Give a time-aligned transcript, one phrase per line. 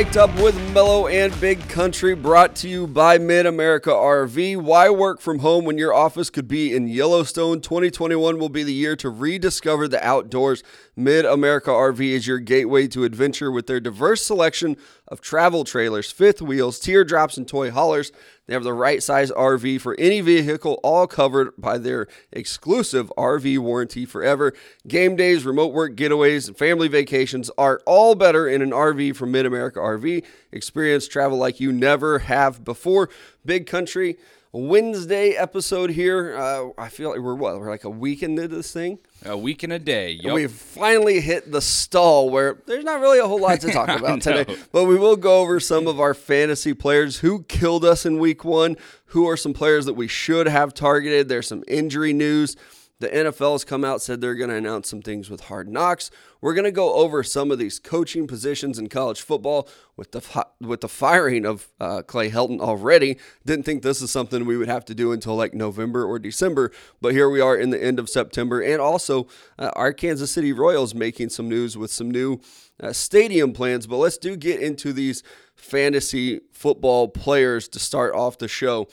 [0.00, 4.56] Up with Mellow and Big Country, brought to you by Mid America RV.
[4.56, 7.60] Why work from home when your office could be in Yellowstone?
[7.60, 10.62] 2021 will be the year to rediscover the outdoors.
[10.96, 14.78] Mid America RV is your gateway to adventure with their diverse selection
[15.10, 18.12] of travel trailers, fifth wheels, teardrops, and toy haulers.
[18.46, 23.58] They have the right size RV for any vehicle, all covered by their exclusive RV
[23.58, 24.52] warranty forever.
[24.86, 29.32] Game days, remote work getaways, and family vacations are all better in an RV from
[29.32, 30.24] Mid America RV.
[30.52, 33.08] Experience travel like you never have before.
[33.44, 34.16] Big Country
[34.52, 36.36] Wednesday episode here.
[36.36, 37.58] Uh, I feel like we're what?
[37.60, 38.98] We're like a week into this thing.
[39.24, 40.12] A week and a day.
[40.12, 40.34] Yep.
[40.34, 44.22] We've finally hit the stall where there's not really a whole lot to talk about
[44.22, 48.18] today, but we will go over some of our fantasy players who killed us in
[48.18, 48.76] week one,
[49.06, 51.28] who are some players that we should have targeted.
[51.28, 52.56] There's some injury news.
[53.00, 56.10] The NFL has come out, said they're going to announce some things with hard knocks.
[56.42, 60.46] We're going to go over some of these coaching positions in college football with the
[60.60, 63.18] with the firing of uh, Clay Helton already.
[63.44, 66.72] Didn't think this is something we would have to do until like November or December,
[67.00, 69.26] but here we are in the end of September, and also
[69.58, 72.38] uh, our Kansas City Royals making some news with some new
[72.82, 73.86] uh, stadium plans.
[73.86, 75.22] But let's do get into these
[75.54, 78.88] fantasy football players to start off the show.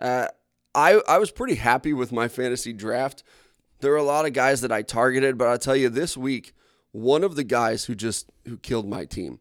[0.00, 0.28] Uh,
[0.74, 3.22] I I was pretty happy with my fantasy draft.
[3.80, 6.54] There were a lot of guys that I targeted, but I'll tell you this week,
[6.92, 9.40] one of the guys who just who killed my team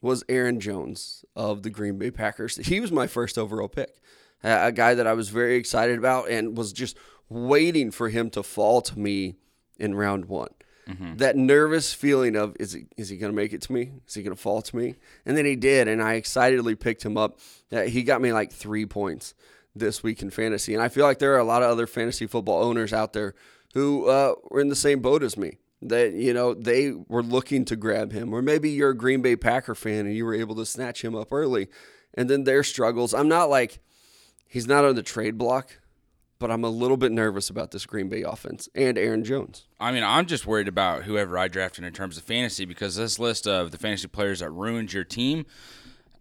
[0.00, 2.56] was Aaron Jones of the Green Bay Packers.
[2.56, 4.00] He was my first overall pick.
[4.44, 6.96] A guy that I was very excited about and was just
[7.28, 9.34] waiting for him to fall to me
[9.78, 10.50] in round one.
[10.88, 11.16] Mm-hmm.
[11.16, 13.90] That nervous feeling of is he is he going to make it to me?
[14.06, 14.94] Is he going to fall to me?
[15.26, 17.38] And then he did, and I excitedly picked him up.
[17.70, 19.34] he got me like three points
[19.78, 20.74] this week in fantasy.
[20.74, 23.34] And I feel like there are a lot of other fantasy football owners out there
[23.74, 25.58] who uh, were in the same boat as me.
[25.80, 28.34] That, you know, they were looking to grab him.
[28.34, 31.14] Or maybe you're a Green Bay Packer fan and you were able to snatch him
[31.14, 31.68] up early.
[32.14, 33.14] And then their struggles.
[33.14, 33.78] I'm not like,
[34.48, 35.78] he's not on the trade block,
[36.38, 39.66] but I'm a little bit nervous about this Green Bay offense and Aaron Jones.
[39.78, 43.18] I mean, I'm just worried about whoever I drafted in terms of fantasy because this
[43.18, 45.46] list of the fantasy players that ruined your team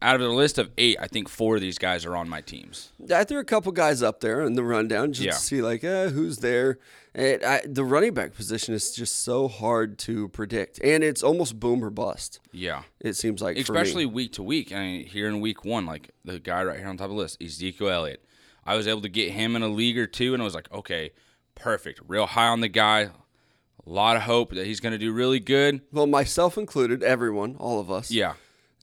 [0.02, 2.42] out of the list of eight, I think four of these guys are on my
[2.42, 2.92] teams.
[3.14, 5.32] I threw a couple guys up there in the rundown just yeah.
[5.32, 6.80] to see like eh, who's there.
[7.14, 11.60] It, I, the running back position is just so hard to predict, and it's almost
[11.60, 12.40] boom or bust.
[12.52, 14.72] Yeah, it seems like especially week to week.
[14.72, 17.18] I mean, here in week one, like the guy right here on top of the
[17.18, 18.24] list, Ezekiel Elliott.
[18.66, 20.72] I was able to get him in a league or two, and I was like,
[20.72, 21.12] okay,
[21.56, 23.02] perfect, real high on the guy.
[23.04, 25.82] A lot of hope that he's going to do really good.
[25.94, 28.12] Well, myself included, everyone, all of us.
[28.12, 28.34] Yeah,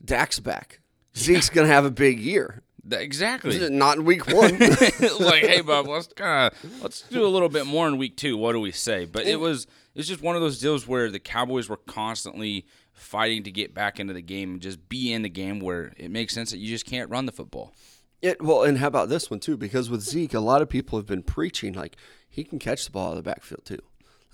[0.03, 0.79] Dak's back.
[1.17, 2.61] Zeke's going to have a big year.
[2.91, 3.69] Exactly.
[3.69, 4.59] Not in week one.
[5.19, 8.37] like, hey, Bob, let's kind of let's do a little bit more in week two.
[8.37, 9.05] What do we say?
[9.05, 9.65] But it was
[9.95, 13.99] it's just one of those deals where the Cowboys were constantly fighting to get back
[13.99, 16.67] into the game and just be in the game where it makes sense that you
[16.67, 17.73] just can't run the football.
[18.21, 19.57] It well, and how about this one too?
[19.57, 21.95] Because with Zeke, a lot of people have been preaching like
[22.29, 23.79] he can catch the ball in the backfield too.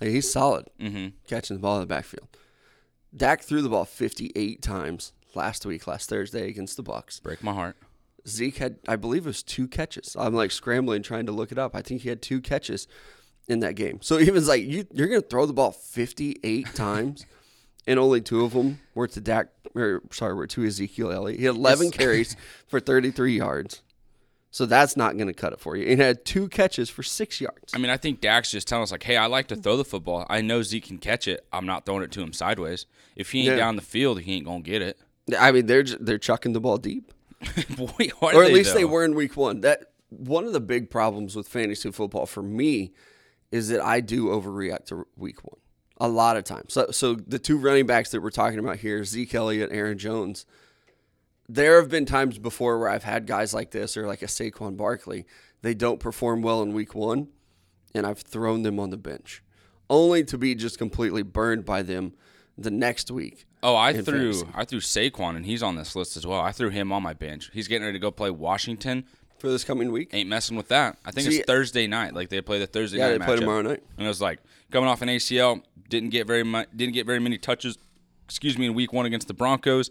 [0.00, 1.08] Like he's solid mm-hmm.
[1.26, 2.28] catching the ball in the backfield.
[3.14, 7.22] Dak threw the ball 58 times last week, last Thursday against the Bucs.
[7.22, 7.76] Break my heart.
[8.26, 10.16] Zeke had, I believe, it was two catches.
[10.16, 11.74] I'm like scrambling trying to look it up.
[11.74, 12.86] I think he had two catches
[13.48, 13.98] in that game.
[14.00, 17.26] So he was like, you, "You're going to throw the ball 58 times."
[17.86, 21.40] and only two of them were to Dak, or sorry, were to Ezekiel Elliott.
[21.40, 22.36] He had 11 carries
[22.68, 23.82] for 33 yards.
[24.50, 25.86] So that's not going to cut it for you.
[25.86, 27.72] He had two catches for six yards.
[27.74, 29.84] I mean, I think Dak's just telling us like, "Hey, I like to throw the
[29.84, 30.26] football.
[30.28, 31.46] I know Zeke can catch it.
[31.54, 32.84] I'm not throwing it to him sideways.
[33.16, 33.56] If he ain't yeah.
[33.56, 34.98] down the field, he ain't gonna get it."
[35.38, 37.12] I mean, they're they're chucking the ball deep,
[37.76, 38.80] Boy, or at they, least though?
[38.80, 39.60] they were in week one.
[39.60, 42.92] That one of the big problems with fantasy football for me
[43.50, 45.58] is that I do overreact to week one
[45.98, 46.72] a lot of times.
[46.72, 50.44] So, so the two running backs that we're talking about here, Zeke Elliott, Aaron Jones.
[51.48, 54.76] There have been times before where I've had guys like this, or like a Saquon
[54.76, 55.26] Barkley.
[55.60, 57.28] They don't perform well in week one,
[57.94, 59.42] and I've thrown them on the bench,
[59.90, 62.14] only to be just completely burned by them
[62.56, 63.44] the next week.
[63.62, 64.46] Oh, I threw fantasy.
[64.54, 66.40] I threw Saquon, and he's on this list as well.
[66.40, 67.50] I threw him on my bench.
[67.52, 69.04] He's getting ready to go play Washington
[69.38, 70.10] for this coming week.
[70.12, 70.98] Ain't messing with that.
[71.04, 72.14] I think See, it's Thursday night.
[72.14, 73.12] Like they play the Thursday yeah, night.
[73.12, 73.82] Yeah, they play tomorrow night.
[73.96, 77.20] And it was like coming off an ACL, didn't get very much, didn't get very
[77.20, 77.78] many touches.
[78.24, 79.90] Excuse me, in week one against the Broncos.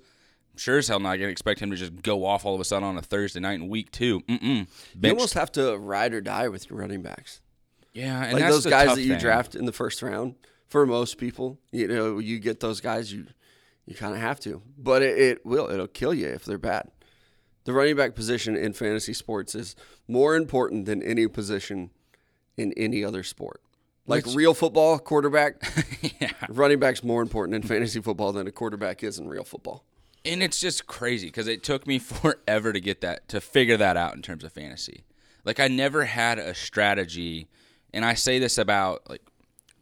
[0.58, 2.84] Sure as hell not gonna expect him to just go off all of a sudden
[2.84, 4.20] on a Thursday night in week two.
[4.22, 4.68] Mm-mm.
[5.02, 7.42] You almost have to ride or die with your running backs.
[7.94, 9.20] Yeah, and like those guys that you thing.
[9.20, 10.36] draft in the first round.
[10.68, 13.26] For most people, you know, you get those guys you
[13.86, 15.70] you kind of have to, but it, it will.
[15.70, 16.92] It'll kill you if they're bad.
[17.64, 19.76] The running back position in fantasy sports is
[20.08, 21.92] more important than any position
[22.58, 23.62] in any other sport.
[24.08, 25.62] Like Which, real football, quarterback,
[26.20, 26.32] yeah.
[26.50, 29.86] running back's more important in fantasy football than a quarterback is in real football.
[30.26, 33.98] And it's just crazy because it took me forever to get that to figure that
[33.98, 35.04] out in terms of fantasy.
[35.44, 37.48] Like I never had a strategy,
[37.94, 39.22] and I say this about like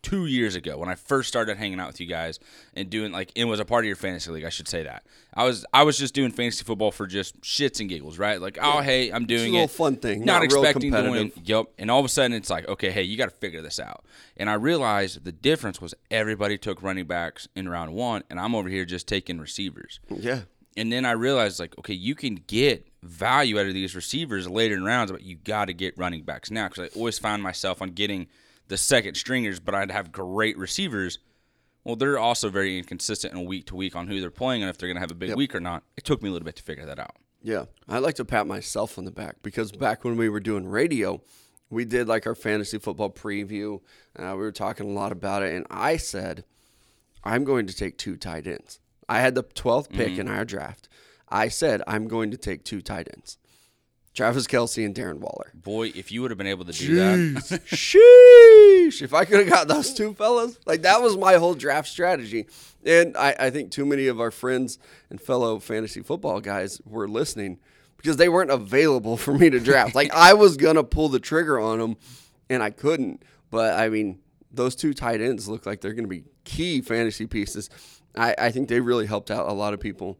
[0.09, 2.39] two years ago when I first started hanging out with you guys
[2.73, 4.43] and doing like it was a part of your fantasy league.
[4.43, 5.03] I should say that
[5.33, 8.41] I was I was just doing fantasy football for just shits and giggles, right?
[8.41, 10.91] Like oh hey, I'm doing it's a little it, fun thing, not, not real expecting
[10.91, 11.31] to win.
[11.43, 13.79] Yep, and all of a sudden it's like okay, hey, you got to figure this
[13.79, 14.03] out.
[14.35, 18.55] And I realized the difference was everybody took running backs in round one, and I'm
[18.55, 19.99] over here just taking receivers.
[20.09, 20.41] Yeah.
[20.77, 24.75] And then I realized, like, okay, you can get value out of these receivers later
[24.75, 26.69] in rounds, but you got to get running backs now.
[26.69, 28.27] Because I always found myself on getting
[28.69, 31.19] the second stringers, but I'd have great receivers.
[31.83, 34.77] Well, they're also very inconsistent and week to week on who they're playing and if
[34.77, 35.83] they're going to have a big week or not.
[35.97, 37.15] It took me a little bit to figure that out.
[37.41, 40.67] Yeah, I like to pat myself on the back because back when we were doing
[40.67, 41.21] radio,
[41.69, 43.81] we did like our fantasy football preview.
[44.17, 46.43] Uh, we were talking a lot about it, and I said,
[47.23, 48.79] I'm going to take two tight ends.
[49.07, 50.89] I had the 12th pick in our draft.
[51.29, 53.37] I said, I'm going to take two tight ends
[54.13, 55.51] Travis Kelce and Darren Waller.
[55.53, 59.01] Boy, if you would have been able to do that, Sheesh.
[59.01, 62.47] If I could have got those two fellas, like that was my whole draft strategy.
[62.85, 64.79] And I, I think too many of our friends
[65.09, 67.59] and fellow fantasy football guys were listening
[67.97, 69.95] because they weren't available for me to draft.
[69.95, 71.97] like I was going to pull the trigger on them
[72.49, 73.23] and I couldn't.
[73.51, 74.19] But I mean,
[74.51, 77.69] those two tight ends look like they're going to be key fantasy pieces.
[78.15, 80.17] I, I think they really helped out a lot of people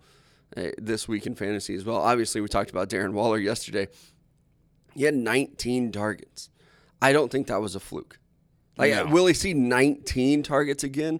[0.78, 1.98] this week in fantasy as well.
[1.98, 3.88] Obviously, we talked about Darren Waller yesterday.
[4.96, 6.50] He had 19 targets.
[7.02, 8.20] I don't think that was a fluke.
[8.78, 9.06] Like, No.
[9.08, 11.20] will he see 19 targets again?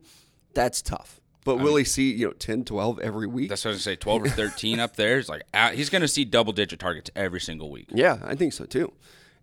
[0.54, 1.22] That's tough.
[1.46, 3.50] But will he see, you know, 10, 12 every week?
[3.50, 5.18] that's what I say, 12 or 13 up there.
[5.20, 7.88] It's like, ah, he's going to see double digit targets every single week.
[7.94, 8.92] Yeah, I think so too.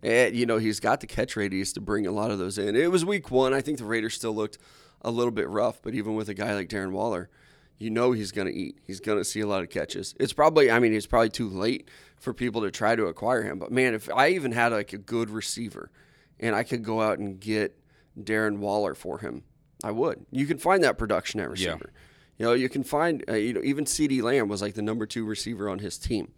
[0.03, 2.75] And you know, he's got the catch radius to bring a lot of those in.
[2.75, 3.53] It was week one.
[3.53, 4.59] I think the Raiders still looked
[5.01, 7.29] a little bit rough, but even with a guy like Darren Waller,
[7.77, 8.79] you know he's going to eat.
[8.85, 10.15] He's going to see a lot of catches.
[10.19, 13.59] It's probably, I mean, it's probably too late for people to try to acquire him.
[13.59, 15.91] But man, if I even had like a good receiver,
[16.39, 17.77] and I could go out and get
[18.19, 19.43] Darren Waller for him,
[19.83, 20.25] I would.
[20.31, 21.71] You can find that production at Yeah.
[21.71, 21.91] receiver.
[22.37, 25.05] You know, you can find, uh, you know, even CeeDee Lamb was like the number
[25.07, 26.31] two receiver on his team,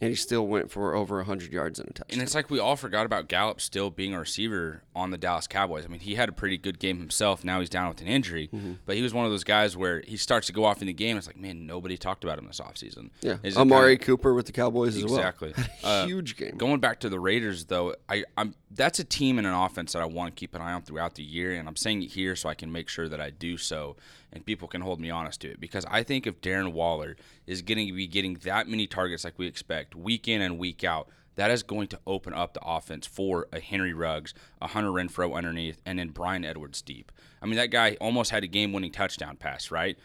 [0.00, 2.14] and he still went for over 100 yards and a touchdown.
[2.18, 5.46] And it's like we all forgot about Gallup still being a receiver on the Dallas
[5.46, 5.84] Cowboys.
[5.84, 7.44] I mean, he had a pretty good game himself.
[7.44, 8.72] Now he's down with an injury, Mm-hmm.
[8.86, 10.92] but he was one of those guys where he starts to go off in the
[10.92, 11.16] game.
[11.16, 13.10] It's like, man, nobody talked about him this offseason.
[13.22, 15.16] Yeah, Amari kinda- Cooper with the Cowboys as well.
[15.16, 15.54] Exactly.
[15.84, 16.56] Uh, Huge game.
[16.56, 20.00] Going back to the Raiders, though, I, I'm that's a team and an offense that
[20.02, 22.34] I want to keep an eye on throughout the year, and I'm saying it here
[22.34, 23.96] so I can make sure that I do so,
[24.34, 25.60] and people can hold me honest to it.
[25.60, 27.16] Because I think if Darren Waller
[27.46, 30.84] is going to be getting that many targets like we expect, week in and week
[30.84, 34.90] out, that is going to open up the offense for a Henry Ruggs, a Hunter
[34.90, 37.10] Renfrow underneath, and then Bryan Edwards deep.
[37.42, 39.98] I mean, that guy almost had a game-winning touchdown pass, right?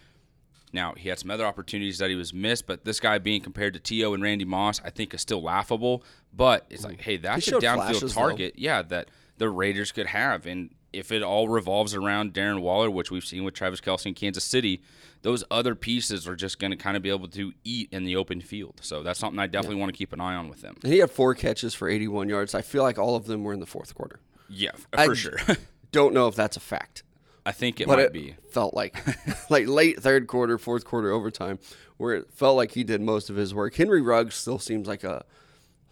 [0.74, 3.74] Now he had some other opportunities that he was missed, but this guy being compared
[3.74, 4.14] to T.O.
[4.14, 6.04] and Randy Moss, I think is still laughable.
[6.34, 6.90] But it's mm.
[6.90, 8.22] like, hey, that's a downfield flashes, though.
[8.22, 10.46] target, yeah, that the Raiders could have.
[10.46, 14.14] And if it all revolves around Darren Waller, which we've seen with Travis Kelce in
[14.14, 14.82] Kansas City,
[15.22, 18.16] those other pieces are just going to kind of be able to eat in the
[18.16, 18.80] open field.
[18.82, 20.76] So that's something I definitely want to keep an eye on with them.
[20.84, 22.56] And he had four catches for 81 yards.
[22.56, 24.20] I feel like all of them were in the fourth quarter.
[24.50, 25.38] Yeah, I- for sure.
[25.92, 27.02] Don't know if that's a fact,
[27.46, 28.36] I think it but might it be.
[28.52, 28.96] felt like
[29.50, 31.58] like late third quarter, fourth quarter overtime,
[31.98, 33.74] where it felt like he did most of his work.
[33.76, 35.26] Henry Ruggs still seems like a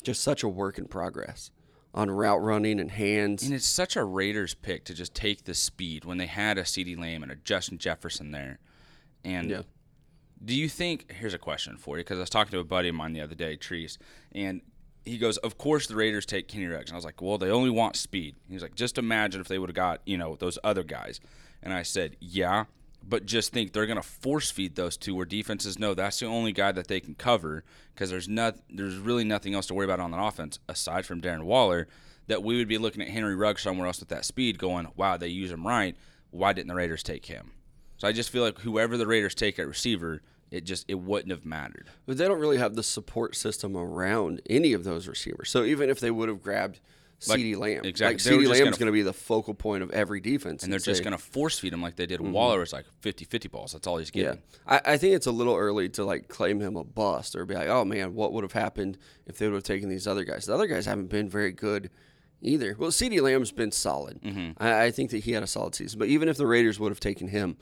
[0.03, 1.49] just such a work in progress
[1.97, 3.41] on route running and hands.
[3.43, 6.61] And it's such a Raiders pick to just take the speed when they had a
[6.61, 8.59] CeeDee Lamb and a Justin Jefferson there.
[9.25, 9.61] And Yeah.
[10.45, 11.11] do you think?
[11.11, 13.21] Here's a question for you because I was talking to a buddy of mine the
[13.21, 13.97] other day, Treese,
[14.31, 14.61] and
[15.05, 17.49] he goes, "Of course the Raiders take Kenny Ruggs." And I was like, "Well, they
[17.49, 20.59] only want speed." He's like, "Just imagine if they would have got you know those
[20.63, 21.19] other guys."
[21.63, 22.65] And I said, "Yeah."
[23.09, 26.25] But just think they're going to force feed those two, where defenses know that's the
[26.25, 29.85] only guy that they can cover because there's not, there's really nothing else to worry
[29.85, 31.87] about on that offense aside from Darren Waller.
[32.27, 35.15] That we would be looking at Henry Ruggs somewhere else with that speed, going, "Wow,
[35.15, 35.95] they use him right.
[36.29, 37.53] Why didn't the Raiders take him?"
[37.97, 40.21] So I just feel like whoever the Raiders take at receiver,
[40.51, 41.87] it just it wouldn't have mattered.
[42.05, 45.49] But they don't really have the support system around any of those receivers.
[45.49, 46.81] So even if they would have grabbed
[47.27, 48.05] Like- CeeDee Lamb, exactly.
[48.05, 50.63] like were CeeDee Lamb's gonna- be the focal point of every defense.
[50.63, 52.31] And they're just going to force feed him like they did Mm-hmm.
[52.31, 52.61] Waller.
[52.61, 53.71] It's like 50-50 balls.
[53.73, 54.41] That's all he's Yeah, getting.
[54.67, 57.55] I, I think it's a little early to like claim him a bust or be
[57.55, 60.45] like, oh man, what would have happened if they would have taken these other guys?
[60.45, 61.89] The other guys haven't been very good
[62.41, 62.75] either.
[62.77, 64.21] Well, CeeDee Lamb's been solid.
[64.21, 64.63] Mm-hmm.
[64.63, 65.97] I, I think that he had a solid season.
[65.97, 67.57] But even if the Raiders would have taken him,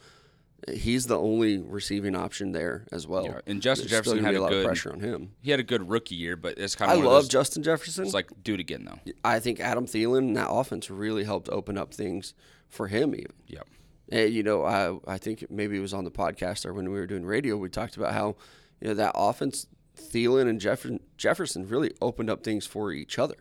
[0.72, 3.26] he's the only receiving option there as well.
[3.26, 5.32] Yeah, and Justin There's Jefferson had a a lot good- of pressure on him.
[5.42, 7.30] He had a good rookie year, but it's kind I of one love of those,
[7.30, 8.06] Justin Jefferson.
[8.06, 9.00] It's like do it again though.
[9.24, 12.34] I think Adam Thielen and that offense really helped open up things
[12.68, 13.34] for him even.
[13.48, 13.68] Yep.
[14.12, 17.00] And, you know, I I think maybe it was on the podcast or when we
[17.00, 18.36] were doing radio, we talked about how,
[18.82, 19.68] you know, that offense,
[19.98, 23.36] Thielen and Jefferson, Jefferson really opened up things for each other.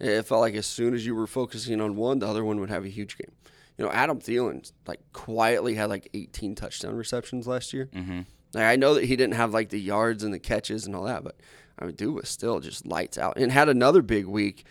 [0.00, 2.68] It felt like as soon as you were focusing on one, the other one would
[2.70, 3.32] have a huge game.
[3.78, 7.88] You know, Adam Thielen like quietly had like 18 touchdown receptions last year.
[7.92, 8.20] Mm-hmm.
[8.52, 11.04] Like, I know that he didn't have like the yards and the catches and all
[11.04, 11.36] that, but
[11.78, 14.64] I mean, dude was still just lights out and had another big week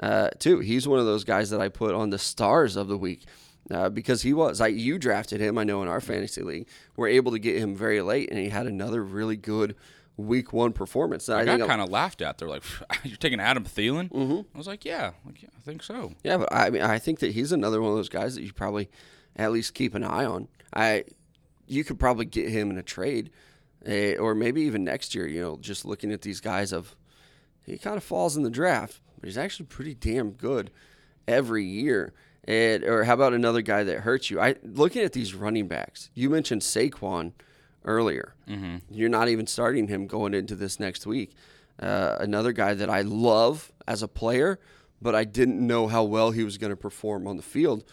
[0.00, 0.60] uh, too.
[0.60, 3.24] He's one of those guys that I put on the stars of the week.
[3.70, 7.08] Uh, because he was like you drafted him, I know in our fantasy league, we're
[7.08, 9.76] able to get him very late, and he had another really good
[10.18, 11.28] week one performance.
[11.28, 12.36] I, I got kind of laughed at.
[12.36, 12.64] They're like,
[13.04, 14.40] "You're taking Adam Thielen?" Mm-hmm.
[14.54, 17.20] I was like, "Yeah, like, yeah, I think so." Yeah, but I mean, I think
[17.20, 18.90] that he's another one of those guys that you probably
[19.36, 20.48] at least keep an eye on.
[20.74, 21.04] I,
[21.66, 23.30] you could probably get him in a trade,
[23.88, 25.26] uh, or maybe even next year.
[25.26, 26.94] You know, just looking at these guys of,
[27.64, 30.70] he kind of falls in the draft, but he's actually pretty damn good
[31.26, 32.12] every year.
[32.44, 34.40] And, or how about another guy that hurts you?
[34.40, 36.08] I looking at these running backs.
[36.14, 37.32] You mentioned Saquon
[37.88, 38.34] earlier.
[38.48, 38.76] Mm-hmm.
[38.90, 41.34] You're not even starting him going into this next week.
[41.80, 44.60] Uh, another guy that I love as a player,
[45.00, 47.84] but I didn't know how well he was going to perform on the field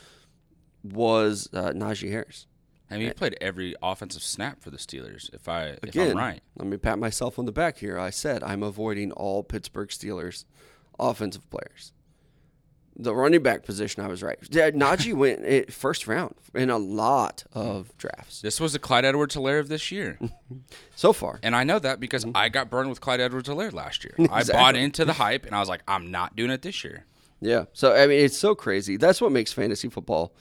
[0.83, 2.45] was uh, Najee Harris.
[2.91, 5.33] I mean, he played every offensive snap for the Steelers.
[5.33, 7.97] If I Again, if I'm right, let me pat myself on the back here.
[7.97, 10.45] I said I'm avoiding all Pittsburgh Steelers
[10.99, 11.93] offensive players
[12.97, 14.37] the running back position, I was right.
[14.49, 18.41] Yeah, Najee went first round in a lot of drafts.
[18.41, 20.17] This was the Clyde Edwards Helaire of this year.
[20.95, 21.39] so far.
[21.43, 22.37] And I know that because mm-hmm.
[22.37, 24.15] I got burned with Clyde Edwards Helaire last year.
[24.17, 24.53] Exactly.
[24.53, 27.05] I bought into the hype and I was like, I'm not doing it this year.
[27.41, 27.65] Yeah.
[27.73, 28.97] So, I mean, it's so crazy.
[28.97, 30.33] That's what makes fantasy football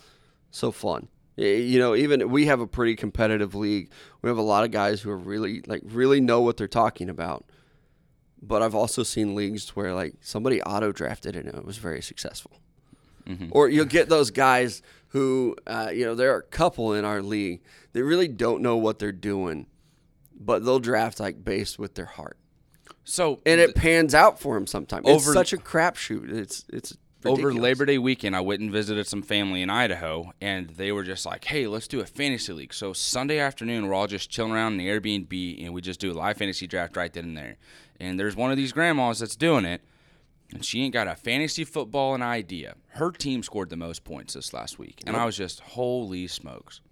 [0.51, 1.09] so fun.
[1.37, 3.91] You know, even we have a pretty competitive league.
[4.23, 7.09] We have a lot of guys who are really, like, really know what they're talking
[7.09, 7.45] about
[8.47, 12.53] but I've also seen leagues where like somebody auto drafted and it was very successful.
[13.27, 13.49] Mm-hmm.
[13.53, 17.23] Or you'll get those guys who, uh, you know, there are a couple in our
[17.23, 17.63] league
[17.95, 19.67] they really don't know what they're doing,
[20.39, 22.37] but they'll draft like based with their heart.
[23.05, 25.07] So and it pans out for them sometimes.
[25.07, 26.31] Over, it's such a crapshoot.
[26.31, 27.55] It's it's Ridiculous.
[27.55, 31.03] Over Labor Day weekend, I went and visited some family in Idaho, and they were
[31.03, 34.53] just like, "Hey, let's do a fantasy league." So Sunday afternoon, we're all just chilling
[34.53, 37.37] around in the Airbnb, and we just do a live fantasy draft right then and
[37.37, 37.57] there.
[38.05, 39.81] And there's one of these grandmas that's doing it,
[40.53, 42.75] and she ain't got a fantasy football an idea.
[42.89, 46.83] Her team scored the most points this last week, and I was just, "Holy smokes!"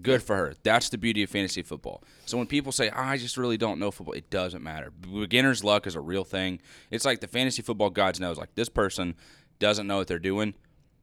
[0.00, 0.54] Good for her.
[0.62, 2.04] That's the beauty of fantasy football.
[2.24, 4.92] So when people say, I just really don't know football, it doesn't matter.
[4.92, 6.60] Beginner's luck is a real thing.
[6.92, 9.16] It's like the fantasy football gods knows, like this person
[9.58, 10.54] doesn't know what they're doing,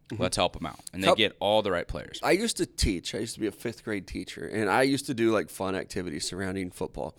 [0.10, 0.24] mm-hmm.
[0.24, 0.80] let's help them out.
[0.94, 1.18] And they help.
[1.18, 2.22] get all the right players.
[2.24, 3.14] I used to teach.
[3.14, 5.76] I used to be a fifth grade teacher, and I used to do like fun
[5.76, 7.18] activities surrounding football.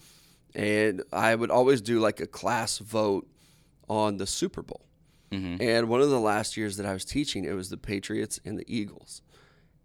[0.54, 3.28] And I would always do like a class vote
[3.88, 4.84] on the Super Bowl.
[5.30, 5.62] Mm-hmm.
[5.62, 8.58] And one of the last years that I was teaching, it was the Patriots and
[8.58, 9.22] the Eagles.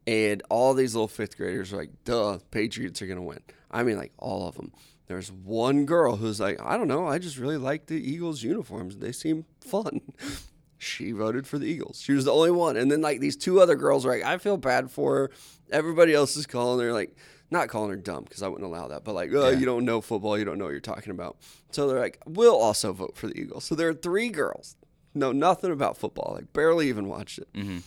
[0.07, 3.39] And all these little fifth graders were like, duh, Patriots are going to win.
[3.71, 4.71] I mean, like all of them.
[5.07, 8.97] There's one girl who's like, I don't know, I just really like the Eagles uniforms.
[8.97, 10.01] They seem fun
[10.83, 12.01] she voted for the Eagles.
[12.01, 12.77] She was the only one.
[12.77, 15.31] And then like these two other girls were like, I feel bad for her.
[15.71, 17.15] Everybody else is calling her like
[17.53, 19.57] not calling her dumb because I wouldn't allow that, but like, oh, yeah.
[19.57, 21.37] you don't know football, you don't know what you're talking about.
[21.71, 23.63] So they're like, we'll also vote for the Eagles.
[23.63, 24.75] So there are three girls,
[25.13, 27.53] know nothing about football, like barely even watched it.
[27.53, 27.77] Mm-hmm.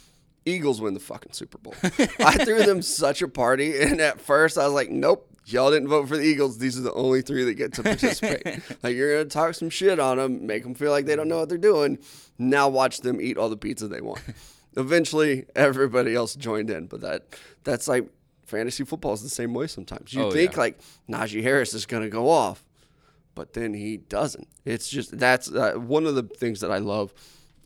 [0.46, 1.74] Eagles win the fucking Super Bowl.
[1.82, 5.88] I threw them such a party, and at first I was like, nope, y'all didn't
[5.88, 6.58] vote for the Eagles.
[6.58, 8.62] These are the only three that get to participate.
[8.82, 11.38] like you're gonna talk some shit on them, make them feel like they don't know
[11.38, 11.98] what they're doing.
[12.38, 14.22] Now watch them eat all the pizza they want.
[14.76, 17.24] Eventually, everybody else joined in, but that
[17.64, 18.08] that's like
[18.46, 19.66] fantasy football is the same way.
[19.66, 20.58] Sometimes you oh, think yeah.
[20.58, 22.64] like Najee Harris is gonna go off,
[23.34, 24.48] but then he doesn't.
[24.64, 27.12] It's just that's uh, one of the things that I love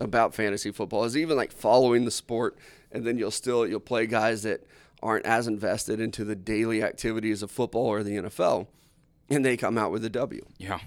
[0.00, 2.58] about fantasy football is even like following the sport,
[2.90, 4.66] and then you'll still you'll play guys that
[5.02, 8.66] aren't as invested into the daily activities of football or the NFL,
[9.28, 10.44] and they come out with a W.
[10.58, 10.80] Yeah.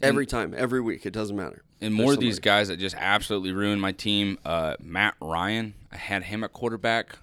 [0.00, 1.62] Every and, time, every week, it doesn't matter.
[1.80, 4.38] And more of these guys that just absolutely ruined my team.
[4.44, 7.18] Uh, Matt Ryan, I had him at quarterback.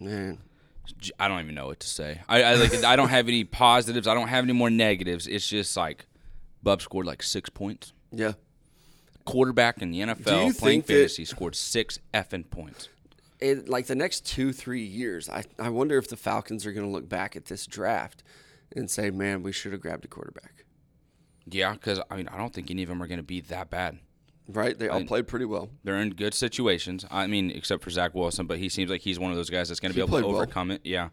[0.00, 0.38] Man,
[1.18, 2.20] I don't even know what to say.
[2.28, 2.84] I, I like.
[2.84, 4.06] I don't have any positives.
[4.06, 5.26] I don't have any more negatives.
[5.26, 6.06] It's just like,
[6.62, 7.92] Bub scored like six points.
[8.10, 8.32] Yeah.
[9.24, 12.88] Quarterback in the NFL playing fantasy that, scored six effing points
[13.42, 16.86] it, like the next two, three years, I, I wonder if the Falcons are going
[16.86, 18.22] to look back at this draft
[18.74, 20.64] and say, man, we should have grabbed a quarterback.
[21.46, 23.68] Yeah, because I mean, I don't think any of them are going to be that
[23.68, 23.98] bad.
[24.52, 24.78] Right?
[24.78, 25.70] They all I played pretty well.
[25.84, 27.04] They're in good situations.
[27.10, 29.68] I mean, except for Zach Wilson, but he seems like he's one of those guys
[29.68, 30.76] that's going to be able to overcome well.
[30.76, 30.82] it.
[30.84, 31.08] Yeah.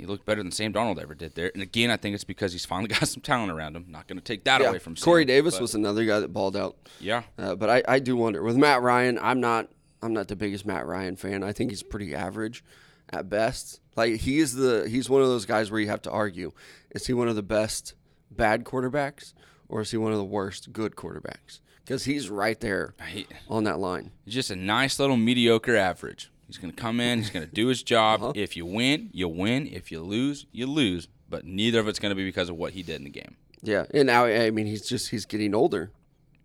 [0.00, 1.50] He looked better than Sam Darnold ever did there.
[1.52, 3.84] And again, I think it's because he's finally got some talent around him.
[3.88, 4.68] Not going to take that yeah.
[4.68, 5.04] away from Sam.
[5.04, 6.76] Corey Davis but, was another guy that balled out.
[7.00, 7.22] Yeah.
[7.36, 8.42] Uh, but I, I do wonder.
[8.42, 9.68] With Matt Ryan, I'm not
[10.02, 11.42] I'm not the biggest Matt Ryan fan.
[11.42, 12.64] I think he's pretty average
[13.12, 13.80] at best.
[13.96, 16.52] Like he is the he's one of those guys where you have to argue
[16.90, 17.94] is he one of the best
[18.30, 19.34] bad quarterbacks
[19.68, 21.60] or is he one of the worst good quarterbacks?
[21.90, 24.12] Because he's right there He- on that line.
[24.24, 26.30] He's just a nice little mediocre average.
[26.46, 27.18] He's going to come in.
[27.18, 28.22] He's going to do his job.
[28.22, 28.32] Uh-huh.
[28.36, 29.66] If you win, you win.
[29.66, 31.08] If you lose, you lose.
[31.28, 33.34] But neither of it's going to be because of what he did in the game.
[33.60, 35.90] Yeah, and now I mean he's just he's getting older,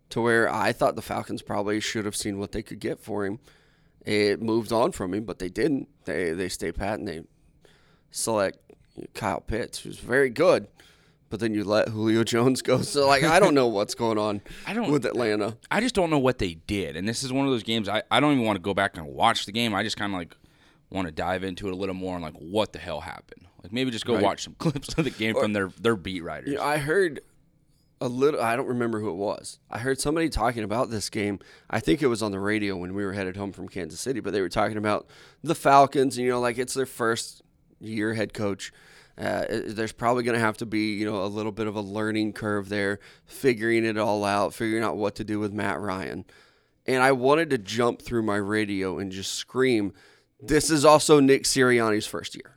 [0.10, 3.24] to where I thought the Falcons probably should have seen what they could get for
[3.24, 3.38] him.
[4.04, 5.90] It moved on from him, but they didn't.
[6.06, 7.22] They they stay pat and they
[8.10, 8.58] select
[9.14, 10.68] Kyle Pitts, who's very good.
[11.36, 12.82] But then you let Julio Jones go.
[12.82, 15.58] So like I don't know what's going on I don't- with Atlanta.
[15.70, 16.96] I just don't know what they did.
[16.96, 18.96] And this is one of those games I, I don't even want to go back
[18.96, 19.76] and watch the game.
[19.76, 20.34] I just kind of like
[20.90, 23.48] want to dive into it a little more and like what the hell happened.
[23.62, 24.24] Like maybe just go Right.
[24.24, 26.52] watch some clips of the game from their their beat writers.
[26.52, 27.20] You know, I heard
[28.00, 28.40] a little.
[28.42, 29.60] I don't remember who it was.
[29.70, 31.40] I heard somebody talking about this game.
[31.70, 34.22] I think it was on the radio when we were headed home from Kansas City.
[34.22, 35.06] But they were talking about
[35.44, 36.16] the Falcons.
[36.16, 37.42] and You know, like it's their first
[37.82, 38.72] year head coach.
[39.18, 41.82] Uh, there's probably going to have to be, you know, a little bit of a
[41.82, 46.26] learning curve there, figuring it all out, figuring out what to do with Matt Ryan.
[46.86, 49.94] And I wanted to jump through my radio and just scream,
[50.40, 52.56] "This is also Nick Sirianni's first year."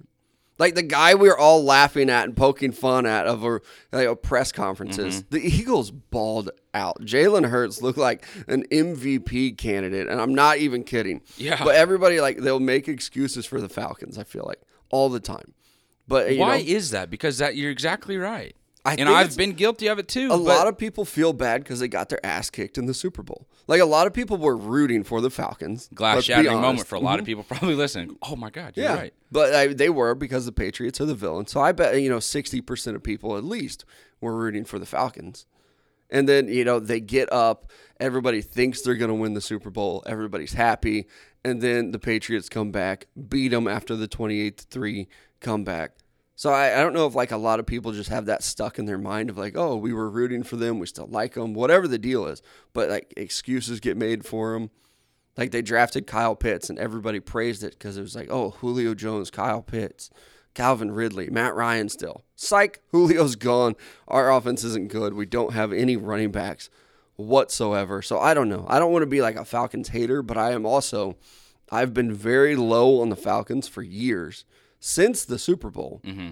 [0.59, 3.63] Like the guy we were all laughing at and poking fun at over
[3.93, 5.23] like, uh, press conferences.
[5.23, 5.35] Mm-hmm.
[5.35, 7.01] The Eagles balled out.
[7.01, 11.23] Jalen Hurts looked like an MVP candidate, and I'm not even kidding.
[11.37, 11.63] Yeah.
[11.63, 14.19] But everybody like they'll make excuses for the Falcons.
[14.19, 14.61] I feel like
[14.91, 15.55] all the time.
[16.09, 17.11] But Why know, is that?
[17.11, 18.57] Because that you're exactly right.
[18.85, 20.33] I and I've been guilty of it too.
[20.33, 23.23] a lot of people feel bad because they got their ass kicked in the Super
[23.23, 23.47] Bowl.
[23.67, 25.91] Like a lot of people were rooting for the Falcons.
[25.95, 27.27] glass shattering moment for a lot of mm-hmm.
[27.27, 28.17] people probably listening.
[28.23, 29.15] Oh my God, you're Yeah, right.
[29.31, 31.47] but I, they were because the Patriots are the villain.
[31.47, 33.85] So I bet you know sixty percent of people at least
[34.21, 35.45] were rooting for the Falcons.
[36.11, 39.69] And then you know they get up, everybody thinks they're going to win the Super
[39.69, 41.07] Bowl, everybody's happy,
[41.45, 45.09] and then the Patriots come back, beat them after the twenty-eight three
[45.41, 45.98] comeback.
[46.39, 48.79] So I, I don't know if like a lot of people just have that stuck
[48.79, 51.53] in their mind of like, oh, we were rooting for them, we still like them,
[51.53, 52.43] whatever the deal is.
[52.73, 54.71] But like excuses get made for them.
[55.37, 58.95] Like they drafted Kyle Pitts and everybody praised it because it was like, oh, Julio
[58.95, 60.11] Jones, Kyle Pitts,
[60.55, 62.23] Calvin Ridley, Matt Ryan still.
[62.37, 63.75] Psych, Julio's gone.
[64.07, 65.15] Our offense isn't good.
[65.15, 66.71] We don't have any running backs
[67.17, 68.01] whatsoever.
[68.01, 68.65] So I don't know.
[68.69, 71.17] I don't want to be like a Falcons hater, but I am also,
[71.69, 74.45] I've been very low on the Falcons for years
[74.81, 76.01] since the Super Bowl.
[76.05, 76.31] Mm-hmm.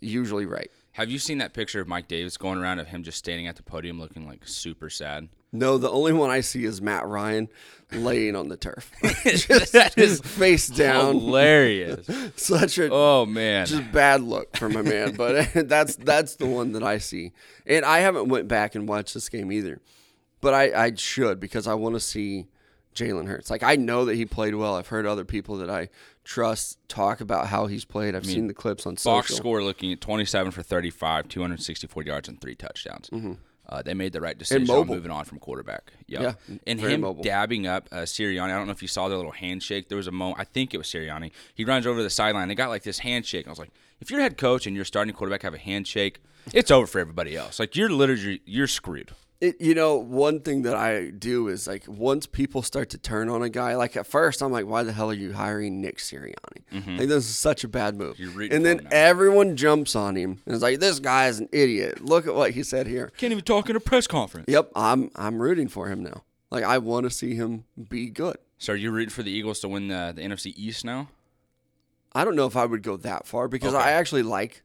[0.00, 0.70] Usually right.
[0.92, 3.56] Have you seen that picture of Mike Davis going around of him just standing at
[3.56, 5.28] the podium looking like super sad?
[5.50, 7.48] No, the only one I see is Matt Ryan
[7.92, 8.90] laying on the turf.
[9.02, 11.14] that is face down.
[11.18, 12.06] hilarious.
[12.36, 13.66] Such a Oh man.
[13.66, 15.14] just bad look for my man.
[15.14, 17.32] But that's that's the one that I see,
[17.66, 19.80] and I haven't went back and watched this game either.
[20.40, 22.48] But I, I should because I want to see
[22.94, 23.50] Jalen Hurts.
[23.50, 24.74] Like I know that he played well.
[24.74, 25.88] I've heard other people that I
[26.24, 28.14] trust talk about how he's played.
[28.14, 32.40] I've seen the clips on Box score looking at 27 for 35, 264 yards and
[32.40, 33.10] three touchdowns.
[33.68, 35.92] Uh, they made the right decision on moving on from quarterback.
[36.08, 36.22] Yep.
[36.22, 37.22] Yeah, and him mobile.
[37.22, 38.52] dabbing up uh, Sirianni.
[38.52, 39.88] I don't know if you saw their little handshake.
[39.88, 40.40] There was a moment.
[40.40, 41.30] I think it was Sirianni.
[41.54, 42.48] He runs over to the sideline.
[42.48, 43.46] They got like this handshake.
[43.46, 46.20] I was like, if you're head coach and your starting quarterback have a handshake,
[46.52, 47.58] it's over for everybody else.
[47.60, 49.12] Like you're literally you're screwed.
[49.42, 53.28] It, you know, one thing that I do is like once people start to turn
[53.28, 55.98] on a guy, like at first I'm like, why the hell are you hiring Nick
[55.98, 56.36] Sirianni?
[56.70, 58.18] Like this is such a bad move.
[58.18, 58.52] Mm-hmm.
[58.54, 62.00] And then everyone jumps on him and is like, this guy is an idiot.
[62.04, 63.10] Look at what he said here.
[63.16, 64.46] Can't even talk in a press conference.
[64.48, 66.22] Yep, I'm I'm rooting for him now.
[66.52, 68.36] Like I want to see him be good.
[68.58, 71.08] So are you rooting for the Eagles to win the, the NFC East now?
[72.12, 73.82] I don't know if I would go that far because Okay.
[73.82, 74.62] I actually like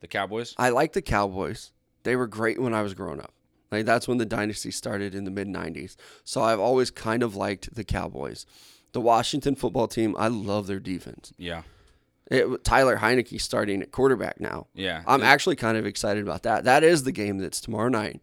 [0.00, 0.52] The Cowboys?
[0.58, 1.70] I like the Cowboys.
[2.02, 3.32] They were great when I was growing up.
[3.70, 5.96] Like that's when the dynasty started in the mid '90s.
[6.24, 8.46] So I've always kind of liked the Cowboys.
[8.92, 11.32] The Washington football team, I love their defense.
[11.36, 11.62] Yeah.
[12.30, 14.66] It, Tyler Heinicke starting at quarterback now.
[14.74, 15.02] Yeah.
[15.06, 16.64] I'm actually kind of excited about that.
[16.64, 18.20] That is the game that's tomorrow night.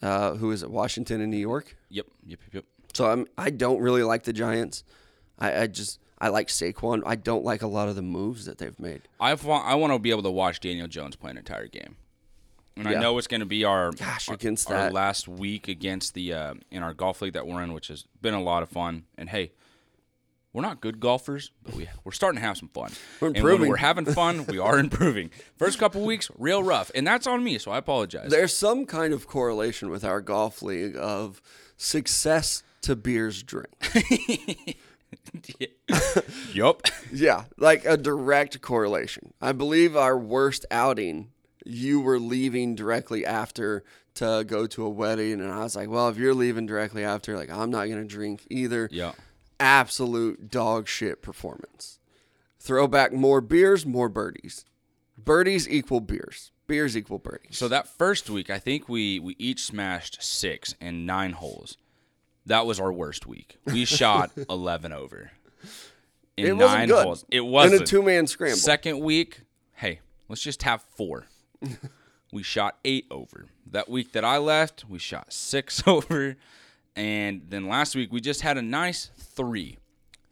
[0.00, 0.70] Uh, who is it?
[0.70, 1.76] Washington and New York.
[1.90, 2.06] Yep.
[2.26, 2.38] Yep.
[2.52, 2.64] Yep.
[2.94, 4.84] So I'm I don't really like the Giants.
[5.38, 7.02] I, I just I like Saquon.
[7.04, 9.02] I don't like a lot of the moves that they've made.
[9.18, 11.96] I want I want to be able to watch Daniel Jones play an entire game,
[12.76, 16.14] and I know it's going to be our Gosh, our, against our last week against
[16.14, 18.68] the uh, in our golf league that we're in, which has been a lot of
[18.68, 19.04] fun.
[19.18, 19.52] And hey,
[20.52, 22.90] we're not good golfers, but we we're starting to have some fun.
[23.20, 23.68] We're And when improving.
[23.70, 25.30] we're having fun, we are improving.
[25.56, 28.30] First couple weeks, real rough, and that's on me, so I apologize.
[28.30, 31.40] There's some kind of correlation with our golf league of
[31.78, 33.68] success to beers drink.
[36.52, 36.82] yup.
[37.12, 39.32] yeah, like a direct correlation.
[39.40, 41.31] I believe our worst outing,
[41.64, 46.08] you were leaving directly after to go to a wedding, and I was like, well,
[46.08, 48.88] if you're leaving directly after, like I'm not gonna drink either.
[48.92, 49.12] Yeah.
[49.60, 51.98] absolute dog shit performance.
[52.58, 54.64] Throw back more beers, more birdies.
[55.16, 56.50] Birdies equal beers.
[56.66, 57.56] Beers equal birdies.
[57.58, 61.76] So that first week, I think we we each smashed six and nine holes.
[62.46, 63.58] That was our worst week.
[63.66, 65.30] We shot eleven over
[66.36, 67.04] in it wasn't nine good.
[67.04, 67.24] holes.
[67.30, 68.56] It wasn't in a two man scramble.
[68.58, 69.40] Second week,
[69.74, 71.26] hey, let's just have four.
[72.32, 73.46] we shot eight over.
[73.70, 76.36] That week that I left, we shot six over.
[76.94, 79.78] And then last week, we just had a nice three.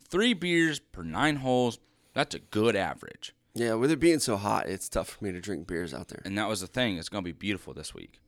[0.08, 1.78] Three beers per nine holes.
[2.14, 3.34] That's a good average.
[3.54, 6.20] yeah, with it being so hot, it's tough for me to drink beers out there.
[6.24, 6.96] And that was the thing.
[6.98, 8.18] It's going to be beautiful this week.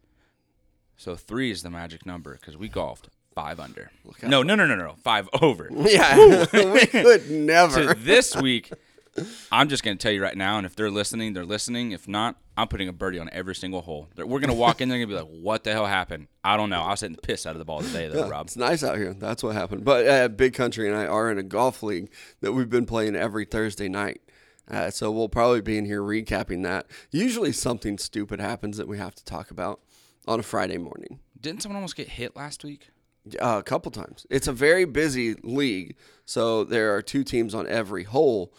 [0.96, 3.90] So three is the magic number because we golfed five under.
[4.22, 4.94] No, no, no, no, no.
[5.02, 5.68] Five over.
[5.74, 7.94] Yeah, we could never.
[7.94, 8.70] this week,
[9.50, 11.92] I'm just going to tell you right now, and if they're listening, they're listening.
[11.92, 14.08] If not, I'm putting a birdie on every single hole.
[14.14, 16.28] They're- We're going to walk in there and be like, what the hell happened?
[16.42, 16.80] I don't know.
[16.80, 18.46] I was hitting the piss out of the ball today, though, Rob.
[18.46, 19.12] It's nice out here.
[19.14, 19.84] That's what happened.
[19.84, 23.14] But uh, Big Country and I are in a golf league that we've been playing
[23.16, 24.22] every Thursday night.
[24.70, 26.86] Uh, so we'll probably be in here recapping that.
[27.10, 29.80] Usually something stupid happens that we have to talk about
[30.26, 31.18] on a Friday morning.
[31.38, 32.88] Didn't someone almost get hit last week?
[33.40, 34.26] Uh, a couple times.
[34.30, 38.52] It's a very busy league, so there are two teams on every hole,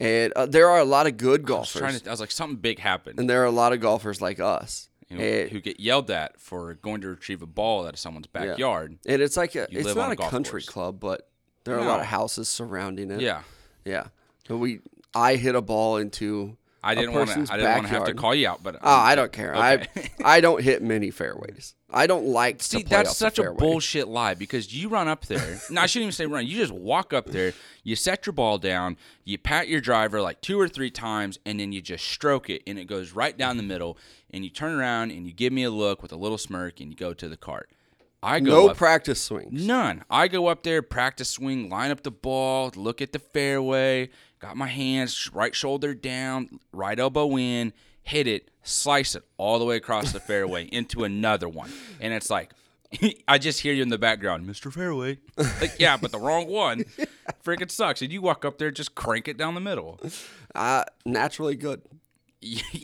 [0.00, 2.20] and uh, there are a lot of good I was, golfers, trying to, I was
[2.20, 3.18] like, something big happened.
[3.18, 4.88] and there are a lot of golfers like us.
[5.08, 7.98] You know, and, who get yelled at for going to retrieve a ball out of
[7.98, 8.98] someone's backyard.
[9.06, 10.68] and it's like a, it's not a a country course.
[10.68, 11.28] club, but
[11.64, 13.20] there are a lot of houses surrounding it.
[13.22, 13.42] Yeah.
[13.86, 14.08] yeah.
[14.46, 14.80] So we,
[15.14, 17.52] I hit a ball into I didn't want to.
[17.52, 19.54] I didn't want to have to call you out, but Oh, um, I don't care.
[19.54, 20.10] Okay.
[20.24, 21.74] I I don't hit many fairways.
[21.90, 25.26] I don't like See, to play that's such a bullshit lie because you run up
[25.26, 25.60] there.
[25.70, 26.46] no, I shouldn't even say run.
[26.46, 30.40] You just walk up there, you set your ball down, you pat your driver like
[30.40, 33.56] two or three times, and then you just stroke it, and it goes right down
[33.56, 33.68] the mm-hmm.
[33.68, 33.98] middle.
[34.30, 36.90] And you turn around and you give me a look with a little smirk, and
[36.90, 37.70] you go to the cart.
[38.22, 39.66] I go No up, practice swings.
[39.66, 40.04] none.
[40.10, 44.56] I go up there, practice swing, line up the ball, look at the fairway, got
[44.56, 47.72] my hands right shoulder down, right elbow in,
[48.02, 51.70] hit it, slice it all the way across the fairway into another one.
[52.00, 52.52] And it's like,
[53.28, 54.72] I just hear you in the background, Mr.
[54.72, 55.18] Fairway.
[55.60, 56.84] Like, yeah, but the wrong one.
[57.44, 58.00] Freaking sucks.
[58.00, 60.00] And you walk up there, just crank it down the middle.
[60.54, 61.82] Uh, naturally good.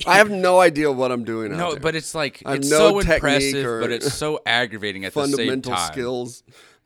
[0.06, 1.52] I have no idea what I'm doing.
[1.52, 1.80] out no, there.
[1.80, 5.72] but it's like, it's no so impressive, but it's so aggravating at the same fundamental
[5.74, 6.26] time.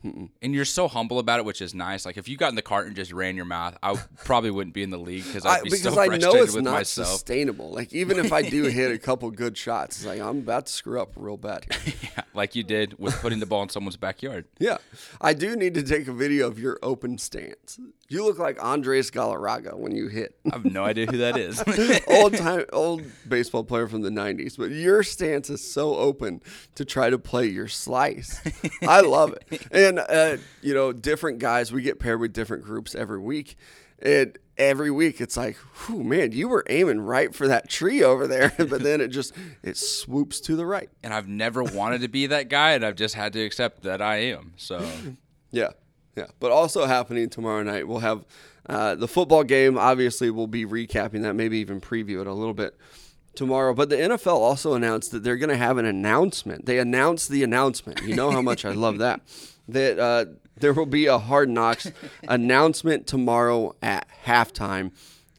[0.00, 0.28] Skills.
[0.42, 2.06] And you're so humble about it, which is nice.
[2.06, 4.74] Like if you got in the cart and just ran your mouth, I probably wouldn't
[4.74, 6.64] be in the league because I'd I, be because so I frustrated know it's with
[6.64, 7.08] not myself.
[7.08, 7.70] sustainable.
[7.70, 10.72] Like even if I do hit a couple good shots, it's like I'm about to
[10.72, 11.94] screw up real bad here.
[12.16, 14.46] Yeah, like you did with putting the ball in someone's backyard.
[14.58, 14.78] yeah,
[15.20, 17.78] I do need to take a video of your open stance.
[18.10, 20.34] You look like Andres Galarraga when you hit.
[20.50, 21.62] I have no idea who that is.
[22.08, 26.40] old time old baseball player from the 90s but your stance is so open
[26.74, 28.40] to try to play your slice
[28.82, 32.94] i love it and uh, you know different guys we get paired with different groups
[32.94, 33.56] every week
[34.00, 38.26] and every week it's like whew, man you were aiming right for that tree over
[38.26, 42.08] there but then it just it swoops to the right and I've never wanted to
[42.08, 44.54] be that guy, and I've just had to accept that I am.
[44.56, 44.84] So
[45.50, 45.70] Yeah,
[46.18, 46.26] yeah.
[46.40, 48.24] But also happening tomorrow night, we'll have
[48.68, 49.78] uh, the football game.
[49.78, 52.76] Obviously, we'll be recapping that, maybe even preview it a little bit
[53.36, 53.72] tomorrow.
[53.72, 56.66] But the NFL also announced that they're going to have an announcement.
[56.66, 58.02] They announced the announcement.
[58.02, 59.20] You know how much I love that.
[59.70, 60.24] That uh,
[60.56, 61.92] there will be a Hard Knocks
[62.26, 64.92] announcement tomorrow at halftime.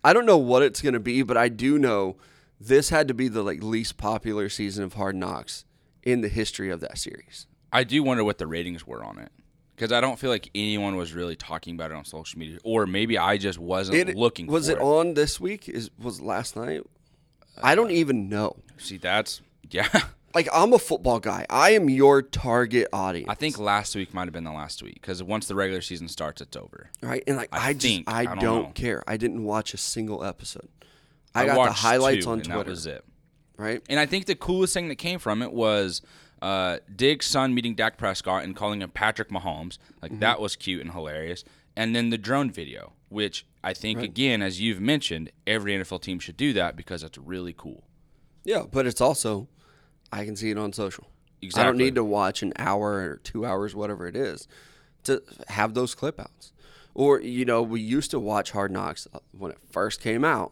[0.03, 2.15] I don't know what it's going to be, but I do know
[2.61, 5.65] this had to be the like least popular season of Hard Knocks
[6.03, 7.47] in the history of that series.
[7.73, 9.31] I do wonder what the ratings were on it
[9.79, 12.85] because I don't feel like anyone was really talking about it on social media, or
[12.85, 14.47] maybe I just wasn't It, looking.
[14.47, 15.69] was for it on this week?
[15.69, 16.81] Is was last night?
[17.63, 18.57] I don't even know.
[18.77, 19.87] See, that's yeah.
[20.35, 21.45] Like I'm a football guy.
[21.49, 23.29] I am your target audience.
[23.29, 26.09] I think last week might have been the last week because once the regular season
[26.09, 26.89] starts, it's over.
[27.01, 28.03] right, and like I, I just think.
[28.09, 29.01] I, I don't, don't care.
[29.07, 30.67] I didn't watch a single episode.
[31.33, 32.63] I, got the highlights two, on Twitter.
[32.63, 33.05] That was it.
[33.55, 33.81] Right?
[33.89, 36.01] And I think the coolest thing that came from it was
[36.41, 39.77] uh, Diggs' son meeting Dak Prescott and calling him Patrick Mahomes.
[40.01, 40.19] Like Mm-hmm.
[40.21, 41.43] that was cute and hilarious.
[41.75, 46.19] And then the drone video, which I think again, as you've mentioned, every NFL team
[46.19, 47.83] should do that because that's really cool.
[48.43, 49.47] Yeah, but it's also
[50.11, 51.07] I can see it on social.
[51.55, 54.47] I don't need to watch an hour or two hours, whatever it is,
[55.03, 56.51] to have those clip outs.
[56.93, 60.51] Or you know, we used to watch Hard Knocks uh, when it first came out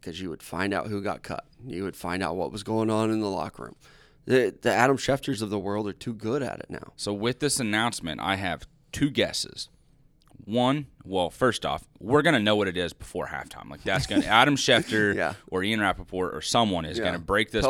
[0.00, 1.46] because you would find out who got cut.
[1.66, 3.76] You would find out what was going on in the locker room.
[4.26, 6.92] The the Adam Schefters of the world are too good at it now.
[6.96, 9.68] So with this announcement, I have two guesses.
[10.44, 13.70] One, well, first off, we're gonna know what it is before halftime.
[13.70, 15.34] Like that's gonna Adam Schefter Yeah.
[15.48, 17.04] or Ian Rapoport or someone is Yeah.
[17.04, 17.64] gonna break this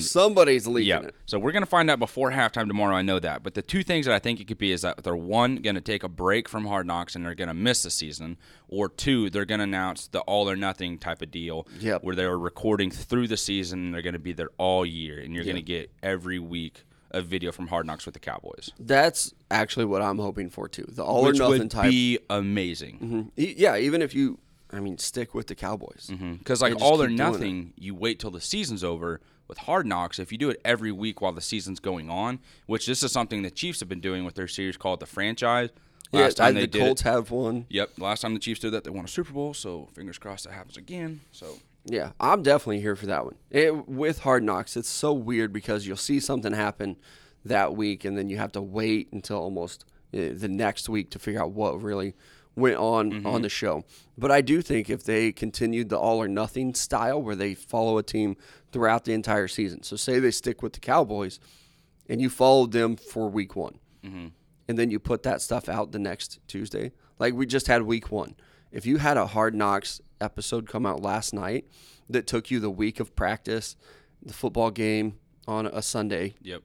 [0.00, 1.00] somebody's leaking Yeah.
[1.08, 1.14] it.
[1.26, 2.94] So we're gonna find out before halftime tomorrow.
[2.94, 3.42] I know that.
[3.42, 5.80] But the two things that I think it could be is that they're one gonna
[5.80, 8.36] take a break from Hard Knocks and they're gonna miss the season,
[8.68, 12.04] or two they're gonna announce the all or nothing type of deal, Yep.
[12.04, 13.86] where they're recording through the season.
[13.86, 17.52] and They're gonna be there all year, and you're gonna get every week a video
[17.52, 20.84] from Hard Knocks with the Cowboys, That's actually what I'm hoping for too.
[20.88, 21.90] The all which or nothing would type.
[21.90, 22.98] be amazing.
[23.36, 23.40] Mhm.
[23.42, 24.38] E- Yeah, even if you,
[24.70, 26.10] I mean, stick with the Cowboys.
[26.38, 27.32] Because like And just all or keep doing it.
[27.32, 29.20] nothing, you wait till the season's over.
[29.46, 32.86] With Hard Knocks, if you do it every week while the season's going on, which
[32.86, 35.68] this is something the Chiefs have been doing with their series called the franchise.
[36.12, 37.66] Yeah, Last time I- they the did Colts it, have one.
[37.68, 37.90] yep.
[37.98, 39.52] Last time the Chiefs did that, they won a Super Bowl.
[39.52, 41.20] So fingers crossed that happens again.
[41.32, 43.34] So Yeah, I'm definitely here for that one.
[43.50, 46.96] It, with Hard Knocks, it's so weird because you'll see something happen
[47.44, 51.18] that week, and then you have to wait until almost uh, the next week to
[51.18, 52.14] figure out what really
[52.56, 53.26] went on Mm-hmm.
[53.26, 53.84] on the show.
[54.16, 57.98] But I do think if they continued the all or nothing style, where they follow
[57.98, 58.36] a team
[58.72, 59.82] throughout the entire season.
[59.82, 61.38] So say they stick with the Cowboys,
[62.08, 64.28] and you followed them for week one, Mm-hmm.
[64.68, 66.92] and then you put that stuff out the next Tuesday.
[67.18, 68.36] Like we just had week one.
[68.72, 71.66] If you had a Hard Knocks episode come out last night
[72.08, 73.76] that took you the week of practice,
[74.22, 76.62] the football game on a Sunday, yep.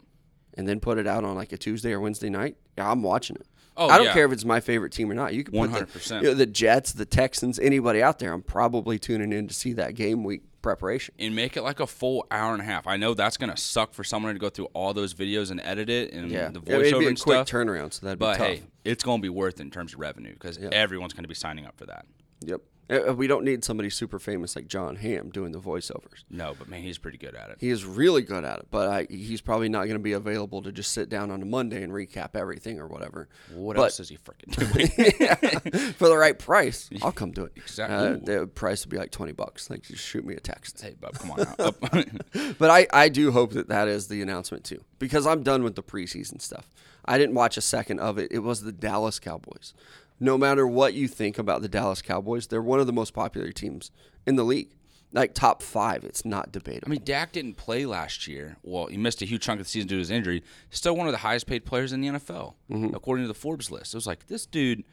[0.56, 3.36] and then put it out on like a Tuesday or Wednesday night, yeah, I'm watching
[3.36, 3.46] it.
[3.78, 4.14] Oh, I don't yeah.
[4.14, 5.34] care if it's my favorite team or not.
[5.34, 6.22] You can put the, 100%.
[6.22, 8.34] you know, the Jets, the Texans, anybody out there.
[8.34, 11.16] I'm probably tuning in to see that game week preparation.
[11.18, 12.88] And make it like a full hour and a half.
[12.88, 15.90] I know that's gonna suck for someone to go through all those videos and edit
[15.90, 17.50] it and Yeah, the Yeah, it'd voiceover be a and quick stuff.
[17.50, 18.48] turnaround, so that'd be but tough.
[18.48, 21.66] hey, it's gonna be worth it in terms of revenue because everyone's gonna be signing
[21.66, 22.06] up for that.
[22.42, 22.62] Yep.
[22.90, 26.24] Uh, We don't need somebody super famous like Jon Hamm doing the voiceovers.
[26.30, 27.58] No, but man, he's pretty good at it.
[27.60, 30.62] He is really good at it, but I, he's probably not going to be available
[30.64, 33.30] to just sit down on a Monday and recap everything or whatever.
[33.54, 35.92] What But- else is he freaking doing?
[35.94, 37.54] For the right price, I'll come do it.
[37.56, 37.96] Exactly.
[38.34, 39.70] Uh, the price would be like twenty bucks.
[39.70, 40.82] Like just shoot me a text.
[40.82, 41.42] hey, bub, come on.
[41.60, 41.76] Up.
[42.58, 45.76] But I, I do hope that that is the announcement too, because I'm done with
[45.76, 46.66] the preseason stuff.
[47.06, 48.32] I didn't watch a second of it.
[48.32, 49.74] It was the Dallas Cowboys.
[50.20, 53.52] No matter what you think about the Dallas Cowboys, they're one of the most popular
[53.52, 53.92] teams
[54.26, 54.70] in the league.
[55.12, 56.88] Like top five, it's not debatable.
[56.88, 58.58] I mean, Dak didn't play last year.
[58.62, 60.44] Well, he missed a huge chunk of the season due to his injury.
[60.70, 62.94] Still one of the highest paid players in the NFL, Mm-hmm.
[62.94, 63.94] according to the Forbes list.
[63.96, 64.84] It was like this dude,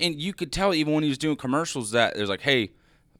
[0.00, 2.72] and you could tell even when he was doing commercials that there's like, hey,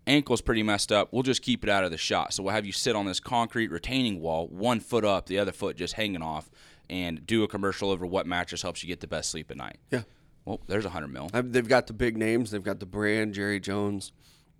[0.08, 1.12] ankle's pretty messed up.
[1.12, 2.32] We'll just keep it out of the shot.
[2.34, 5.52] So we'll have you sit on this concrete retaining wall, one foot up, the other
[5.52, 6.50] foot just hanging off,
[6.88, 9.78] and do a commercial over what mattress helps you get the best sleep at night.
[9.92, 10.02] yeah.
[10.50, 11.30] Well, there's a hundred mil.
[11.32, 12.50] I they've got the big names.
[12.50, 14.10] They've got the brand, Jerry Jones.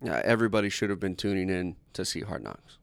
[0.01, 2.79] Yeah, everybody should have been tuning in to see Hard Knocks.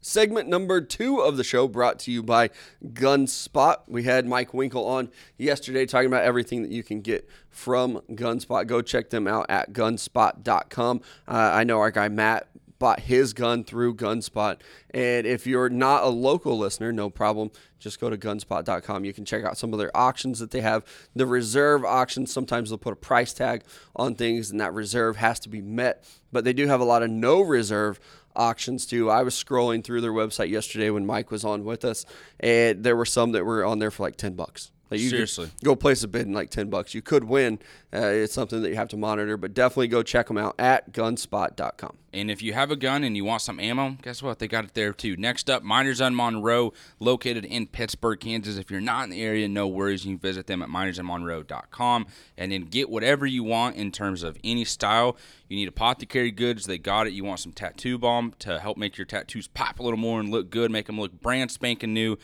[0.00, 2.48] Segment number two of the show brought to you by
[2.82, 3.80] Gunspot.
[3.86, 8.66] We had Mike Winkle on yesterday talking about everything that you can get from Gunspot.
[8.66, 11.02] Go check them out at gunspot.com.
[11.28, 14.60] Uh, I know our guy Matt bought his gun through Gunspot.
[14.90, 17.50] And if you're not a local listener, no problem.
[17.78, 19.04] Just go to gunspot.com.
[19.04, 20.84] You can check out some of their auctions that they have.
[21.14, 23.62] The reserve auctions, sometimes they'll put a price tag
[23.94, 26.04] on things, and that reserve has to be met.
[26.32, 28.00] But they do have a lot of no reserve
[28.34, 29.10] auctions too.
[29.10, 32.04] I was scrolling through their website yesterday when Mike was on with us,
[32.40, 34.70] and there were some that were on there for like 10 bucks.
[34.90, 35.50] Like you Seriously.
[35.64, 36.94] go place a bid in like 10 bucks.
[36.94, 37.58] You could win.
[37.92, 40.92] Uh, it's something that you have to monitor, but definitely go check them out at
[40.92, 41.96] gunspot.com.
[42.12, 44.38] And if you have a gun and you want some ammo, guess what?
[44.38, 45.16] They got it there too.
[45.16, 48.56] Next up, Miners on Monroe, located in Pittsburgh, Kansas.
[48.56, 50.04] If you're not in the area, no worries.
[50.06, 52.06] You can visit them at minersandmonroe.com
[52.38, 55.16] and then get whatever you want in terms of any style.
[55.48, 57.12] You need apothecary goods, they got it.
[57.12, 60.30] You want some tattoo balm to help make your tattoos pop a little more and
[60.30, 62.16] look good, make them look brand spanking new.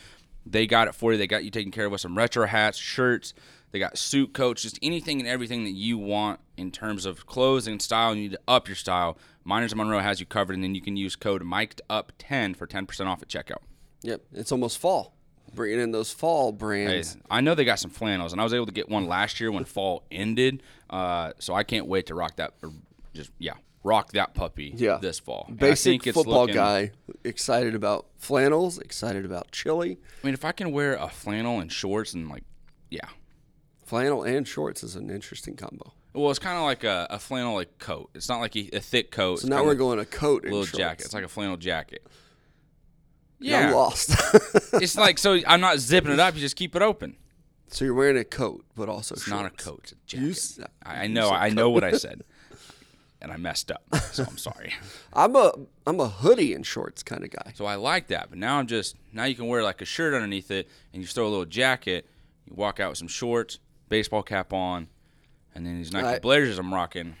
[0.45, 1.17] They got it for you.
[1.17, 3.33] They got you taken care of with some retro hats, shirts.
[3.71, 7.65] They got suit coats, just anything and everything that you want in terms of clothes
[7.65, 8.11] and style.
[8.11, 9.17] And you need to up your style.
[9.43, 13.05] Miners of Monroe has you covered, and then you can use code MICED10 for 10%
[13.07, 13.63] off at checkout.
[14.03, 15.15] Yep, it's almost fall.
[15.55, 17.17] Bringing in those fall Hey, brands.
[17.29, 19.51] I know they got some flannels, and I was able to get one last year
[19.51, 20.63] when fall ended.
[20.89, 22.53] Uh, so I can't wait to rock that.
[22.61, 22.71] Or
[23.13, 24.73] just yeah, rock that puppy.
[24.75, 24.97] Yeah.
[25.01, 25.45] this fall.
[25.49, 26.91] And Basic think it's football looking- guy,
[27.23, 29.99] excited about flannels, excited about chili.
[30.23, 32.43] I mean, if I can wear a flannel and shorts and like,
[32.89, 33.07] yeah.
[33.85, 35.93] Flannel and shorts is an interesting combo.
[36.13, 38.09] Well, it's kind of like a, a flannel like coat.
[38.13, 39.39] It's not like a, a thick coat.
[39.39, 40.77] So It's now we're going a coat and little shorts.
[40.77, 41.05] jacket.
[41.05, 42.03] It's like a flannel jacket.
[43.41, 44.11] I'm Yeah, lost.
[44.73, 45.39] it's like so.
[45.47, 46.35] I'm not zipping it up.
[46.35, 47.17] You just keep it open.
[47.67, 49.79] so you're wearing a coat, but also It's not a coat.
[49.83, 50.57] It's a jacket.
[50.59, 51.29] You I, I know.
[51.31, 52.23] I know what I said,
[53.23, 53.83] and I messed up.
[54.11, 54.73] So I'm sorry.
[55.13, 55.53] I'm a
[55.87, 57.53] I'm a hoodie and shorts kind of guy.
[57.55, 58.29] So I like that.
[58.29, 61.07] But now I'm just now you can wear like a shirt underneath it, and you
[61.07, 62.05] throw a little jacket.
[62.45, 63.59] You walk out with some shorts,
[63.89, 64.89] baseball cap on,
[65.55, 67.15] And then these Nike I- Blazers I'm rocking.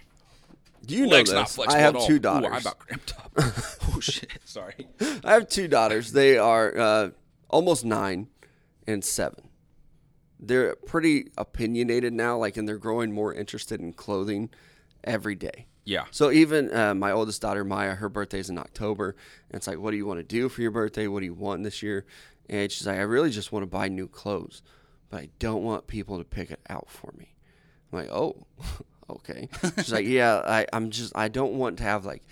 [0.85, 1.59] Do you know Legs not this?
[1.67, 2.51] I have two Ooh, daughters.
[2.51, 3.31] I about cramped up.
[3.37, 4.29] oh shit!
[4.43, 4.87] Sorry.
[5.23, 6.11] I have two daughters.
[6.11, 7.09] They are uh,
[7.49, 8.27] almost nine
[8.85, 9.47] and seven.
[10.41, 14.49] They're pretty opinionated now, like, and they're growing more interested in clothing
[15.05, 15.67] every day.
[15.85, 16.05] Yeah.
[16.11, 19.15] So even uh, my oldest daughter Maya, her birthday's in October,
[19.49, 21.07] and it's like, what do you want to do for your birthday?
[21.07, 22.05] What do you want this year?
[22.49, 24.61] And she's like, I really just want to buy new clothes,
[25.09, 27.35] but I don't want people to pick it out for me.
[27.91, 28.45] I'm like, oh,
[29.09, 29.49] okay.
[29.77, 32.23] She's like, yeah, I, I'm just, I don't want to have like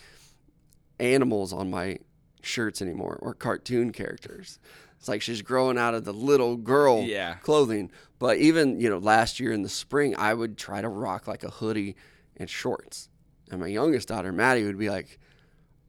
[0.99, 1.99] animals on my
[2.41, 4.59] shirts anymore or cartoon characters.
[4.99, 7.35] It's like she's growing out of the little girl Yeah.
[7.35, 7.91] clothing.
[8.19, 11.43] But even, you know, last year in the spring, I would try to rock like
[11.43, 11.95] a hoodie
[12.37, 13.09] and shorts.
[13.51, 15.19] And my youngest daughter, Maddie, would be like,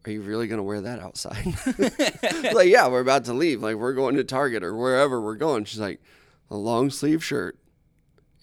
[0.05, 1.46] Are you really going to wear that outside?
[2.53, 3.62] like, yeah, we're about to leave.
[3.62, 5.64] Like, we're going to Target or wherever we're going.
[5.64, 6.03] She's like,
[6.51, 7.57] A long sleeve shirt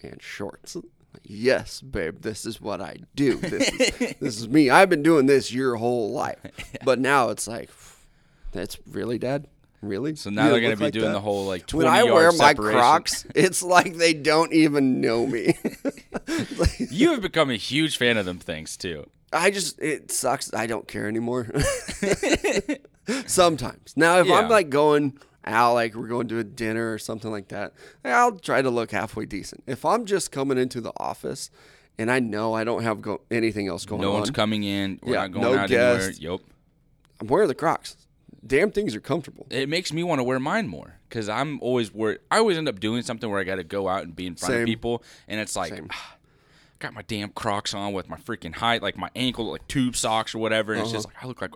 [0.02, 0.74] and shorts.
[0.74, 3.36] Like, yes, babe, this is what I do.
[3.36, 4.70] This is, this is me.
[4.70, 6.38] I've been doing this your whole life.
[6.82, 7.70] But now it's like,
[8.52, 9.46] That's really, Dad?
[9.82, 10.14] Really?
[10.16, 12.78] So now they're gonna be doing the whole like 20 when I wear my separation.
[12.78, 15.56] Crocs, it's like they don't even know me.
[16.90, 19.08] You have become a huge fan of them things too.
[19.32, 20.52] I just it sucks.
[20.54, 21.48] I don't care anymore.
[23.26, 24.34] Sometimes now, if Yeah.
[24.36, 27.72] I'm like going out, like we're going to a dinner or something like that,
[28.04, 29.64] I'll try to look halfway decent.
[29.66, 31.50] If I'm just coming into the office
[31.98, 34.62] and I know I don't have go- anything else going on, No on, one's coming
[34.64, 35.00] in.
[35.02, 36.10] We're Yeah, not going no out anywhere.
[36.12, 36.40] Yep.
[37.20, 37.96] I'm wearing the Crocs.
[38.46, 39.46] Damn things are comfortable.
[39.50, 42.20] It makes me want to wear mine more because I'm always worried.
[42.30, 44.34] I always end up doing something where I got to go out and be in
[44.34, 44.60] front Same.
[44.62, 46.16] of people, and it's like, ah,
[46.78, 50.34] got my damn Crocs on with my freaking height, like my ankle, like tube socks
[50.34, 51.14] or whatever, and it's just Uh-huh.
[51.18, 51.50] like I look like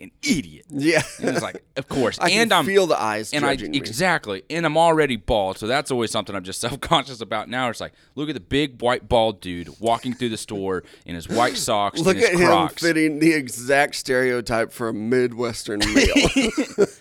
[0.00, 0.66] an idiot.
[0.70, 3.76] Yeah, And it's like, of course, I and I'm feel the eyes and I me.
[3.76, 7.48] exactly, and I'm already bald, so that's always something I'm just self conscious about.
[7.48, 11.14] Now it's like, look at the big white bald dude walking through the store in
[11.14, 15.80] his white socks Look and his at him fitting the exact stereotype for a Midwestern
[15.94, 16.96] male.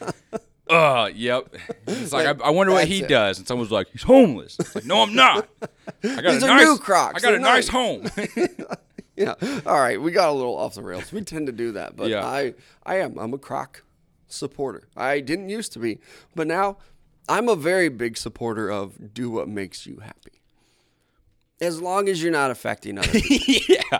[0.70, 1.52] Uh, yep.
[1.88, 3.08] It's like, I, I wonder what he it.
[3.10, 4.56] does, and someone's like, he's homeless.
[4.60, 5.50] It's like, no, I'm not.
[6.04, 7.16] I got These a nice, new Crocs.
[7.16, 7.68] I got a They're nice nice.
[7.70, 8.08] home.
[9.42, 9.62] yeah.
[9.66, 11.12] All right, we got a little off the rails.
[11.12, 12.26] We tend to do that, but Yeah.
[12.26, 12.54] I
[12.86, 13.84] I am I'm a Croc
[14.28, 14.88] supporter.
[14.96, 16.00] I didn't used to be,
[16.36, 16.78] but now
[17.28, 20.42] I'm a very big supporter of do what makes you happy.
[21.62, 23.66] As long as you're not affecting other people.
[23.68, 24.00] yeah,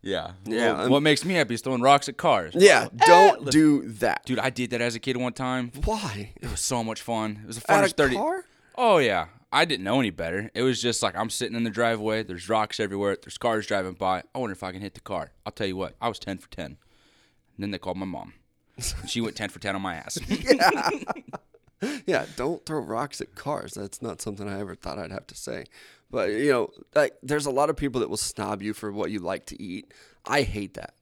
[0.00, 2.54] yeah, Yeah, Well, what makes me happy is throwing rocks at cars.
[2.56, 4.24] yeah, eh, don't do that.
[4.24, 5.72] dude, I did that as a kid one time.
[5.84, 6.32] Why?
[6.40, 7.40] It was so much fun.
[7.42, 8.14] It was the At funnest a thirty.
[8.16, 8.44] car?
[8.76, 10.50] Oh yeah, I didn't know any better.
[10.54, 12.22] It was just like I'm sitting in the driveway.
[12.22, 13.16] There's rocks everywhere.
[13.20, 14.22] There's cars driving by.
[14.34, 15.32] I wonder if I can hit the car.
[15.44, 15.96] I'll tell you what.
[16.00, 16.66] I was ten for ten.
[16.66, 16.76] And
[17.58, 18.34] then they called my mom.
[19.06, 20.18] She went ten for ten on my ass.
[22.06, 23.72] Yeah, don't throw rocks at cars.
[23.72, 25.64] That's not something I ever thought I'd have to say.
[26.10, 29.10] But you know, like there's a lot of people that will snob you for what
[29.10, 29.94] you like to eat.
[30.26, 30.94] I hate that.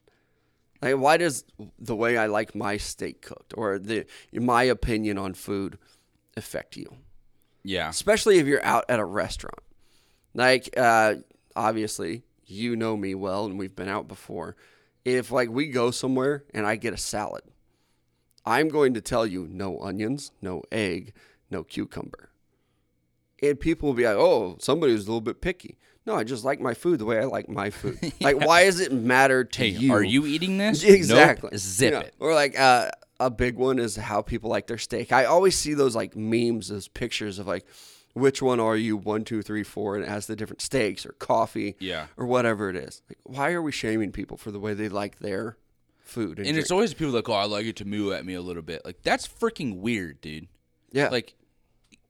[0.81, 1.45] Like, why does
[1.79, 5.79] the way I like my steak cooked or the my opinion on food
[6.37, 6.95] affect you?
[7.69, 9.59] Yeah, Especially if you're out at a restaurant.
[10.35, 11.17] Like, uh,
[11.55, 14.57] obviously, you know me well, and we've been out before.
[15.05, 17.43] If like we go somewhere and I get a salad,
[18.47, 21.13] I'm going to tell you no onions, no egg,
[21.51, 22.31] no cucumber.
[23.43, 26.45] And people will be like, "Oh, somebody who's a little bit picky." No, I just
[26.45, 27.99] like my food the way I like my food.
[28.21, 29.93] Like, why does it matter to Hey, you?
[29.93, 30.83] are you eating this?
[30.99, 31.51] Exactly.
[31.53, 31.61] Nope.
[31.61, 32.01] Zip Yeah.
[32.01, 32.15] it.
[32.19, 35.13] Or like uh, a big one is how people like their steak.
[35.13, 37.67] I always see those like memes, those pictures of like,
[38.15, 38.97] which one are you?
[38.97, 42.07] One, two, three, four, and it has the different steaks or coffee, Yeah.
[42.17, 43.03] or whatever it is.
[43.09, 45.57] Like, why are we shaming people for the way they like their
[46.01, 46.39] food?
[46.39, 48.41] And, And it's always people like, oh, I like it to moo at me a
[48.43, 48.85] little bit.
[48.85, 50.49] Like that's freaking weird, dude.
[50.91, 51.09] yeah.
[51.09, 51.35] Like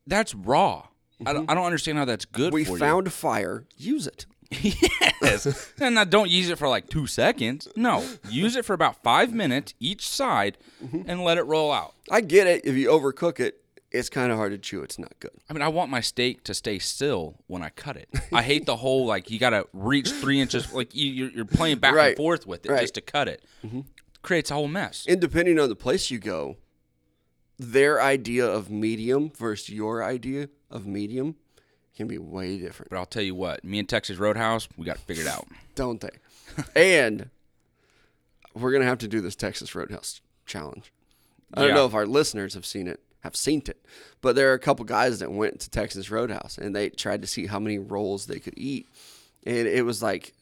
[0.06, 0.86] that's raw.
[1.20, 1.32] I, mm-hmm.
[1.32, 3.66] don't, I don't understand how that's good we found fire.
[3.76, 4.26] Use it.
[4.60, 5.72] yes.
[5.80, 7.68] and now don't use it for like two seconds.
[7.76, 11.10] No, use it for about five minutes each side, Mm-hmm.
[11.10, 11.94] and let it roll out.
[12.10, 12.64] I get it.
[12.64, 14.82] If you overcook it, it's kind of hard to chew.
[14.82, 15.32] It's not good.
[15.50, 18.08] I mean, I want my steak to stay still when I cut it.
[18.32, 21.44] I hate the whole like you got to reach three inches, like you, you're, you're
[21.44, 22.80] playing back and forth with it Right.
[22.82, 23.44] just to cut it.
[24.22, 25.04] Creates a whole mess.
[25.08, 26.58] And depending on the place you go,
[27.58, 31.34] their idea of medium versus your idea of medium
[31.98, 34.96] can be way different, But I'll tell you what, me and Texas Roadhouse, we got
[34.96, 35.46] it figured out.
[35.74, 36.10] don't they?
[36.74, 37.28] and
[38.54, 40.92] we're gonna have to do this Texas Roadhouse challenge.
[41.54, 41.74] I don't Yeah.
[41.76, 43.84] know if our listeners have seen it, have seen it,
[44.20, 47.28] but there are a couple guys that went to Texas Roadhouse and they tried to
[47.28, 48.88] see how many rolls they could eat,
[49.46, 50.32] and it was like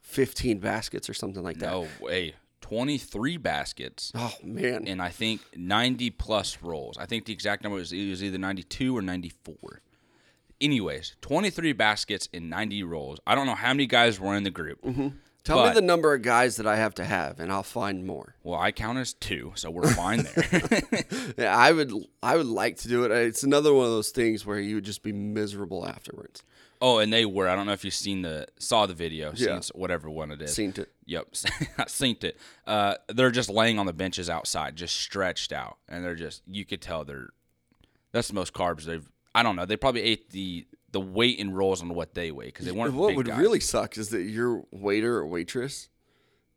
[0.00, 1.70] fifteen baskets or something like that.
[1.70, 2.34] No way.
[2.60, 4.12] 23 baskets.
[4.14, 6.96] Oh man, and I think 90 plus rolls.
[6.96, 9.80] I think the exact number was, it was either 92 or 94.
[10.62, 13.18] Anyways, 23 baskets in 90 rolls.
[13.26, 14.80] I don't know how many guys were in the group.
[15.44, 18.06] Tell But- me the number of guys that I have to have, and I'll find
[18.06, 18.36] more.
[18.44, 20.82] Well, I count as two, so we're fine there.
[21.36, 21.92] Yeah, I would.
[22.22, 23.10] I would like to do it.
[23.10, 26.42] It's another one of those things where you would just be miserable afterwards.
[26.80, 27.48] oh, and they were.
[27.48, 29.58] I don't know if you've seen the saw the video, Yeah.
[29.60, 30.54] seen whatever one it is.
[30.54, 30.90] Seen it.
[31.06, 31.26] Yep,
[31.78, 32.36] I synced it.
[32.66, 36.42] Uh, they're just laying on the benches outside, just stretched out, and they're just.
[36.46, 37.30] You could tell they're.
[38.12, 39.08] That's the most carbs they've.
[39.34, 39.66] I don't know.
[39.66, 42.94] They probably ate the the weight in rolls on what they weigh because they weren't.
[42.94, 43.38] What would guys.
[43.38, 45.88] really suck is that your waiter or waitress.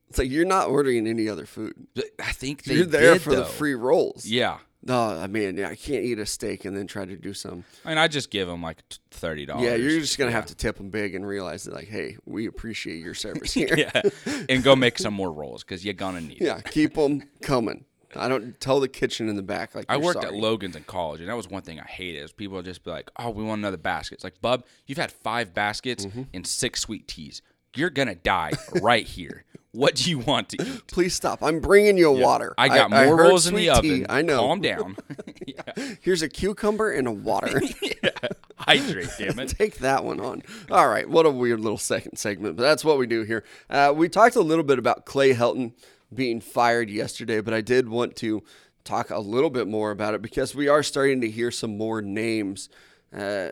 [0.10, 1.74] It's like you're not ordering any other food.
[2.20, 4.26] I think they You're there did, for the free rolls.
[4.26, 7.64] Yeah, No, I mean, I can't eat a steak and then try to do some.
[7.84, 9.64] I mean, I just give them like thirty dollars.
[9.64, 12.46] Yeah, you're just gonna have to tip them big and realize that, like, hey, we
[12.46, 13.74] appreciate your service here.
[13.76, 14.02] yeah,
[14.48, 16.38] and go make some more rolls because you're gonna need.
[16.42, 16.46] it.
[16.46, 17.86] Yeah, keep them coming.
[18.16, 20.36] I don't tell the kitchen in the back like I worked sorry.
[20.36, 22.24] at Logan's in college, and that was one thing I hated.
[22.24, 24.98] Is people would just be like, "Oh, we want another basket." It's like, "Bub, you've
[24.98, 26.24] had five baskets Mm-hmm.
[26.34, 27.42] and six sweet teas.
[27.76, 28.52] You're gonna die
[28.82, 29.44] right here.
[29.72, 31.44] What do you want to eat?" Please stop.
[31.44, 32.54] I'm bringing you a water.
[32.58, 33.94] I got I more heard rolls in the sweet tea.
[34.04, 34.06] oven.
[34.10, 34.40] I know.
[34.40, 34.96] Calm down.
[35.46, 35.96] yeah.
[36.02, 37.62] Here's a cucumber and a water.
[38.58, 39.50] Hydrate, damn it.
[39.50, 40.42] Take that one on.
[40.72, 41.08] All right.
[41.10, 43.44] What a weird little second segment, but that's what we do here.
[43.70, 45.74] Uh, we talked a little bit about Clay Helton
[46.16, 48.44] being fired yesterday, but I did want to
[48.84, 52.02] talk a little bit more about it because we are starting to hear some more
[52.02, 52.70] names.
[53.16, 53.50] Uh,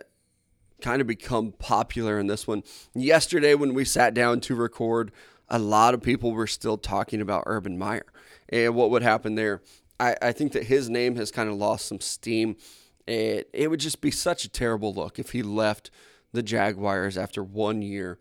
[0.82, 2.61] kind of become popular in this one.
[2.93, 5.11] Yesterday, when we sat down to record,
[5.47, 8.05] a lot of people were still talking about Urban Meyer
[8.49, 9.61] and what would happen there.
[9.99, 12.57] I, I think that his name has kind of lost some steam.
[13.07, 15.89] It, it would just be such a terrible look if he left
[16.34, 18.20] the Jaguars after one year.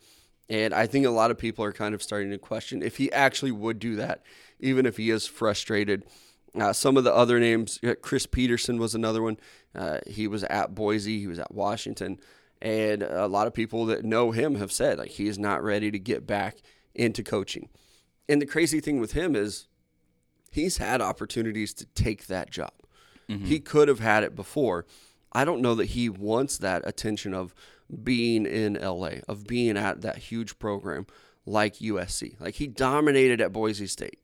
[0.49, 3.11] And I think a lot of people are kind of starting to question if he
[3.13, 4.23] actually would do that,
[4.61, 6.05] even if he is frustrated.
[6.55, 9.39] Uh, some of the other names, uh, Chris Petersen was another one.
[9.75, 12.19] Uh, he was at Boise, he was at Washington,
[12.61, 15.91] and a lot of people that know him have said like he is not ready
[15.91, 16.59] to get back
[16.95, 17.71] into coaching.
[18.29, 19.67] And the crazy thing with him is
[20.51, 22.73] he's had opportunities to take that job.
[23.47, 24.85] He could have had it before.
[25.33, 27.55] I don't know that he wants that attention of
[28.03, 31.07] being in LA, of being at that huge program
[31.45, 32.41] like USC.
[32.41, 34.19] Like he dominated at Boise State.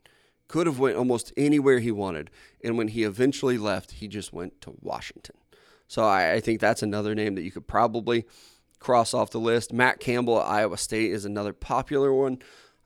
[0.46, 2.30] Could have went almost anywhere he wanted.
[2.64, 5.36] And when he eventually left, he just went to Washington.
[5.88, 8.24] So I, I think that's another name that you could probably
[8.78, 9.72] cross off the list.
[9.72, 12.38] Matt Campbell at Iowa State is another popular one.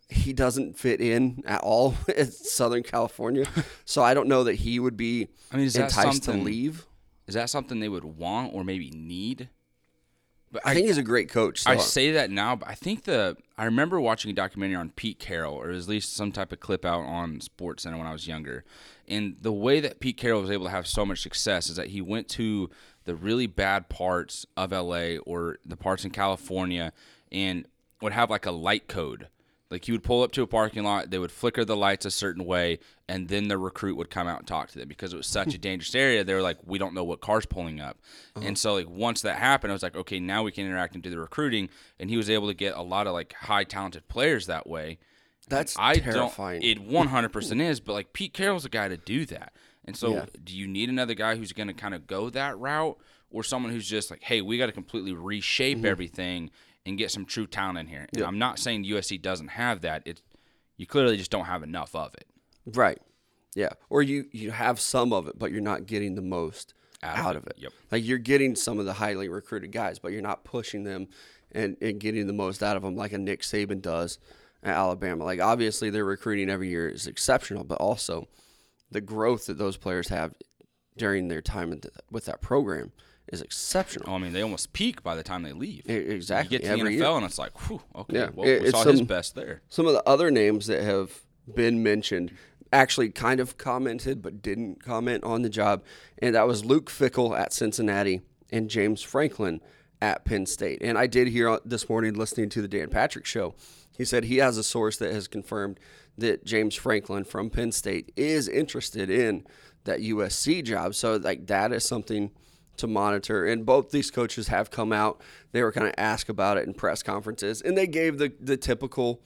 [0.09, 3.47] He doesn't fit in at all in Southern California.
[3.85, 6.87] so I don't know that he would be I mean, is that enticed to leave.
[7.27, 9.49] Is that something they would want or maybe need?
[10.53, 11.63] But I think he's a great coach.
[11.63, 14.91] So I say that now, but I think the I remember watching a documentary on
[14.91, 18.13] Pete Carroll, or at least some type of clip out on Sports Center when I
[18.13, 18.65] was younger.
[19.09, 21.89] And the way that Pete Carroll was able to have so much success is that
[21.89, 22.71] he went to
[23.05, 26.93] the really bad parts of LA or the parts in California
[27.31, 27.67] and
[28.01, 29.29] would have like a light code.
[29.73, 32.11] Like he would pull up to a parking lot, they would flicker the lights a
[32.13, 35.17] certain way, and then the recruit would come out and talk to them because it
[35.17, 36.23] was such a dangerous area.
[36.23, 37.99] They were like, we don't know what car's pulling up,
[38.37, 41.03] and so like once that happened, I was like, okay, now we can interact and
[41.03, 44.07] do the recruiting, and he was able to get a lot of like high talented
[44.07, 44.99] players that way.
[45.49, 46.61] that's I terrifying.
[46.61, 46.69] don't.
[46.71, 49.53] It one hundred percent is, but like Pete Carroll's the guy to do that.
[49.85, 50.27] And so, Yeah.
[50.45, 52.97] do you need another guy who's going to kind of go that route,
[53.31, 55.87] or someone who's just like, hey, we got to completely reshape Mm-hmm.
[55.87, 56.51] everything
[56.85, 58.09] and get some true talent in here?
[58.15, 60.03] And I'm not saying USC doesn't have that.
[60.05, 60.23] It's
[60.77, 62.27] you clearly just don't have enough of it.
[62.67, 62.99] Right.
[63.55, 63.71] Yeah.
[63.91, 67.37] Or you you have some of it, but you're not getting the most Out out,
[67.37, 67.55] of it.
[67.57, 67.63] it.
[67.63, 67.73] Yep.
[67.91, 71.09] Like you're getting some of the highly recruited guys, but you're not pushing them
[71.53, 74.19] and, and getting the most out of them like a Nick Saban does
[74.63, 75.25] at Alabama.
[75.25, 78.29] Like obviously their recruiting every year is exceptional, but also
[78.91, 80.35] the growth that those players have
[80.97, 81.79] during their time
[82.11, 82.93] with that program
[83.33, 84.09] is exceptional.
[84.11, 85.89] Oh, I mean, they almost peak by the time they leave.
[85.89, 86.57] E- exactly.
[86.57, 87.05] You get to the NFL, year.
[87.17, 89.63] and it's like, whew, okay, Yeah, well, it- we it's saw his best there.
[89.69, 91.23] Some of the other names that have
[91.53, 92.33] been mentioned
[92.73, 95.83] actually kind of commented but didn't comment on the job,
[96.21, 98.21] and that was Luke Fickell at Cincinnati
[98.51, 99.61] and James Franklin
[100.01, 100.79] at Penn State.
[100.83, 103.55] And I did hear uh, this morning listening to the Dan Patrick show,
[103.97, 105.79] he said he has a source that has confirmed
[106.19, 109.47] that James Franklin from Penn State is interested in
[109.85, 110.95] that USC job.
[110.95, 112.31] So like that is something
[112.79, 113.47] to monitor.
[113.47, 115.21] And both these coaches have come out.
[115.53, 118.57] They were kind of asked about it in press conferences, and they gave the the
[118.57, 119.21] typical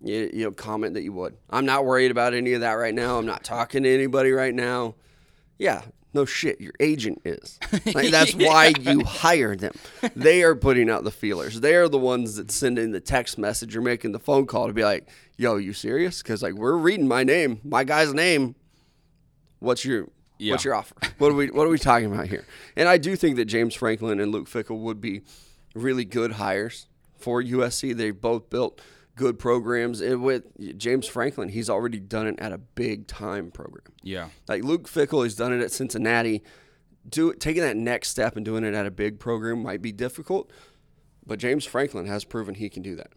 [0.00, 1.36] you, you know comment that you would.
[1.50, 3.18] I'm not worried about any of that right now.
[3.18, 4.94] I'm not talking to anybody right now.
[5.58, 5.82] Yeah,
[6.14, 6.60] no shit.
[6.60, 7.58] Your agent is.
[7.94, 9.72] Like, that's why you hire them.
[10.14, 11.60] They are putting out the feelers.
[11.60, 14.66] They are the ones that send in the text message or making the phone call
[14.66, 18.54] to be like, "Yo, you serious?" Because like we're reading my name, my guy's name.
[19.58, 20.08] What's your
[20.42, 20.52] Yeah.
[20.52, 20.94] What's your offer?
[21.18, 22.44] What are we What are we talking about here?
[22.76, 25.22] And I do think that James Franklin and Luke Fickell would be
[25.74, 27.96] really good hires for USC.
[27.96, 28.80] They both built
[29.14, 30.00] good programs.
[30.00, 33.84] And with James Franklin, he's already done it at a big time program.
[34.02, 34.28] Yeah.
[34.48, 36.42] Like Luke Fickell has done it at Cincinnati.
[37.08, 40.52] Do taking that next step and doing it at a big program might be difficult,
[41.26, 43.12] but James Franklin has proven he can do that.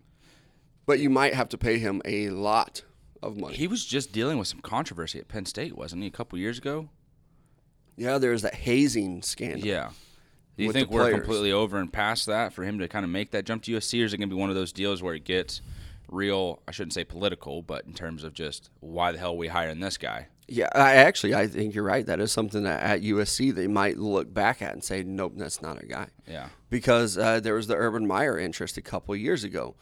[0.88, 2.82] But you might have to pay him a lot
[3.22, 3.56] of money.
[3.56, 6.58] He was just dealing with some controversy at Penn State, wasn't he, a couple years
[6.58, 6.90] ago?
[7.98, 9.66] Yeah, there's that hazing scandal.
[9.66, 9.90] Yeah.
[10.58, 13.32] Do you think we're completely over and past that for him to kind of make
[13.32, 15.14] that jump to USC, or is it going to be one of those deals where
[15.14, 15.62] it gets
[16.10, 16.62] real?
[16.68, 19.82] I shouldn't say political, but in terms of just why the hell are we hiring
[19.82, 20.28] this guy?
[20.48, 22.06] Yeah, I actually I think you're right.
[22.06, 25.62] That is something that at USC they might look back at and say, nope, that's
[25.62, 26.08] not a guy.
[26.28, 26.50] Yeah.
[26.70, 29.76] because uh, there was the Urban Meyer interest a couple of years ago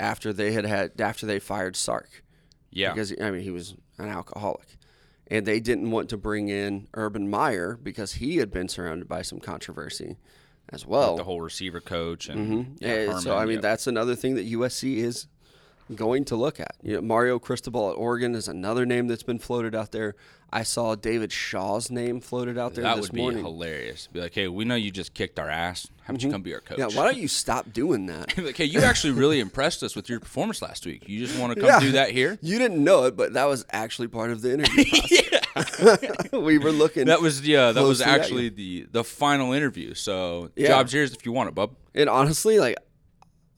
[0.00, 2.24] after they had had after they fired Sark.
[2.70, 2.92] Yeah.
[2.92, 4.76] because I mean he was an alcoholic,
[5.28, 9.22] and they didn't want to bring in Urban Meyer because he had been surrounded by
[9.22, 10.16] some controversy
[10.68, 11.16] as well.
[11.16, 12.72] the whole receiver coach and mm-hmm.
[12.80, 13.60] yeah, Yeah, so Herman, I mean yeah.
[13.62, 15.26] that's another thing that USC is
[15.94, 16.74] going to look at.
[16.82, 20.14] You know, Mario Cristobal at Oregon is another name that's been floated out there.
[20.52, 23.44] I saw David Shaw's name floated out there that this would be morning.
[23.44, 24.06] hilarious.
[24.12, 25.88] Be like, hey, we know you just kicked our ass.
[26.04, 26.78] How about you come be our coach?
[26.78, 26.90] Mm-hmm.
[26.90, 28.36] Yeah, why don't you stop doing that?
[28.38, 31.08] like, hey, you actually really impressed us with your performance last week.
[31.08, 31.80] You just want to come Yeah.
[31.80, 32.38] do that here?
[32.42, 34.84] You didn't know it, but that was actually part of the interview
[35.54, 36.32] process.
[36.32, 37.06] we were looking.
[37.06, 39.94] That was yeah, that was actually the the final interview.
[39.94, 40.68] So Yeah.
[40.68, 41.74] jobs yours if you want it, bub.
[41.94, 42.76] and honestly, like,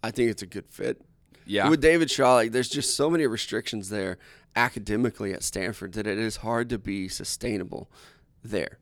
[0.02, 1.00] I think it's a good fit.
[1.48, 1.68] Yeah.
[1.68, 4.18] With David Shaw, like, there's just so many restrictions there
[4.54, 7.90] academically at Stanford that it is hard to be sustainable
[8.44, 8.78] there.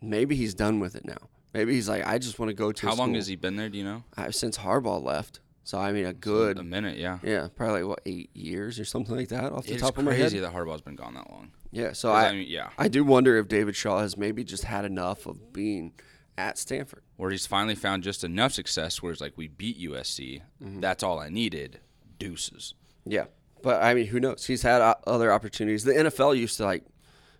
[0.00, 1.28] Maybe he's done with it now.
[1.54, 2.86] Maybe he's like, I just want to go to.
[2.86, 3.70] How long has he been there?
[3.70, 4.04] Do you know?
[4.16, 5.40] Uh, since Harbaugh left.
[5.64, 7.18] So I mean, a good, A minute, yeah.
[7.24, 10.04] yeah, probably like, what eight years or something like that off the It's top of
[10.04, 11.50] my head, crazy that Harbaugh's been gone that long.
[11.72, 12.68] Yeah, so I, I mean, yeah.
[12.78, 15.92] I do wonder if David Shaw has maybe just had enough of being
[16.38, 17.02] at Stanford.
[17.16, 20.42] Where he's finally found just enough success where it's like we beat USC.
[20.62, 20.80] Mm-hmm.
[20.80, 21.80] That's all I needed.
[22.18, 22.74] Deuces.
[23.04, 23.26] Yeah,
[23.62, 24.46] but I mean, who knows?
[24.46, 25.84] He's had o- other opportunities.
[25.84, 26.84] The NFL used to like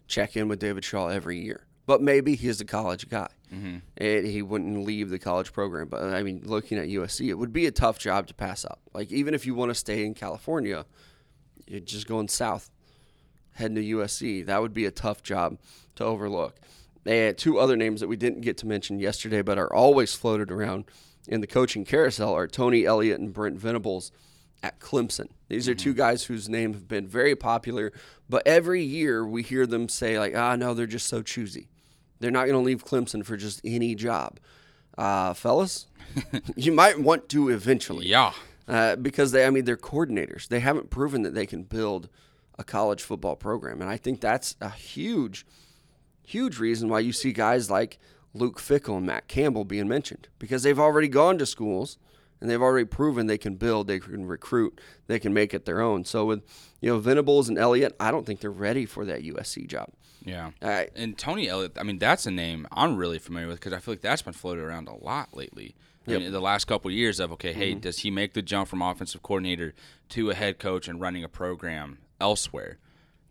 [0.07, 3.77] check in with David Shaw every year, but maybe he's a college guy, Mm-hmm.
[3.97, 5.89] and he wouldn't leave the college program.
[5.89, 8.81] But I mean, looking at USC, it would be a tough job to pass up.
[8.95, 10.85] Like even if you want to stay in California,
[11.66, 12.70] you're just going south,
[13.53, 14.45] heading to USC.
[14.47, 15.59] That would be a tough job
[15.97, 16.57] to overlook.
[17.05, 20.51] And two other names that we didn't get to mention yesterday, but are always floated
[20.51, 20.85] around
[21.29, 24.11] in the coaching carousel are Tony Elliott and Brent Venables
[24.67, 25.29] at Clemson.
[25.49, 27.93] These are two guys whose names have been very popular,
[28.29, 31.69] but every year we hear them say like, "Ah, no, they're just so choosy.
[32.19, 34.39] They're not going to leave Clemson for just any job."
[34.99, 35.87] Uh, fellas,
[36.57, 38.33] you might want to eventually Yeah.
[38.67, 40.49] uh, because they, I mean, they're coordinators.
[40.49, 42.09] They haven't proven that they can build
[42.59, 45.47] a college football program, and I think that's a huge,
[46.27, 47.99] huge reason why you see guys like
[48.35, 51.99] Luke Fickell and Matt Campbell being mentioned because they've already gone to schools
[52.41, 55.80] and they've already proven they can build, they can recruit, they can make it their
[55.80, 56.05] own.
[56.05, 56.43] So with
[56.80, 59.91] you know Venables and Elliott, I don't think they're ready for that USC job.
[60.24, 60.51] Yeah.
[60.61, 63.93] And Tony Elliott, I mean, that's a name I'm really familiar with because I feel
[63.95, 65.74] like that's been floated around a lot lately.
[66.09, 66.20] I Yep.
[66.20, 67.80] mean, the last couple of years of okay, hey, Mm-hmm.
[67.80, 69.74] does he make the jump from offensive coordinator
[70.11, 72.78] to a head coach and running a program elsewhere?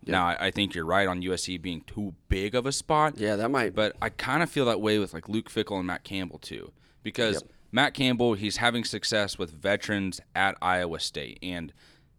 [0.08, 3.18] Now, I, I think you're right on USC being too big of a spot.
[3.18, 3.74] yeah, that might.
[3.74, 6.72] But I kind of feel that way with like Luke Fickell and Matt Campbell too,
[7.02, 7.44] because
[7.76, 11.74] Matt Campbell he's having success with veterans at Iowa State, and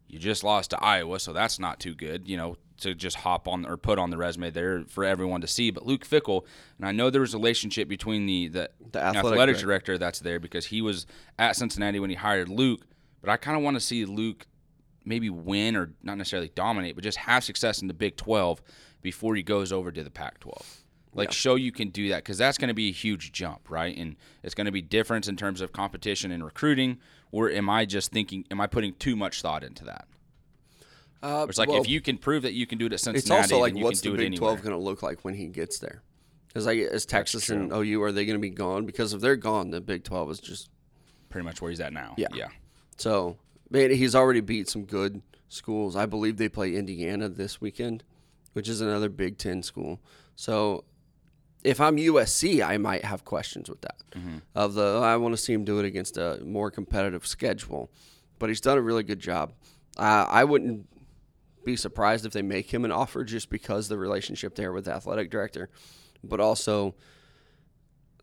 [0.06, 3.48] you just lost to Iowa, so that's not too good, you know, to just hop
[3.48, 5.70] on or put on the resume there for everyone to see.
[5.70, 6.44] But Luke Fickell,
[6.76, 9.66] and I know there was a relationship between the the, The athletic athletic director.
[9.66, 11.06] director that's there because he was
[11.38, 12.82] at Cincinnati when he hired Luke,
[13.22, 14.46] but I kind of want to see Luke
[15.06, 18.60] maybe win or not necessarily dominate, but just have success in the Big 12
[19.00, 20.84] before he goes over to the Pac 12.
[21.16, 23.96] Like, show you can do that because that's going to be a huge jump, right?
[23.96, 26.98] And it's going to be different in terms of competition and recruiting.
[27.32, 30.06] Or am I just thinking, am I putting too much thought into that?
[31.22, 33.40] uh, It's like well, if you can prove that you can do it at Cincinnati,
[33.44, 34.36] it's also like what's the Big.
[34.36, 36.02] Twelve going to look like when he gets there?
[36.48, 38.86] Because like, is Texas and OU are they going to be gone?
[38.86, 40.70] Because if they're gone, the Big Twelve is just
[41.28, 42.14] Pretty much where he's at now.
[42.16, 42.28] Yeah.
[42.32, 42.48] Yeah.
[42.96, 43.36] So,
[43.68, 45.96] man, he's already beat some good schools.
[45.96, 48.04] I believe they play Indiana this weekend,
[48.52, 50.00] which is another Big Ten school.
[50.36, 50.84] So,
[51.66, 53.96] if I'm USC, I might have questions with that.
[54.54, 57.90] Of the, I want to see him do it against a more competitive schedule,
[58.38, 59.52] but he's done a really good job.
[59.98, 60.86] Uh, I wouldn't
[61.64, 64.92] be surprised if they make him an offer just because the relationship there with the
[64.92, 65.68] athletic director,
[66.22, 66.94] but also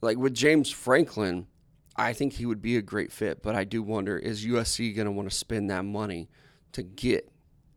[0.02, 1.48] like with James Franklin,
[1.96, 5.06] I think he would be a great fit, but I do wonder is USC going
[5.06, 6.30] to want to spend that money
[6.72, 7.30] to get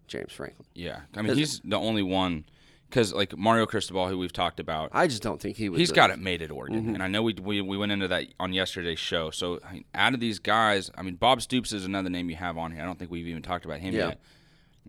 [0.06, 0.66] James Franklin?
[0.74, 2.44] Yeah, I mean he's the only one
[2.88, 5.78] because like Mario Cristobal, who we've talked about, I just don't think he would.
[5.78, 6.18] he's got it.
[6.18, 6.94] made at Oregon, mm-hmm.
[6.94, 9.30] and I know we, we we went into that on yesterday's show.
[9.30, 12.36] So I mean, out of these guys, I mean Bob Stoops is another name you
[12.36, 12.82] have on here.
[12.82, 14.08] I don't think we've even talked about him Yeah.
[14.08, 14.20] yet.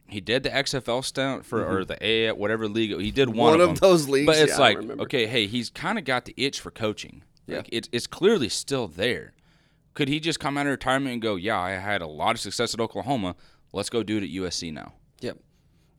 [0.10, 1.88] He did the XFL stunt for or mm-hmm.
[1.88, 3.90] the A whatever league he did one, One of, of them.
[3.90, 6.72] those leagues, But it's yeah, like okay, hey, he's kind of got the itch for
[6.72, 7.24] coaching.
[7.46, 7.58] Yeah.
[7.58, 9.34] Like it's it's clearly still there.
[9.96, 12.40] Could he just come out of retirement and go, yeah, I had a lot of
[12.40, 13.36] success at Oklahoma.
[13.74, 14.94] Let's go do it at USC now.
[15.22, 15.40] Yep.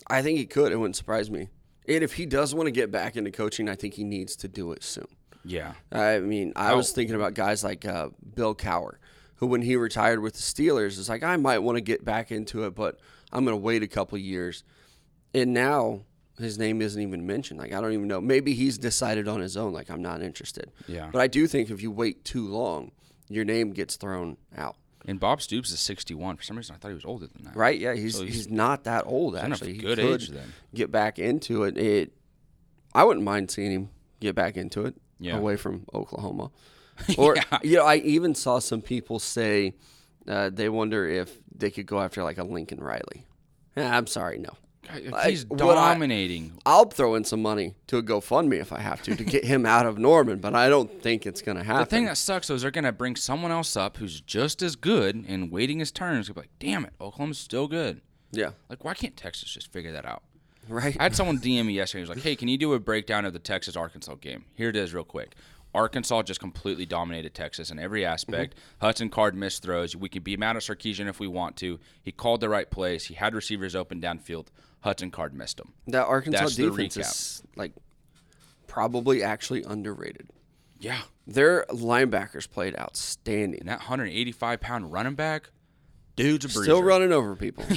[0.07, 0.71] I think he could.
[0.71, 1.49] It wouldn't surprise me.
[1.89, 4.49] And if he does want to get back into coaching, I think he needs to
[4.49, 5.07] do it soon.
[5.45, 5.73] Yeah.
[5.91, 8.97] I mean, I How- was thinking about guys like uh, Bill Cowher,
[9.37, 12.31] who when he retired with the Steelers, is like, I might want to get back
[12.31, 12.99] into it, but
[13.33, 14.65] I'm going to wait a couple years.
[15.33, 16.03] And now
[16.39, 17.59] his name isn't even mentioned.
[17.61, 18.21] Like, I don't even know.
[18.21, 20.71] Maybe he's decided on his own, like, I'm not interested.
[20.87, 21.09] Yeah.
[21.13, 22.91] But I do think if you wait too long,
[23.29, 24.77] your name gets thrown out.
[25.09, 26.37] And Bob Stoops is 61.
[26.37, 27.57] For some reason, I thought he was older than that.
[27.57, 27.79] Right?
[27.81, 29.73] Yeah, he's So he's, he's- not that old actually.
[29.79, 30.53] Good age then.
[30.75, 31.77] Get back into it.
[31.79, 32.13] It
[32.95, 33.89] I wouldn't mind seeing him
[34.21, 35.37] get back into it Yeah.
[35.39, 36.51] away from Oklahoma.
[37.17, 37.59] Or Yeah.
[37.63, 39.75] you know, I even saw some people say
[40.27, 43.25] uh, they wonder if they could go after like a Lincoln Riley.
[43.77, 44.51] Yeah, I'm sorry, no.
[45.25, 46.59] He's I- dominating.
[46.67, 49.67] I'll throw in some money to a GoFundMe if I have to to get him
[49.67, 51.81] out of Norman, but I don't think it's going to happen.
[51.83, 54.77] The thing that sucks though is they're gonna bring someone else up who's just as
[54.77, 56.17] good and waiting his turn.
[56.19, 58.01] It's gonna be like, damn it, Oklahoma's still good.
[58.33, 60.23] yeah, Like, why can't Texas just figure that out?
[60.69, 60.95] right.
[61.01, 62.01] I had someone DM me yesterday.
[62.01, 64.69] He was like, "Hey, can you do a breakdown of the Texas Arkansas game?" Here
[64.69, 65.35] it is, real quick.
[65.79, 68.55] Arkansas just completely dominated Texas in every aspect.
[68.55, 68.87] Mm-hmm.
[68.87, 69.95] Hudson Card missed throws.
[69.97, 71.79] We can be mad at Sarkisian if we want to.
[72.03, 73.05] He called the right plays.
[73.05, 74.49] He had receivers open downfield.
[74.81, 75.73] Hudson Card missed them.
[75.89, 77.73] that Arkansas That's defense is like
[78.67, 80.29] probably actually underrated.
[80.81, 83.61] Yeah, Their linebackers played outstanding.
[83.61, 85.51] and that 185 pound running back,
[86.15, 86.49] dude's a.
[86.49, 87.65] Still running over people.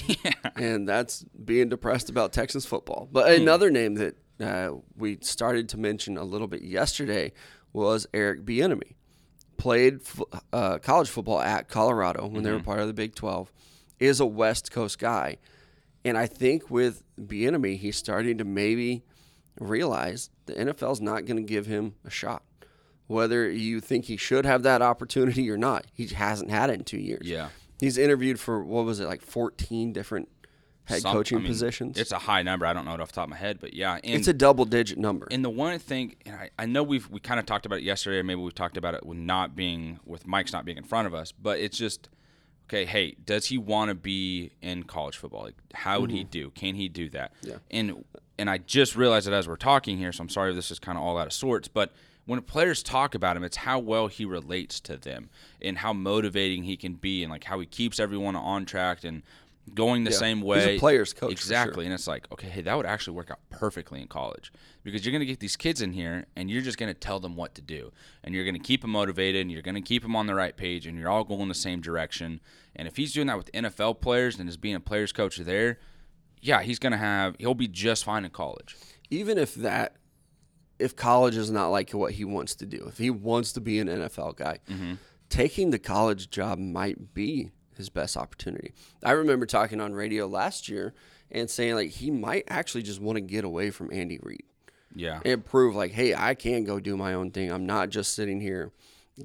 [0.56, 3.08] And that's being depressed about Texas football.
[3.12, 3.42] But Hmm.
[3.44, 7.32] another name that uh, we started to mention a little bit yesterday
[7.74, 8.96] was Eric Bieniemy.
[9.58, 10.00] Played
[10.52, 12.44] uh, college football at Colorado when Mm-hmm.
[12.44, 13.52] they were part of the Big 12.
[14.00, 15.38] Is a West Coast guy.
[16.04, 19.04] And I think with Bieniemy, he's starting to maybe
[19.60, 22.42] realize the NFL's not going to give him a shot.
[23.08, 26.84] Whether you think he should have that opportunity or not, he hasn't had it in
[26.86, 27.28] two years.
[27.28, 27.50] Yeah.
[27.80, 30.30] He's interviewed for what was it like 14 different
[30.92, 31.98] head Some- coaching I mean, positions.
[31.98, 32.66] It's a high number.
[32.66, 34.00] I don't know it off the top of my head, but yeah.
[34.04, 35.28] And, it's a double digit number.
[35.32, 37.84] and the one thing, and I, I know we've we kind of talked about it
[37.84, 40.84] yesterday, or maybe we've talked about it with not being with Mike's not being in
[40.84, 42.10] front of us, but it's just
[42.70, 42.86] okay.
[42.86, 45.44] Hey, does he want to be in college football?
[45.44, 46.30] Like, how would he mm-hmm.
[46.30, 46.50] do?
[46.52, 47.34] Can he do that?
[47.42, 47.56] Yeah.
[47.70, 48.06] And
[48.38, 50.80] and I just realized it as we're talking here, so I'm sorry if this is
[50.80, 51.92] kind of all out of sorts, but
[52.26, 55.30] when players talk about him, it's how well he relates to them
[55.62, 59.24] and how motivating he can be and like how he keeps everyone on track and
[59.76, 60.18] going the Yeah.
[60.18, 60.80] same He's a way.
[60.80, 61.86] player's coach, Exactly.
[61.86, 64.52] And it's like, okay, hey, that would actually work out perfectly in college
[64.84, 67.20] because you're going to get these kids in here and you're just going to tell
[67.20, 67.92] them what to do.
[68.24, 70.36] And you're going to keep them motivated and you're going to keep them on the
[70.36, 72.42] right page and you're all going the same direction.
[72.76, 75.80] And if he's doing that with NFL players and is being a player's coach there,
[76.42, 78.76] yeah, he's going to have, he'll be just fine in college.
[79.10, 79.96] Even if that,
[80.80, 83.80] if college is not like what he wants to do, if he wants to be
[83.80, 84.94] an NFL guy, Mm-hmm.
[85.30, 87.52] taking the college job might be
[87.82, 88.72] his best opportunity.
[89.04, 90.94] I remember talking on radio last year
[91.32, 94.44] and saying like he might actually just want to get away from Andy Reid.
[94.94, 95.22] Yeah.
[95.24, 97.50] and prove like, hey, I can go do my own thing.
[97.50, 98.72] I'm not just sitting here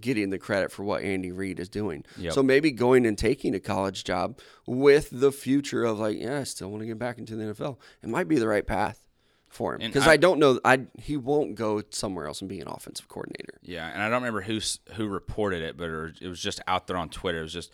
[0.00, 2.04] getting the credit for what Andy Reid is doing.
[2.18, 2.34] Yep.
[2.34, 6.44] So maybe going and taking a college job with the future of like, yeah, I
[6.44, 7.78] still want to get back into the NFL.
[8.02, 9.08] It might be the right path
[9.48, 10.60] for him because I- I, don't know.
[10.64, 13.58] I he won't go somewhere else and be an offensive coordinator.
[13.62, 14.60] Yeah, and I don't remember who
[14.94, 15.86] who reported it, but
[16.20, 17.38] it was just out there on Twitter.
[17.40, 17.72] It was just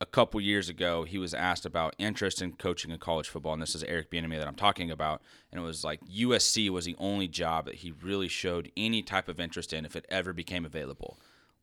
[0.00, 1.04] a couple years ago.
[1.04, 4.38] He was asked about interest in coaching in college football, and this is Eric Bieniemy
[4.38, 5.22] that I'm talking about.
[5.50, 9.28] And it was like USC was the only job that he really showed any type
[9.28, 11.18] of interest in if it ever became available.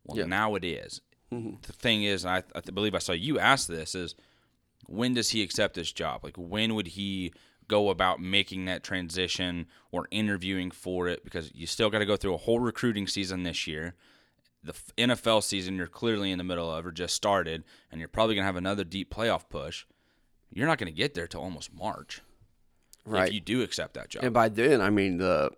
[0.06, 0.24] Well, Yeah.
[0.24, 0.30] Mm-hmm.
[0.30, 1.02] now it is.
[1.30, 4.16] The thing is, and I, I believe I saw you ask this: is
[4.88, 6.26] when does he accept this job?
[6.26, 7.32] Like when would he
[7.70, 11.24] go about making that transition or interviewing for it?
[11.24, 13.96] Because you still got to go through a whole recruiting season this year.
[14.64, 18.36] The NFL season you're clearly in the middle of or just started, and you're probably
[18.36, 19.86] gonna have another deep playoff push.
[20.52, 22.22] You're not gonna get there till almost March
[23.06, 23.30] Right.
[23.30, 24.24] if you do accept that job.
[24.24, 25.50] and by then, I mean the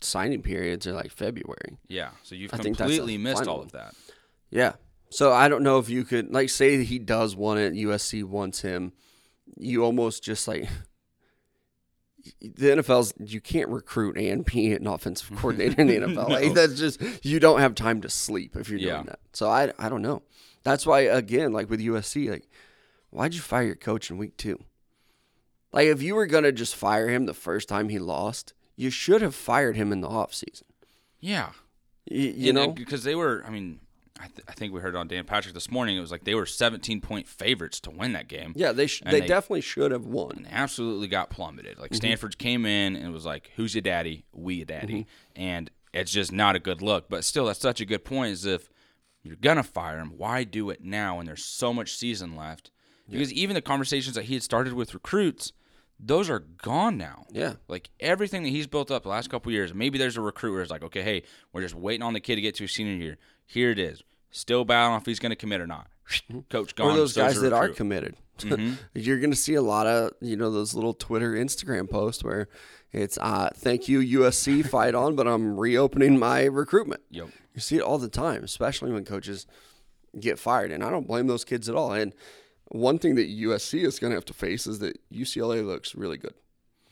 [0.00, 1.76] signing periods are like February.
[1.88, 3.94] yeah, so you've I completely missed all of that.
[4.50, 4.74] Yeah.
[5.10, 8.62] So I don't know if you could like say he does want it, USC wants
[8.62, 8.92] him.
[9.58, 10.68] You almost just like
[12.40, 16.28] the NFL's you can't recruit and be an offensive coordinator in the NFL.
[16.28, 18.94] Like that's just you don't have time to sleep if you're Yeah.
[18.94, 19.20] doing that.
[19.32, 20.22] So I I don't know.
[20.62, 22.48] That's why again, like with USC, like
[23.10, 24.58] why'd you fire your coach in week two?
[25.72, 29.22] Like if you were gonna just fire him the first time he lost, you should
[29.22, 30.62] have fired him in the offseason.
[31.20, 31.50] Yeah,
[32.06, 33.44] You, you uh, know, because they were.
[33.46, 33.80] I mean,
[34.20, 35.96] I, th- I think we heard on Dan Patrick this morning.
[35.96, 38.52] It was like they were 17 point favorites to win that game.
[38.54, 40.32] yeah, they sh- they, they- definitely should have won.
[40.36, 41.72] and absolutely got plummeted.
[41.72, 41.82] Mm-hmm.
[41.82, 44.24] Like Stanford came in and was like, "Who's your daddy?
[44.32, 44.94] We your daddy,"
[45.36, 45.40] Mm-hmm.
[45.42, 47.08] and it's just not a good look.
[47.08, 48.32] But still, that's such a good point.
[48.32, 48.68] Is if
[49.22, 52.70] you're gonna fire him, why do it now when there's so much season left?
[53.08, 55.52] Because even the conversations that he had started with recruits,
[55.98, 57.24] those are gone now.
[57.32, 57.54] Yeah.
[57.66, 60.62] Like everything that he's built up the last couple years, maybe there's a recruit where
[60.62, 62.94] it's like, okay, hey, we're just waiting on the kid to get to his senior
[62.94, 63.18] year.
[63.46, 64.04] Here it is.
[64.30, 65.88] Still battling if he's going to commit or not.
[66.48, 66.92] Coach gone.
[66.92, 68.16] or those guys that are committed.
[68.40, 68.72] Mm-hmm.
[68.94, 72.48] You're going to see a lot of you know those little Twitter, Instagram posts where
[72.90, 77.02] it's uh, "Thank you USC, fight on," but I'm reopening my recruitment.
[77.10, 77.28] Yep.
[77.54, 79.46] You see it all the time, especially when coaches
[80.18, 81.92] get fired, and I don't blame those kids at all.
[81.92, 82.14] And
[82.68, 86.16] one thing that USC is going to have to face is that UCLA looks really
[86.16, 86.32] good,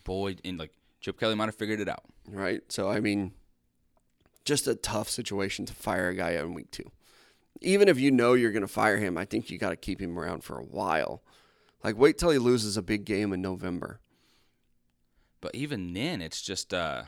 [0.05, 2.05] Boy, and like Chip Kelly might have figured it out.
[2.28, 2.61] right?
[2.68, 3.32] So I mean,
[4.45, 6.91] just a tough situation to fire a guy in week two.
[7.61, 10.00] Even if you know you're going to fire him, I think you got to keep
[10.00, 11.22] him around for a while.
[11.82, 14.00] Like wait till he loses a big game in November.
[15.40, 17.04] But even then, it's just uh,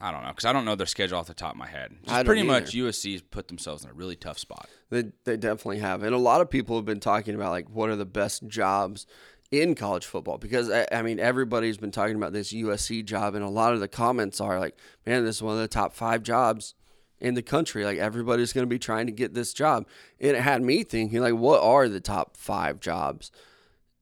[0.00, 1.96] I don't know because I don't know their schedule off the top of my head.
[2.04, 2.46] Just pretty either.
[2.46, 4.68] much USC's put themselves in a really tough spot.
[4.90, 7.88] They they definitely have, and a lot of people have been talking about like what
[7.88, 9.06] are the best jobs
[9.50, 13.44] in college football because I, I mean everybody's been talking about this USC job, and
[13.44, 14.76] a lot of the comments are like,
[15.06, 16.74] man, this is one of the top five jobs
[17.20, 17.84] in the country.
[17.84, 19.86] Like everybody's going to be trying to get this job,
[20.20, 23.30] and it had me thinking like, what are the top five jobs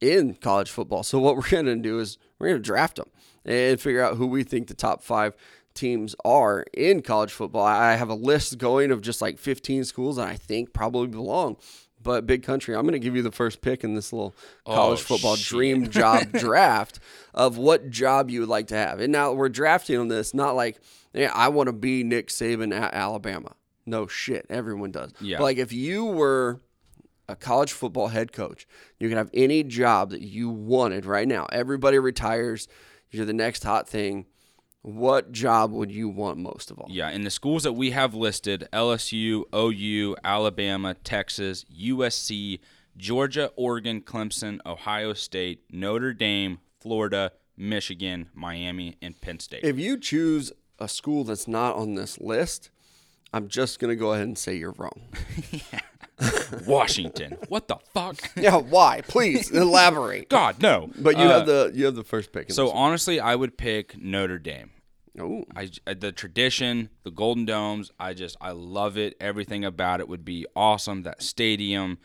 [0.00, 1.02] in college football?
[1.02, 3.10] So what we're going to do is we're going to draft them
[3.44, 5.34] and figure out who we think the top five
[5.74, 7.64] teams are in college football.
[7.64, 11.56] I have a list going of just like 15 schools that I think probably belong.
[12.02, 14.74] But big country, I'm going to give you the first pick in this little oh,
[14.74, 15.48] college Oh, football shit.
[15.48, 17.00] dream job draft
[17.34, 19.00] of what job you would like to have.
[19.00, 20.78] And now we're drafting on this, not like,
[21.16, 23.52] yeah, I want to be Nick Saban at Alabama.
[23.86, 25.12] No shit, everyone does.
[25.20, 25.38] Yeah.
[25.38, 26.60] But like if you were
[27.28, 28.66] a college football head coach,
[28.98, 31.46] you can have any job that you wanted right now.
[31.52, 32.68] Everybody retires.
[33.10, 34.26] You're the next hot thing.
[34.82, 36.86] What job would you want most of all?
[36.88, 42.60] Yeah, in the schools that we have listed LSU, OU, Alabama, Texas, USC,
[42.96, 49.64] Georgia, Oregon, Clemson, Ohio State, Notre Dame, Florida, Michigan, Miami, and Penn State.
[49.64, 52.70] If you choose a school that's not on this list,
[53.32, 55.00] I'm just gonna go ahead and say you're wrong.
[56.66, 57.36] Washington.
[57.48, 58.16] what the fuck?
[58.36, 59.02] yeah, why?
[59.06, 60.28] Please elaborate.
[60.30, 60.90] God, no.
[60.98, 62.48] But you Uh, have the you have the first pick.
[62.48, 64.70] In So this honestly, I would pick Notre Dame.
[65.14, 65.26] one.
[65.30, 65.46] Ooh.
[65.54, 67.90] I uh, the tradition, the Golden Domes.
[68.00, 69.14] I just I love it.
[69.20, 71.02] Everything about it would be awesome.
[71.02, 71.98] That stadium,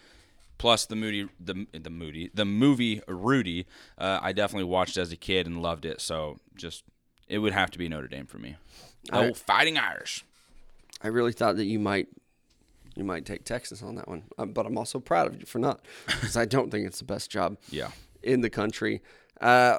[0.58, 3.66] plus the Moody, the the Moody, the movie Rudy.
[3.98, 6.02] Uh, I definitely watched as a kid and loved it.
[6.02, 6.84] So just
[7.32, 8.58] it would have to be Notre Dame for me.
[9.12, 10.26] Oh, Fighting Irish.
[11.02, 12.08] I really thought that you might
[12.96, 15.60] you might take Texas on that one, um, but I'm also proud of you for
[15.60, 17.92] not, because I don't think it's the best job Yeah.
[18.22, 19.02] in the country.
[19.40, 19.78] Uh,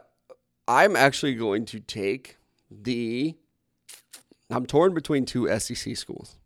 [0.67, 2.39] I'm actually going to take
[2.71, 3.37] the.
[4.51, 6.37] I'm torn between two SEC schools.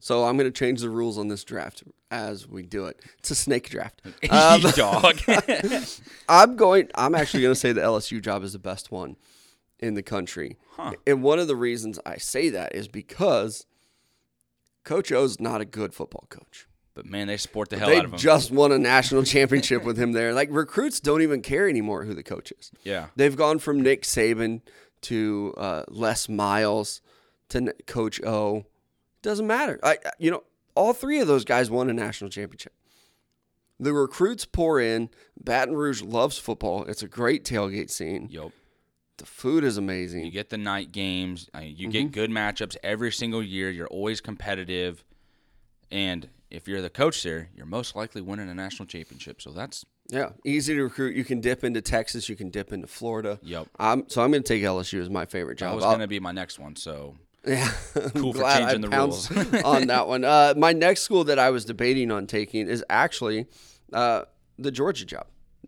[0.00, 3.00] So I'm going to change the rules on this draft as we do it.
[3.18, 4.00] It's a snake draft.
[4.30, 5.18] Um, Dog.
[6.28, 6.88] I'm going.
[6.94, 9.16] I'm actually going to say the LSU job is the best one
[9.80, 10.56] in the country,
[11.06, 13.66] and one of the reasons I say that is because
[14.84, 16.66] Coach O's not a good football coach.
[16.94, 18.18] but man, they sport the hell They out of him.
[18.18, 20.32] just won a national championship with him there.
[20.32, 22.70] Like recruits don't even care anymore who the coach is.
[22.82, 23.06] yeah.
[23.16, 24.60] They've gone from Nick Saban
[25.02, 27.00] to uh, Les Miles
[27.50, 28.64] to N- Coach O.
[29.22, 29.78] Doesn't matter.
[29.82, 30.42] I, you know,
[30.74, 32.72] all three of those guys won a national championship.
[33.78, 35.08] The recruits pour in.
[35.42, 36.84] Baton Rouge loves football.
[36.84, 38.28] It's a great tailgate scene.
[38.30, 38.52] Yup.
[39.20, 40.24] The food is amazing.
[40.24, 41.48] You get the night games.
[41.54, 41.90] I mean, you Mm-hmm.
[41.92, 43.70] get good matchups every single year.
[43.70, 45.04] You're always competitive,
[45.90, 49.40] and if you're the coach there, you're most likely winning a national championship.
[49.42, 51.14] So that's Yeah, easy to recruit.
[51.14, 52.28] You can dip into Texas.
[52.28, 53.38] You can dip into Florida.
[53.42, 53.68] Yep.
[53.78, 55.74] Um, so I'm going to take LSU as my favorite that job.
[55.76, 56.74] was going to be my next one.
[56.76, 57.16] So
[57.46, 57.70] Yeah,
[58.16, 59.30] Cool for Glad I changing the rules.
[59.64, 60.24] on that one.
[60.24, 63.46] Uh, my next school that I was debating on taking is actually
[63.92, 64.22] uh,
[64.58, 65.26] the Georgia job.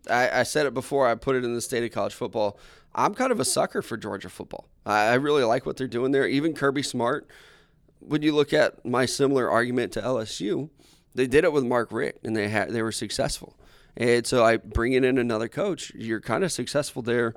[0.09, 1.07] I, I said it before.
[1.07, 2.59] I put it in the state of college football.
[2.95, 4.67] I'm kind of a sucker for Georgia football.
[4.85, 6.27] I, really like what they're doing there.
[6.27, 7.27] Even Kirby Smart.
[7.99, 10.69] When you look at my similar argument to LSU,
[11.15, 13.57] they did it with Mark Richt, and they had they were successful.
[13.95, 17.33] And so I bringing in another coach, you're kind of successful there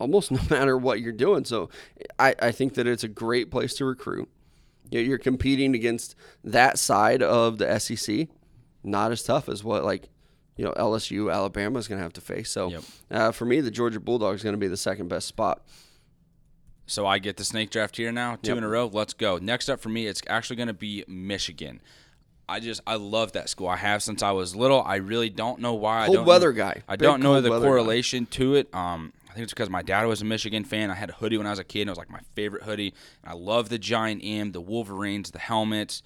[0.00, 1.44] almost no matter what you're doing.
[1.44, 1.70] So
[2.18, 4.28] I, I think that it's a great place to recruit.
[4.90, 8.26] You're competing against that side of the SEC,
[8.82, 10.08] not as tough as what like
[10.60, 12.50] you know LSU, Alabama is going to have to face.
[12.50, 12.82] So Yep.
[13.10, 15.62] uh, for me, the Georgia Bulldogs going to be the second best spot.
[16.86, 18.58] So I get the snake draft here now, two Yep.
[18.58, 18.90] in a row.
[18.92, 19.38] Let's go.
[19.38, 21.80] Next up for me, it's actually going to be Michigan.
[22.48, 23.68] I just I love that school.
[23.68, 24.82] I have since I was little.
[24.82, 26.02] I really don't know why.
[26.02, 26.82] I Cold don't weather know, guy.
[26.88, 27.68] I Big don't know the weather guy.
[27.68, 28.68] correlation to it.
[28.74, 30.90] Um, I think it's because my dad was a Michigan fan.
[30.90, 31.82] I had a hoodie when I was a kid.
[31.82, 32.92] and It was like my favorite hoodie.
[33.24, 36.02] I love the giant M, the Wolverines, the helmets,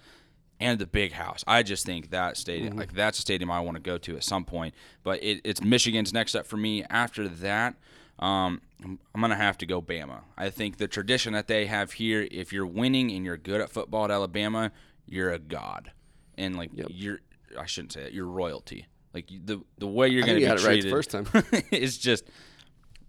[0.60, 1.42] and the big house.
[1.46, 2.78] I just think that stadium, Mm-hmm.
[2.78, 4.74] like that's a stadium I want to go to at some point.
[5.02, 6.84] But it, it's Michigan's next up for me.
[6.90, 7.74] After that,
[8.18, 10.20] um, I'm, I'm gonna have to go Bama.
[10.38, 13.70] I think the tradition that they have here, if you're winning and you're good at
[13.70, 14.70] football at Alabama,
[15.06, 15.90] you're a god,
[16.38, 17.18] and like you're,
[17.58, 18.86] I shouldn't say that, you're royalty.
[19.12, 21.26] Like the the way you're gonna be you had it right treated the first time.
[21.72, 22.24] is just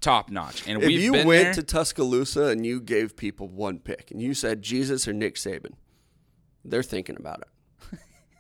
[0.02, 0.68] top notch.
[0.68, 4.34] And If you went there, to Tuscaloosa and you gave people one pick and you
[4.34, 5.74] said Jesus or Nick Saban,
[6.66, 8.00] they're thinking about it.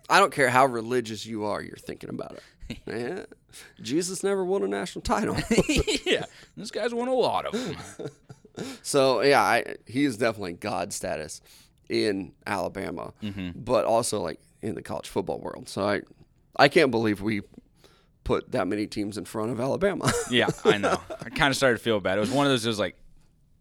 [0.10, 2.44] I don't care how religious you are, you're thinking about it.
[2.88, 3.26] Yeah.
[3.80, 5.38] Jesus never won a national title.
[6.06, 6.26] yeah,
[6.58, 8.10] this guy's won a lot of them.
[8.84, 11.42] So yeah, I, he is definitely God status
[11.90, 13.60] in Alabama, Mm-hmm.
[13.60, 15.68] but also like in the college football world.
[15.70, 16.02] So I,
[16.56, 17.42] I can't believe we
[18.24, 20.12] put that many teams in front of Alabama.
[20.32, 21.00] Yeah, I know.
[21.22, 22.18] I kind of started to feel bad.
[22.18, 22.66] It was one of those.
[22.66, 22.96] It was like,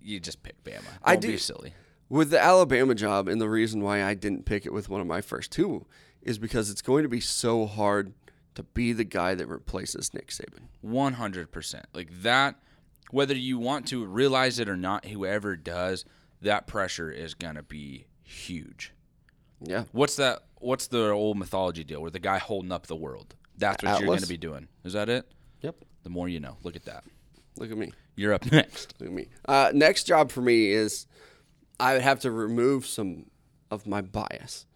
[0.00, 0.74] you just pick Bama.
[0.84, 1.74] Don't I be do- silly.
[2.08, 5.06] With the Alabama job, and the reason why I didn't pick it with one of
[5.06, 5.86] my first two
[6.22, 8.12] is because it's going to be so hard
[8.54, 10.68] to be the guy that replaces Nick Saban.
[10.80, 11.86] One hundred percent.
[11.92, 12.56] Like that.
[13.10, 16.04] Whether you want to realize it or not, whoever does,
[16.40, 18.92] that pressure is gonna be huge.
[19.60, 20.44] Yeah, What's that?
[20.56, 23.34] What's the old mythology deal where the guy holding up the world?
[23.56, 24.68] That's what you're gonna be doing.
[24.84, 25.26] Is that it?
[25.62, 25.76] Yep.
[26.02, 26.56] The more you know.
[26.62, 27.04] Look at that.
[27.58, 27.92] Look at me.
[28.16, 28.94] You're up next.
[28.98, 29.28] Look at me.
[29.46, 31.06] Uh, next job for me is
[31.78, 33.26] I would have to remove some
[33.70, 34.66] of my bias.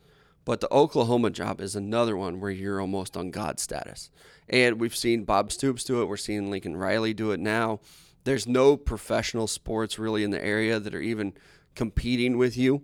[0.44, 4.10] But the Oklahoma job is another one where you're almost on God status.
[4.48, 6.06] And we've seen Bob Stoops do it.
[6.06, 7.80] We're seeing Lincoln Riley do it now.
[8.24, 11.34] There's no professional sports really in the area that are even
[11.74, 12.82] competing with you.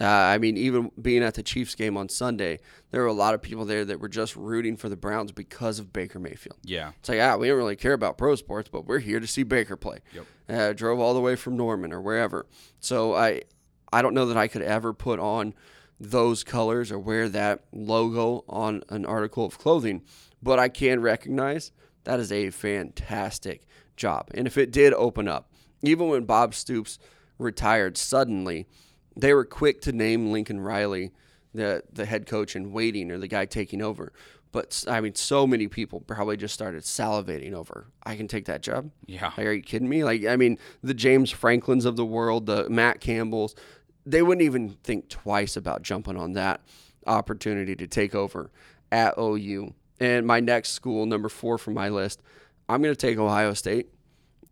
[0.00, 2.58] Uh, I mean, even being at the Chiefs game on Sunday,
[2.90, 5.78] there were a lot of people there that were just rooting for the Browns because
[5.78, 6.58] of Baker Mayfield.
[6.64, 6.92] Yeah.
[6.98, 9.44] It's like, ah, we don't really care about pro sports, but we're here to see
[9.44, 9.98] Baker play.
[10.12, 10.26] Yep.
[10.48, 12.46] Uh, drove all the way from Norman or wherever.
[12.80, 13.42] So I,
[13.92, 15.54] I don't know that I could ever put on
[16.00, 20.02] those colors or wear that logo on an article of clothing,
[20.42, 21.70] but I can recognize
[22.02, 23.66] that is a fantastic
[23.96, 24.28] job.
[24.34, 26.98] And if it did open up, even when Bob Stoops
[27.38, 28.66] retired suddenly,
[29.16, 31.12] they were quick to name Lincoln Riley
[31.54, 34.12] the the head coach in waiting or the guy taking over.
[34.52, 37.86] But I mean, so many people probably just started salivating over.
[38.04, 38.90] I can take that job.
[39.06, 39.32] Yeah.
[39.36, 40.04] Like, are you kidding me?
[40.04, 43.56] Like, I mean, the James Franklins of the world, the Matt Campbells,
[44.06, 46.60] they wouldn't even think twice about jumping on that
[47.06, 48.50] opportunity to take over
[48.92, 49.74] at OU.
[49.98, 52.22] And my next school, number four from my list,
[52.68, 53.88] I'm going to take Ohio State.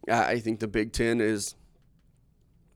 [0.08, 1.54] I I think the Big Ten is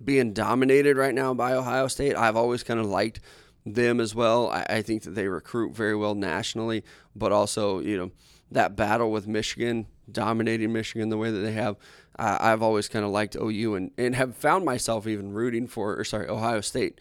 [0.03, 2.17] being dominated right now by Ohio State.
[2.17, 3.21] I've always kind of liked
[3.65, 4.51] them as well.
[4.51, 6.85] I, I think that they recruit very well nationally,
[7.15, 8.11] but also, you know,
[8.51, 11.77] that battle with Michigan, dominating Michigan the way that they have.
[12.19, 15.99] Uh, I've always kind of liked OU and, and have found myself even rooting for,
[15.99, 17.01] or sorry, Ohio State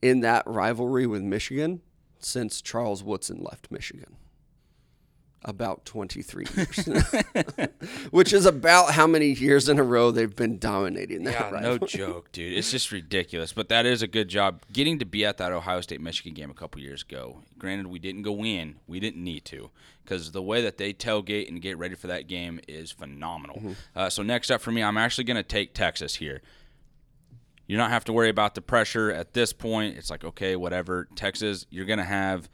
[0.00, 1.80] in that rivalry with Michigan
[2.18, 4.16] since Charles Woodson left Michigan.
[5.44, 6.88] About 23 years,
[8.12, 11.78] which is about how many years in a row they've been dominating that Yeah, no
[11.78, 12.56] joke, dude.
[12.56, 13.52] It's just ridiculous.
[13.52, 16.48] But that is a good job getting to be at that Ohio State Michigan game
[16.48, 17.42] a couple years ago.
[17.58, 18.76] Granted, we didn't go in.
[18.86, 19.70] We didn't need to
[20.04, 23.56] because the way that they tailgate and get ready for that game is phenomenal.
[23.56, 23.72] Mm-hmm.
[23.94, 26.42] Uh, so next up for me, I'm actually going to take Texas here.
[27.66, 29.96] You don't have to worry about the pressure at this point.
[29.96, 31.08] It's like okay, whatever.
[31.14, 32.48] Texas, you're going to have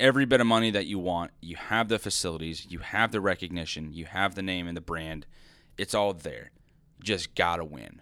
[0.00, 1.30] every bit of money that you want.
[1.40, 5.26] You have the facilities, you have the recognition, you have the name and the brand.
[5.78, 6.50] It's all there.
[7.02, 8.00] Just gotta win,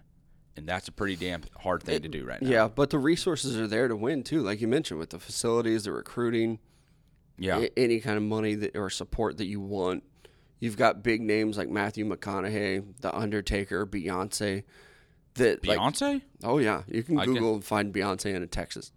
[0.57, 2.49] and that's a pretty damn hard thing to do right now.
[2.49, 5.85] Yeah, but the resources are there to win too, like you mentioned, with the facilities,
[5.85, 6.59] the recruiting,
[7.39, 10.05] yeah, any kind of money that or support that you want.
[10.61, 14.63] You've got big names like Matthew McConaughey, The Undertaker, Beyonce.
[15.35, 16.23] That like, Beyonce.
[16.45, 18.93] oh yeah, you can I can- Google and find Beyonce in Texas.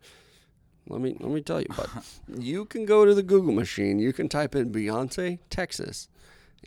[0.88, 1.90] Let me let me tell you, but
[2.40, 4.00] you can go to the Google machine.
[4.00, 6.08] You can type in Beyonce Texas,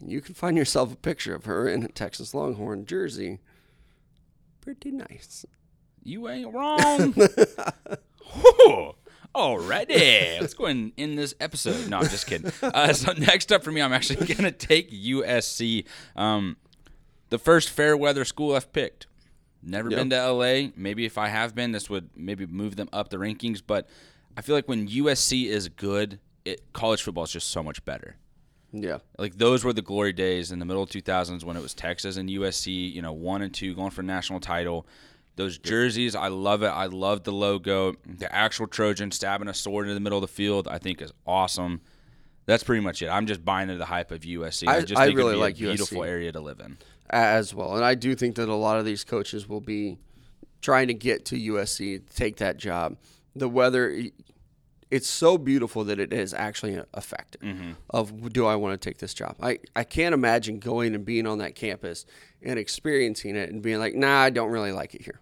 [0.01, 3.39] and you can find yourself a picture of her in a Texas Longhorn jersey.
[4.61, 5.47] Pretty nice.
[6.03, 7.13] You ain't wrong.
[7.13, 8.95] Whew.
[9.35, 11.89] Alrighty, let's go and end this episode.
[11.89, 12.51] No, I'm just kidding.
[12.63, 15.85] Uh, so next up for me, I'm actually gonna take USC,
[16.17, 16.57] um,
[17.29, 19.07] the first fair weather school I've picked.
[19.63, 20.69] Never been to LA.
[20.77, 23.61] Maybe if I have been, this would maybe move them up the rankings.
[23.67, 23.89] But
[24.37, 28.17] I feel like when USC is good, it college football is just so much better.
[28.73, 28.99] Yeah.
[29.19, 32.17] Like those were the glory days in the middle of 2000s when it was Texas
[32.17, 34.87] and USC, you know, one and two going for a national title.
[35.37, 36.69] Those jerseys, I love it.
[36.69, 37.95] I love the logo.
[38.07, 41.13] The actual Trojan stabbing a sword in the middle of the field, I think is
[41.27, 41.81] awesome.
[42.47, 43.09] That's pretty much it.
[43.09, 44.67] I'm just buying into the hype of USC.
[44.67, 46.09] I- just I think really like a beautiful USC.
[46.09, 46.77] area to live in.
[47.11, 47.75] As well.
[47.77, 49.99] And I do think that a lot of these coaches will be
[50.61, 52.97] trying to get to USC, take that job.
[53.37, 54.03] The weather,
[54.91, 57.43] it's so beautiful that it is actually effective.
[57.43, 57.73] Mm-hmm.
[57.91, 59.37] Of do I want to take this job?
[59.41, 62.07] I I can't imagine going and being on that campus
[62.43, 65.21] and experiencing it and being like, nah, I don't really like it here.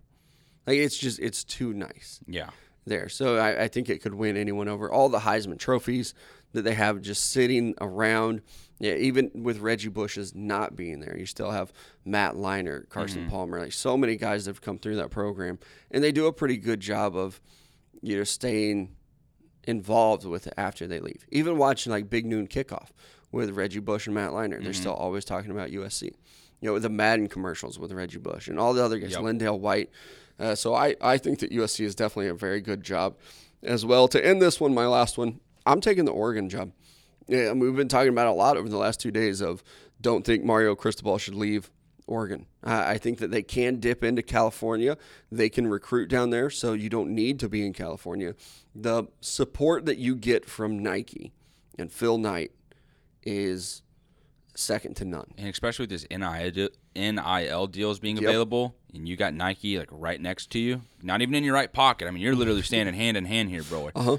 [0.66, 2.50] Like it's just it's too nice Yeah.
[2.86, 3.08] there.
[3.08, 4.90] So I, I think it could win anyone over.
[4.90, 6.14] All the Heisman trophies
[6.52, 8.40] that they have just sitting around.
[8.78, 11.72] Yeah, even with Reggie Bush's not being there, you still have
[12.04, 15.58] Matt Leinart, Carson Palmer, like so many guys that have come through that program,
[15.90, 17.40] and they do a pretty good job of,
[18.02, 18.94] you know, staying
[19.64, 21.24] involved with it after they leave.
[21.30, 22.88] Even watching like Big Noon Kickoff
[23.32, 26.10] with Reggie Bush and Matt Leinart, they're still always talking about USC.
[26.60, 29.20] You know, the Madden commercials with Reggie Bush and all the other guys, Yep.
[29.20, 29.90] LenDale White.
[30.38, 33.16] Uh, so I, I think that USC is definitely a very good job
[33.62, 34.06] as well.
[34.08, 36.72] To end this one, my last one, I'm taking the Oregon job.
[37.28, 39.40] Yeah, I mean, we've been talking about it a lot over the last two days
[39.40, 39.62] of
[40.00, 41.70] don't think Mario Cristobal should leave
[42.06, 42.46] Oregon.
[42.62, 44.96] I I think that they can dip into California.
[45.32, 48.34] They can recruit down there, so you don't need to be in California.
[48.74, 51.32] The support that you get from Nike
[51.78, 52.52] and Phil Knight
[53.24, 53.82] is
[54.54, 55.26] second to none.
[55.36, 58.24] And especially with this NIL, NIL deals being Yep.
[58.24, 61.72] available, and you got Nike like right next to you, not even in your right
[61.72, 62.06] pocket.
[62.06, 63.90] I mean, you're literally standing hand in hand here, bro.
[63.94, 64.16] Uh huh.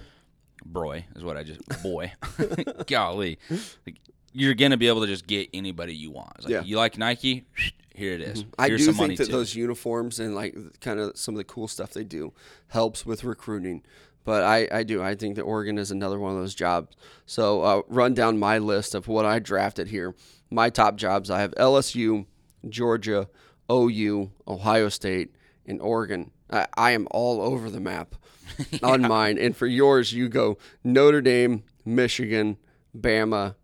[0.66, 2.12] Broy is what I just boy.
[2.88, 3.40] Golly,
[3.86, 4.00] like,
[4.34, 6.34] you're gonna be able to just get anybody you want.
[6.38, 6.62] It's like, Yeah.
[6.64, 7.46] You like Nike?
[7.94, 8.46] Here it is.
[8.60, 9.32] I Here's do some money think that too.
[9.32, 12.32] those uniforms and like kind of some of the cool stuff they do
[12.68, 13.82] helps with recruiting.
[14.24, 15.02] But I, I do.
[15.02, 16.96] I think that Oregon is another one of those jobs.
[17.26, 20.14] So uh, run down my list of what I drafted here.
[20.52, 22.28] My top jobs I have LSU,
[22.70, 23.30] Georgia,
[23.72, 25.34] OU, Ohio State,
[25.66, 26.30] and Oregon.
[26.52, 28.16] I, I am all over the map
[28.84, 29.38] on mine.
[29.38, 32.58] And for yours, you go Notre Dame, Michigan,
[32.98, 33.56] Bama,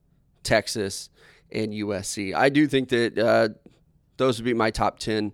[0.44, 1.10] Texas,
[1.52, 2.34] and USC.
[2.34, 3.50] I do think that uh,
[4.18, 5.34] those would be my top 10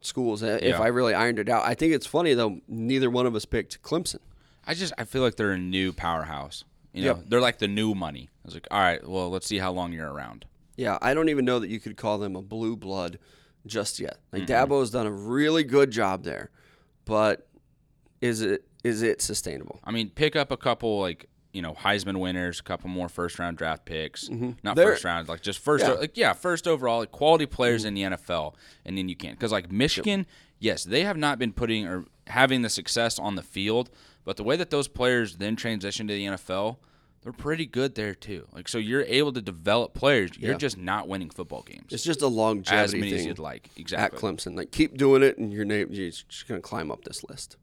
[0.00, 0.80] schools uh, if Yeah.
[0.80, 1.64] I really ironed it out.
[1.64, 4.20] I think it's funny, though, neither one of us picked Clemson.
[4.66, 6.64] I just I feel like they're a new powerhouse.
[6.92, 7.24] You know, Yep.
[7.28, 8.28] they're like the new money.
[8.44, 10.44] I was like, all right, well, let's see how long you're around.
[10.76, 13.18] Yeah, I don't even know that you could call them a blue blood
[13.66, 14.18] just yet.
[14.32, 16.50] Like Dabo's done a really good job there,
[17.04, 17.48] but
[18.20, 19.80] is it is it sustainable?
[19.84, 23.38] I mean, pick up a couple like you know Heisman winners, a couple more first
[23.38, 24.74] round draft picks, not Mm-hmm.
[24.74, 25.92] They're- first round, like just first, Yeah.
[25.92, 29.52] like yeah, first overall, like quality players in the NFL, and then you can't because
[29.52, 30.26] like Michigan,
[30.58, 33.90] yes, they have not been putting or having the success on the field,
[34.24, 36.76] but the way that those players then transition to the NFL.
[37.22, 38.46] They're pretty good there too.
[38.52, 40.30] Like so, you're able to develop players.
[40.38, 40.58] You're Yeah.
[40.58, 43.68] just not winning football games It's just a as longevity many as you'd like.
[43.76, 44.16] Exactly.
[44.16, 44.56] At Clemson.
[44.56, 47.56] Like keep doing it, and your name you're just gonna climb up this list.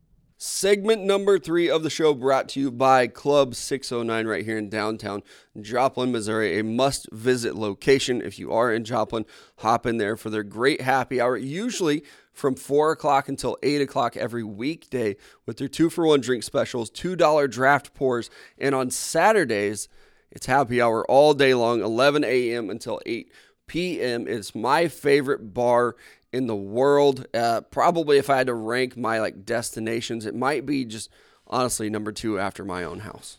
[0.45, 4.67] Segment number three of the show brought to you by Club 609 right here in
[4.67, 5.23] downtown
[5.61, 6.59] Joplin, Missouri.
[6.59, 8.21] A must visit location.
[8.21, 9.25] If you are in Joplin,
[9.59, 14.17] hop in there for their great happy hour, usually from 4 o'clock until 8 o'clock
[14.17, 15.15] every weekday
[15.45, 19.87] with their two for one drink specials, $2 draft pours, and on Saturdays,
[20.29, 22.69] it's happy hour all day long, 11 a.m.
[22.69, 23.31] until 8
[23.67, 24.27] p.m.
[24.27, 25.95] It's my favorite bar
[26.33, 27.27] in the world.
[27.33, 31.09] Uh, probably if I had to rank my like destinations, it might be just
[31.47, 33.37] honestly number two after my own house.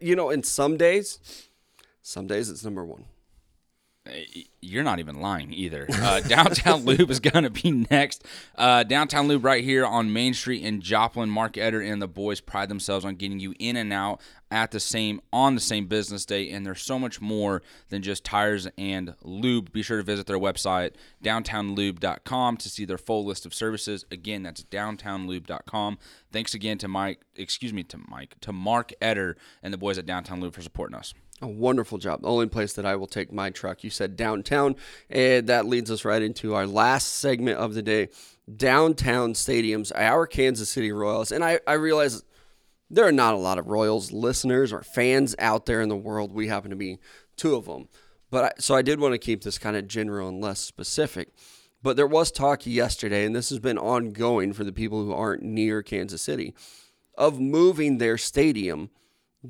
[0.00, 1.48] You know, in some days,
[2.02, 3.06] some days it's number one.
[4.60, 5.86] You're not even lying either.
[5.90, 8.22] Uh, Downtown Lube is going to be next.
[8.54, 11.30] Uh, Downtown Lube right here on Main Street in Joplin.
[11.30, 14.80] Mark Eder and the boys pride themselves on getting you in and out at the
[14.80, 19.14] same on the same business day, and there's so much more than just tires and
[19.22, 19.72] lube.
[19.72, 20.92] Be sure to visit their website
[21.22, 24.04] downtownlube.com to see their full list of services.
[24.10, 25.98] Again, that's downtownlube.com.
[26.30, 30.04] Thanks again to Mike, excuse me, to Mike, to Mark Eder and the boys at
[30.04, 31.14] Downtown Lube for supporting us.
[31.42, 32.22] A wonderful job.
[32.22, 33.82] The only place that I will take my truck.
[33.82, 34.76] You said downtown,
[35.10, 38.08] and that leads us right into our last segment of the day
[38.56, 41.32] downtown stadiums, our Kansas City Royals.
[41.32, 42.22] And I, I realize
[42.88, 46.32] there are not a lot of Royals listeners or fans out there in the world.
[46.32, 46.98] We happen to be
[47.36, 47.88] two of them.
[48.30, 51.30] But I, so I did want to keep this kind of general and less specific.
[51.82, 55.42] But there was talk yesterday, and this has been ongoing for the people who aren't
[55.42, 56.54] near Kansas City,
[57.16, 58.90] of moving their stadium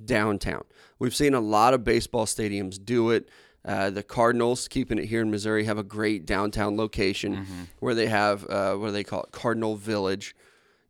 [0.04, 0.64] downtown.
[0.98, 3.28] We've seen a lot of baseball stadiums do it.
[3.64, 7.46] Uh, the Cardinals, keeping it here in Missouri, have a great downtown location
[7.80, 10.36] where they have uh, what do they call it, Cardinal Village.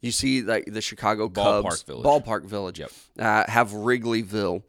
[0.01, 2.05] You see, like the Chicago Ballpark Cubs, Village.
[2.05, 2.91] Ballpark Village, Yep.
[3.21, 4.63] uh, have Wrigleyville.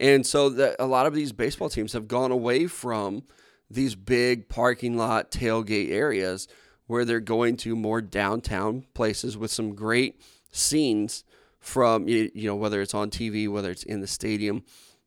[0.00, 3.22] And so the, a lot of these baseball teams have gone away from
[3.70, 6.48] these big parking lot tailgate areas
[6.88, 10.20] where they're going to more downtown places with some great
[10.50, 11.22] scenes
[11.62, 14.64] from you know whether it's on TV, whether it's in the stadium,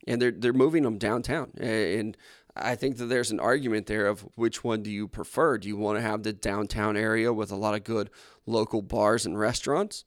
[0.07, 1.51] and they're they're moving them downtown.
[1.59, 2.17] And
[2.55, 5.57] I think that there's an argument there of which one do you prefer?
[5.57, 8.09] Do you want to have the downtown area with a lot of good
[8.45, 10.05] local bars and restaurants?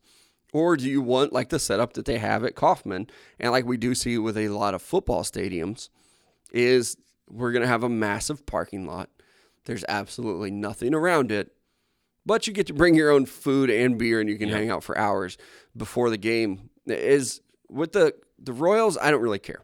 [0.55, 3.77] Or do you want like the setup that they have at Kauffman and like we
[3.77, 5.91] do see with a lot of football stadiums
[6.51, 6.97] is
[7.29, 9.11] we're going to have a massive parking lot.
[9.67, 11.53] There's absolutely nothing around it.
[12.29, 14.85] But you get to bring your own food and beer and you can hang out
[14.85, 15.39] for hours
[15.75, 16.69] before the game.
[16.85, 19.63] Is with the the Royals, I don't really care.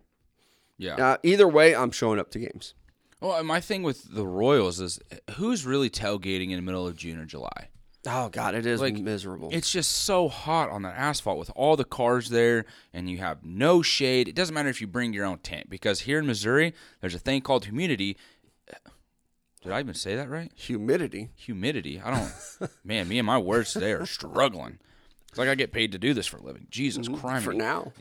[0.78, 0.94] Yeah.
[0.94, 2.72] Uh, either way, I'm showing up to games.
[3.20, 4.98] Well, my thing with the Royals is
[5.34, 7.68] who's really tailgating in the middle of June or July?
[8.06, 9.50] Oh God, it is Like, miserable.
[9.52, 13.44] It's just so hot on that asphalt with all the cars there, and you have
[13.44, 14.26] no shade.
[14.26, 17.18] It doesn't matter if you bring your own tent because here in Missouri, there's a
[17.18, 18.16] thing called humidity.
[19.64, 20.52] Did I even say that right?
[20.54, 21.30] Humidity.
[21.36, 22.00] Humidity.
[22.04, 22.70] I don't.
[22.84, 24.78] man, me and my words today are struggling.
[25.30, 26.66] It's like I get paid to do this for a living.
[26.70, 27.44] Jesus Christ.
[27.44, 27.44] Mm-hmm.
[27.44, 27.92] For now.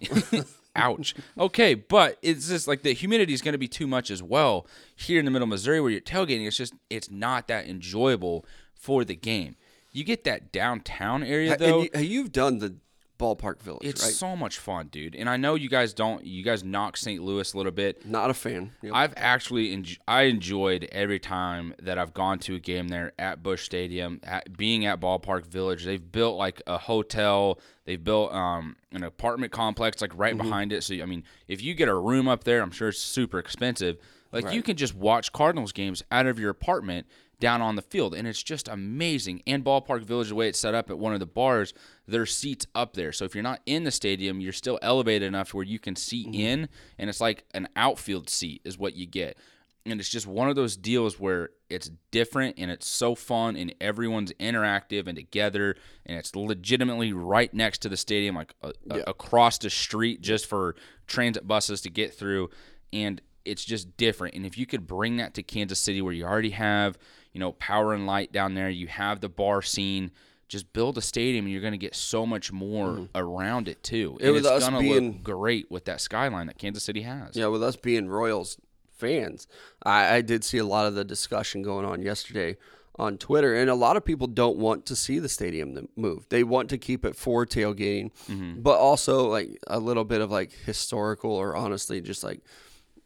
[0.76, 1.16] Ouch.
[1.40, 4.68] Okay, but it's just like the humidity is going to be too much as well
[4.96, 6.46] here in the middle of Missouri where you're tailgating.
[6.46, 8.46] It's just it's not that enjoyable
[8.76, 9.56] for the game.
[9.92, 11.82] You get that downtown area and though.
[11.84, 12.76] you, you've done the
[13.24, 14.12] ballpark village, it's right?
[14.14, 15.16] so much fun, dude.
[15.16, 16.26] And I know you guys don't.
[16.26, 17.22] You guys knock St.
[17.24, 18.06] Louis a little bit.
[18.06, 18.72] Not a fan.
[18.82, 18.94] Yep.
[18.94, 23.42] I've actually enj- I enjoyed every time that I've gone to a game there at
[23.42, 25.86] Busch Stadium, at, being at Ballpark Village.
[25.86, 27.60] They've built like a hotel.
[27.86, 30.44] They've built um, an apartment complex like right Mm-hmm.
[30.44, 30.84] behind it.
[30.84, 33.98] So I mean, if you get a room up there, I'm sure it's super expensive.
[34.32, 37.06] Like you can just watch Cardinals games out of your apartment
[37.40, 39.42] down on the field, and it's just amazing.
[39.46, 41.74] And Ballpark Village, the way it's set up at one of the bars,
[42.08, 43.12] there's seats up there.
[43.12, 46.24] So if you're not in the stadium, you're still elevated enough where you can see
[46.26, 46.34] Mm-hmm.
[46.36, 49.38] in, and it's like an outfield seat is what you get.
[49.86, 53.76] And it's just one of those deals where it's different and it's so fun and
[53.82, 55.76] everyone's interactive and together
[56.06, 60.46] and it's legitimately right next to the stadium, like a, a- across the street just
[60.46, 60.76] for
[61.06, 62.50] transit buses to get through.
[62.94, 64.36] And it's just different.
[64.36, 66.98] And if you could bring that to Kansas City where you already have,
[67.34, 70.12] you know, power and light down there, you have the bar scene,
[70.48, 73.06] just build a stadium and you're going to get so much more mm-hmm.
[73.16, 74.18] around it too.
[74.22, 77.36] And with it's going to look great with that skyline that Kansas City has.
[77.36, 78.58] Yeah, with us being Royals
[78.96, 79.48] fans,
[79.84, 82.58] I, I did see a lot of the discussion going on yesterday
[83.00, 86.28] on Twitter, and a lot of people don't want to see the stadium move.
[86.30, 88.62] They want to keep it for tailgating, mm-hmm.
[88.62, 92.42] but also like a little bit of like historical or honestly just like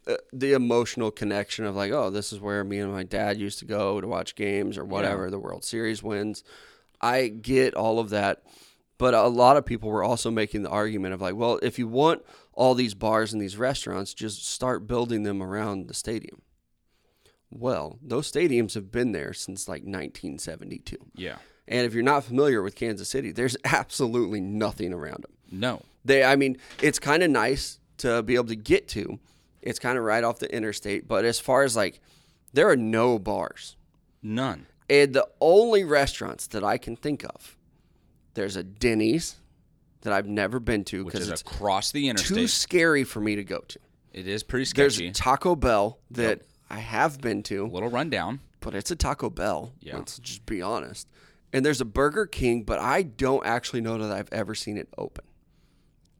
[0.08, 3.58] Uh, the emotional connection of like, oh, this is where me and my dad used
[3.58, 5.30] to go to watch games or whatever.
[5.30, 6.42] The World Series wins.
[7.00, 8.42] I get all of that,
[8.96, 11.86] but a lot of people were also making the argument of like, well, if you
[11.86, 16.42] want all these bars and these restaurants, just start building them around the stadium.
[17.50, 20.96] Well, those stadiums have been there since like 1972.
[21.14, 21.36] Yeah.
[21.66, 25.32] And if you're not familiar with Kansas City, there's absolutely nothing around them.
[25.50, 25.82] No.
[26.04, 29.18] They, I mean, it's kind of nice to be able to get to.
[29.68, 32.00] It's kind of right off the interstate, but as far as like,
[32.52, 33.76] there are no bars.
[34.22, 34.66] None.
[34.90, 37.56] And the only restaurants that I can think of,
[38.34, 39.36] there's a Denny's
[40.02, 42.36] that I've never been to Which because is it's across the interstate.
[42.36, 43.78] too scary for me to go to.
[44.12, 44.88] it is pretty scary.
[44.88, 45.16] There's.
[45.16, 48.40] Taco Bell that I have been to, a little rundown.
[48.60, 49.72] but it's a Taco Bell.
[49.80, 49.96] Yeah.
[49.98, 51.06] Let's just be honest.
[51.52, 54.88] And there's a Burger King, but I don't actually know that I've ever seen it
[54.96, 55.24] open.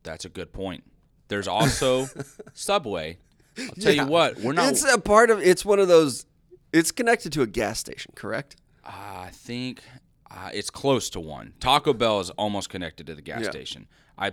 [0.02, 0.84] That's a good point.
[1.28, 2.06] There's also
[2.54, 3.18] Subway.
[3.58, 4.02] I'll tell Yeah.
[4.04, 4.70] you what, we're not.
[4.70, 5.40] It's a part of.
[5.40, 6.26] It's one of those.
[6.72, 8.56] It's connected to a gas station, correct?
[8.84, 9.82] I think
[10.30, 11.54] uh, it's close to one.
[11.60, 13.50] Taco Bell is almost connected to the gas Yeah.
[13.50, 13.86] station.
[14.18, 14.32] I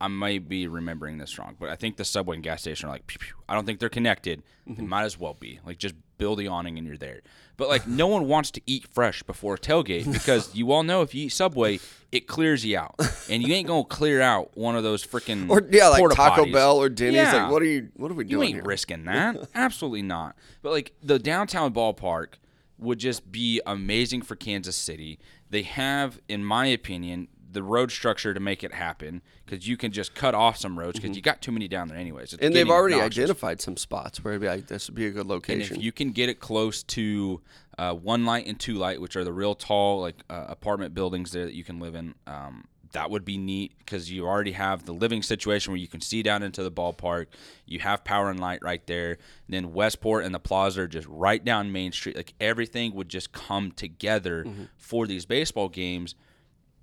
[0.00, 2.92] I might be remembering this wrong, but I think the Subway and gas station are
[2.92, 3.06] like.
[3.06, 3.34] Pew, pew.
[3.48, 4.42] I don't think they're connected.
[4.68, 4.74] Mm-hmm.
[4.80, 5.60] They might as well be.
[5.66, 7.20] Like just build the awning and you're there.
[7.56, 11.02] But like no one wants to eat fresh before a tailgate because you all know
[11.02, 11.80] if you eat Subway,
[12.12, 12.94] it clears you out,
[13.28, 16.52] and you ain't gonna clear out one of those freaking Or yeah, like Taco potties.
[16.52, 17.16] Bell or Denny's.
[17.16, 17.42] Yeah.
[17.42, 17.88] Like, what are you?
[17.96, 18.30] What are we doing?
[18.30, 18.64] You ain't here?
[18.64, 19.48] risking that.
[19.54, 20.36] Absolutely not.
[20.62, 22.34] But like the downtown ballpark
[22.78, 25.18] would just be amazing for Kansas City.
[25.50, 29.90] They have, in my opinion, the road structure to make it happen because you can
[29.92, 32.32] just cut off some roads because you got too many down there anyways.
[32.32, 32.44] It's Mm-hmm.
[32.46, 33.18] and they've already obnoxious.
[33.24, 35.74] identified some spots where it'd be like this would be a good location.
[35.74, 37.40] And if you can get it close to
[37.78, 41.32] uh, one light and two light, which are the real tall like uh, apartment buildings
[41.32, 44.84] there that you can live in, um, that would be neat because you already have
[44.84, 47.26] the living situation where you can see down into the ballpark.
[47.64, 49.10] You have power and light right there.
[49.12, 49.18] And
[49.48, 52.16] then Westport and the Plaza are just right down Main Street.
[52.16, 54.64] Like everything would just come together Mm-hmm.
[54.76, 56.14] for these baseball games.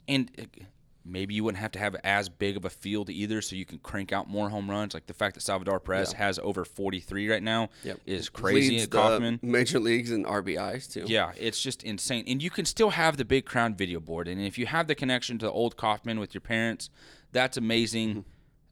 [0.08, 0.44] And uh,
[1.06, 3.78] maybe you wouldn't have to have as big of a field either, so you can
[3.80, 4.94] crank out more home runs.
[4.94, 6.18] Like the fact that Salvador Perez Yeah.
[6.20, 8.00] has over 43 right now Yep.
[8.06, 9.40] is crazy Leads Kauffman.
[9.42, 11.06] major leagues and RBIs too.
[11.08, 12.26] Yeah, it's just insane.
[12.28, 14.28] And you can still have the big crown video board.
[14.28, 16.90] And if you have the connection to the old Kauffman with your parents,
[17.32, 18.10] that's amazing.
[18.10, 18.20] Mm-hmm.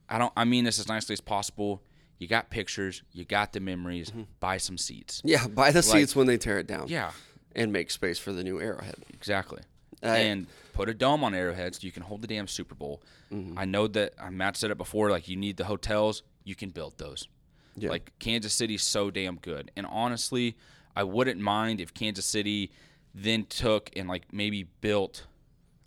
[0.09, 1.81] I don't I mean this as nicely as possible.
[2.19, 4.21] You got pictures, you got the memories, Mm-hmm.
[4.39, 5.21] buy some seats.
[5.25, 6.87] Yeah, buy the seats when they tear it down.
[6.87, 7.11] Yeah,
[7.55, 8.95] and make space for the new Arrowhead.
[9.13, 9.61] exactly.
[10.03, 13.01] I- and put a dome on Arrowhead so you can hold the damn Super Bowl.
[13.31, 13.57] Mm-hmm.
[13.57, 16.69] I know that uh, Matt said it before, like you need the hotels, you can
[16.69, 17.27] build those.
[17.75, 17.89] Yeah.
[17.89, 19.71] Like Kansas City's so damn good.
[19.75, 20.57] And honestly,
[20.95, 22.71] I wouldn't mind if Kansas City
[23.13, 25.25] then took and like maybe built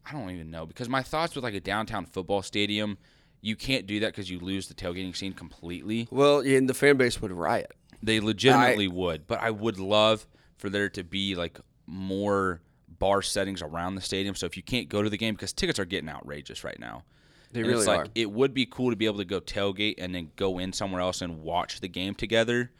[0.06, 2.96] I don't even know because my thoughts with like a downtown football stadium,
[3.42, 6.08] you can't do that because you lose the tailgating scene completely.
[6.10, 7.72] Well, and the fan base would riot.
[8.02, 12.62] They legitimately would, but I would love for there to be like more
[12.98, 14.34] bar settings around the stadium.
[14.34, 17.04] So if you can't go to the game, because tickets are getting outrageous right now.
[17.52, 18.06] They And really it's like are.
[18.14, 21.00] it would be cool to be able to go tailgate and then go in somewhere
[21.00, 22.70] else and watch the game together.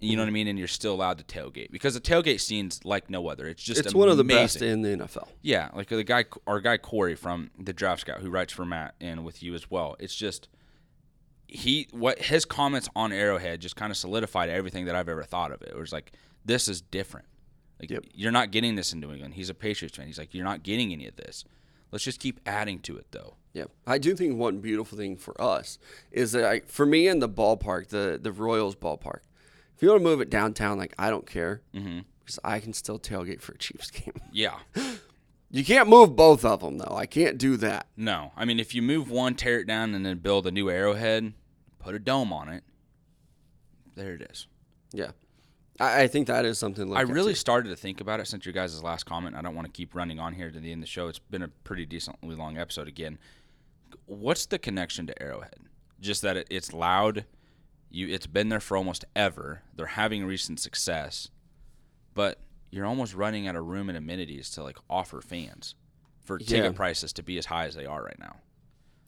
[0.00, 0.48] You know what I mean?
[0.48, 3.46] And you're still allowed to tailgate because the tailgate scene's like no other.
[3.46, 5.28] It's just It's one of the best in the NFL.
[5.40, 8.94] Yeah, like the guy, our guy Corey from the Draft Scout, who writes for Matt
[9.00, 9.96] and with you as well.
[9.98, 10.48] It's just
[11.46, 15.52] he what his comments on Arrowhead just kind of solidified everything that I've ever thought
[15.52, 15.68] of it.
[15.68, 16.12] It was like
[16.44, 17.26] this is different.
[17.84, 18.04] Like Yep.
[18.14, 19.34] you're not getting this in New England.
[19.34, 20.06] He's a Patriots fan.
[20.06, 21.44] He's like you're not getting any of this.
[21.92, 23.36] Let's just keep adding to it though.
[23.52, 25.78] Yeah, I do think one beautiful thing for us
[26.10, 29.20] is that I, for me in the ballpark, the the Royals ballpark,
[29.76, 32.00] if you want to move it downtown, like I don't care Mm-hmm.
[32.20, 34.14] because I can still tailgate for a Chiefs game.
[34.32, 34.58] Yeah.
[35.50, 36.96] You can't move both of them though.
[36.96, 37.86] I can't do that.
[37.96, 40.68] No, I mean if you move one, tear it down, and then build a new
[40.68, 41.32] Arrowhead,
[41.78, 42.64] put a dome on it.
[43.94, 44.48] There it is.
[44.92, 45.10] Yeah,
[45.80, 46.94] I, I think that is something.
[46.96, 49.36] I really started to think about it since your guys' last comment.
[49.36, 51.08] I don't want to keep running on here to the end of the show.
[51.08, 53.18] It's been a pretty decently long episode again.
[54.06, 55.56] What's the connection to Arrowhead?
[56.00, 57.24] Just that it, it's loud.
[57.90, 59.62] You, it's been there for almost ever.
[59.74, 61.28] They're having recent success,
[62.12, 62.40] but
[62.70, 65.74] you're almost running out of room and amenities to like offer fans
[66.24, 66.46] for Yeah.
[66.46, 68.36] ticket prices to be as high as they are right now.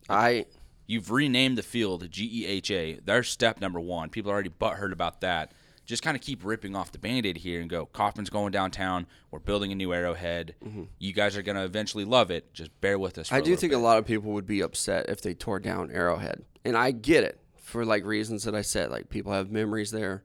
[0.09, 0.47] I
[0.87, 3.01] You've renamed the field GEHA.
[3.05, 4.09] There's step number one.
[4.09, 5.51] People are already butthurt about that.
[5.87, 9.07] Just kind of keep ripping off the band-aid here and go, Kauffman's going downtown.
[9.31, 10.55] We're building a new Arrowhead.
[10.99, 12.53] You guys are going to eventually love it.
[12.53, 13.29] Just bear with us.
[13.29, 13.43] For Mm-hmm.
[13.43, 13.77] I do think bit.
[13.79, 17.23] a lot of people would be upset if they tore down Arrowhead, and I get
[17.25, 18.91] it for like reasons that I said.
[18.91, 20.23] Like people have memories there,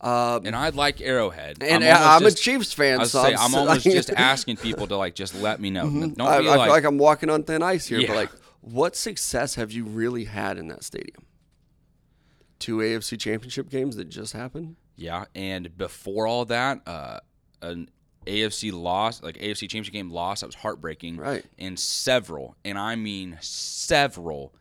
[0.00, 1.62] And I like Arrowhead.
[1.62, 4.86] and I'm, I'm, almost a Chiefs fan, I so say, I'm, almost just asking people
[4.88, 5.82] to like just let me know.
[5.84, 6.22] Don't Mm-hmm.
[6.22, 8.08] I, I be feel like, like I'm walking on thin ice here, Yeah.
[8.08, 8.30] but like,
[8.60, 11.24] what success have you really had in that stadium?
[12.58, 14.76] Two AFC Championship games that just happened.
[14.96, 17.20] Yeah, and before all that, uh,
[17.62, 17.88] an
[18.26, 21.16] AFC loss, like AFC Championship game loss, that was heartbreaking.
[21.16, 21.44] Right.
[21.58, 24.54] And several, and I mean several,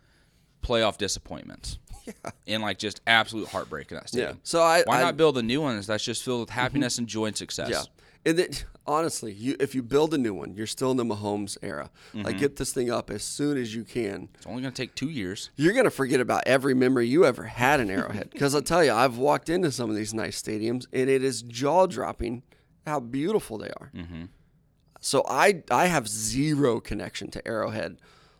[0.63, 1.79] playoff disappointments.
[2.05, 2.31] Yeah.
[2.47, 4.35] And like just absolute heartbreak in that stadium.
[4.35, 4.39] Yeah.
[4.43, 7.05] So I, Why I not build a new one that's just filled with happiness and
[7.05, 7.69] joy and success?
[7.69, 7.81] Yeah.
[8.27, 11.57] And it, honestly, you if you build a new one, you're still in the Mahomes
[11.61, 11.89] era.
[12.13, 12.23] Mm-hmm.
[12.25, 14.29] Like get this thing up as soon as you can.
[14.35, 15.49] It's only going to take two years.
[15.55, 18.29] You're gonna forget about every memory you ever had in Arrowhead.
[18.31, 21.41] Because I'll tell you, I've walked into some of these nice stadiums, and it is
[21.41, 22.43] jaw dropping
[22.85, 23.91] how beautiful they are.
[23.95, 24.25] Mm-hmm.
[24.99, 27.97] So I I have zero connection to Arrowhead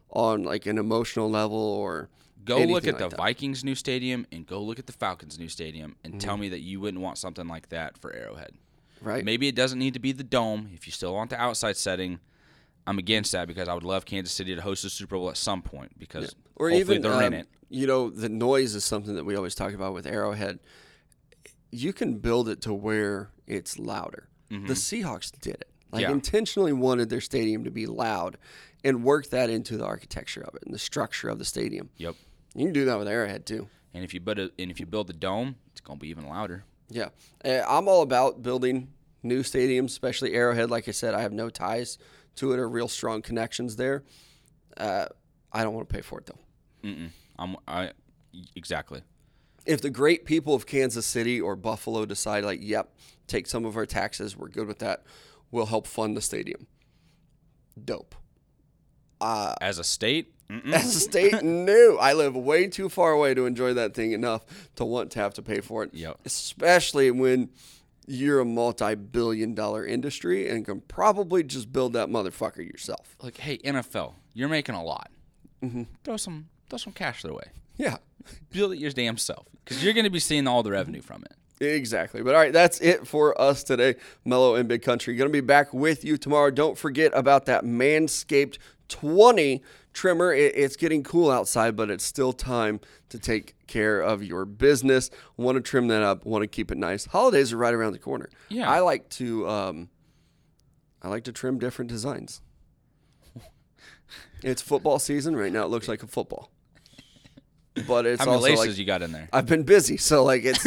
[0.10, 2.10] on like an emotional level or
[2.46, 3.18] Go look at like the that.
[3.18, 6.20] Vikings' new stadium and go look at the Falcons' new stadium and Mm-hmm.
[6.20, 8.54] tell me that you wouldn't want something like that for Arrowhead.
[9.02, 9.24] Right.
[9.24, 10.70] Maybe it doesn't need to be the dome.
[10.74, 12.20] If you still want the outside setting,
[12.86, 15.38] I'm against that because I would love Kansas City to host the Super Bowl at
[15.38, 17.48] some point because or hopefully even they're in um, it.
[17.70, 20.60] You know, the noise is something that we always talk about with Arrowhead.
[21.72, 24.30] You can build it to where it's louder.
[24.50, 24.68] Mm-hmm.
[24.68, 25.70] The Seahawks did it.
[25.92, 26.12] Like Yeah.
[26.12, 28.38] intentionally wanted their stadium to be loud
[28.84, 31.90] and worked that into the architecture of it and the structure of the stadium.
[31.98, 32.16] Yep.
[32.56, 33.68] You can do that with Arrowhead too.
[33.94, 36.28] And if you build a, and if you build the dome, it's gonna be even
[36.28, 36.64] louder.
[36.90, 37.10] Yeah,
[37.44, 38.94] Uh, I'm all about building
[39.24, 40.70] new stadiums, especially Arrowhead.
[40.70, 41.98] Like I said, I have no ties
[42.36, 44.04] to it or real strong connections there.
[44.78, 45.08] Uh,
[45.52, 46.88] I don't want to pay for it though.
[46.88, 47.10] Mm-mm.
[47.38, 47.92] I'm I
[48.56, 49.02] exactly.
[49.66, 52.94] if the great people of Kansas City or Buffalo decide, like, yep,
[53.28, 55.04] take some of our taxes, we're good with that,
[55.52, 56.68] we'll help fund the stadium.
[57.84, 58.16] Dope.
[59.20, 60.74] Uh, As a state, mm-mm.
[60.74, 61.98] as a state, no.
[61.98, 64.46] I live way too far away to enjoy that thing enough
[64.76, 65.94] to want to have to pay for it.
[65.94, 66.20] Yep.
[66.26, 67.50] Especially when
[68.08, 73.16] you're a multi billion dollar industry and can probably just build that motherfucker yourself.
[73.22, 75.12] like hey NFL, you're making a lot.
[75.62, 75.84] Mm-hmm.
[76.04, 77.50] Throw some throw some cash their way.
[77.76, 77.98] Yeah.
[78.52, 81.34] Build it your damn self because you're gonna be seeing all the revenue from it.
[81.60, 82.22] Exactly.
[82.22, 83.96] But all right, that's it for us today,
[84.26, 85.16] Mellow and Big Country.
[85.16, 86.52] Going to be back with you tomorrow.
[86.52, 88.58] Don't forget about that Manscaped
[88.90, 89.64] 20
[89.98, 90.32] trimmer.
[90.32, 92.80] It, it's getting cool outside, but it's still time
[93.10, 95.10] to take care of your business.
[95.36, 97.06] Want to trim that up, want to keep it nice.
[97.06, 98.30] Holidays are right around the corner.
[98.50, 98.70] Yeah.
[98.70, 99.90] I like to um
[101.02, 102.42] I like to trim different designs.
[104.44, 105.64] it's football season right now.
[105.64, 106.52] It looks like a football.
[107.88, 109.30] But it's How many also laces like you got in there?
[109.32, 110.64] I've been busy, so like it's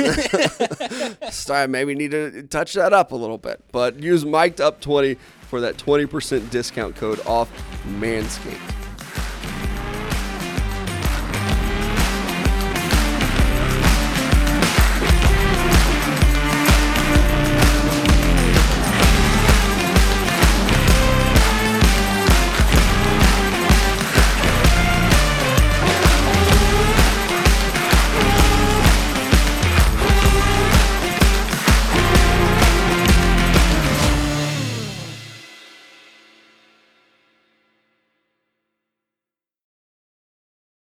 [1.36, 3.64] start maybe need to touch that up a little bit.
[3.72, 5.16] But use mic'd up twenty
[5.48, 7.50] for that twenty percent discount code off
[7.84, 8.79] Manscaped.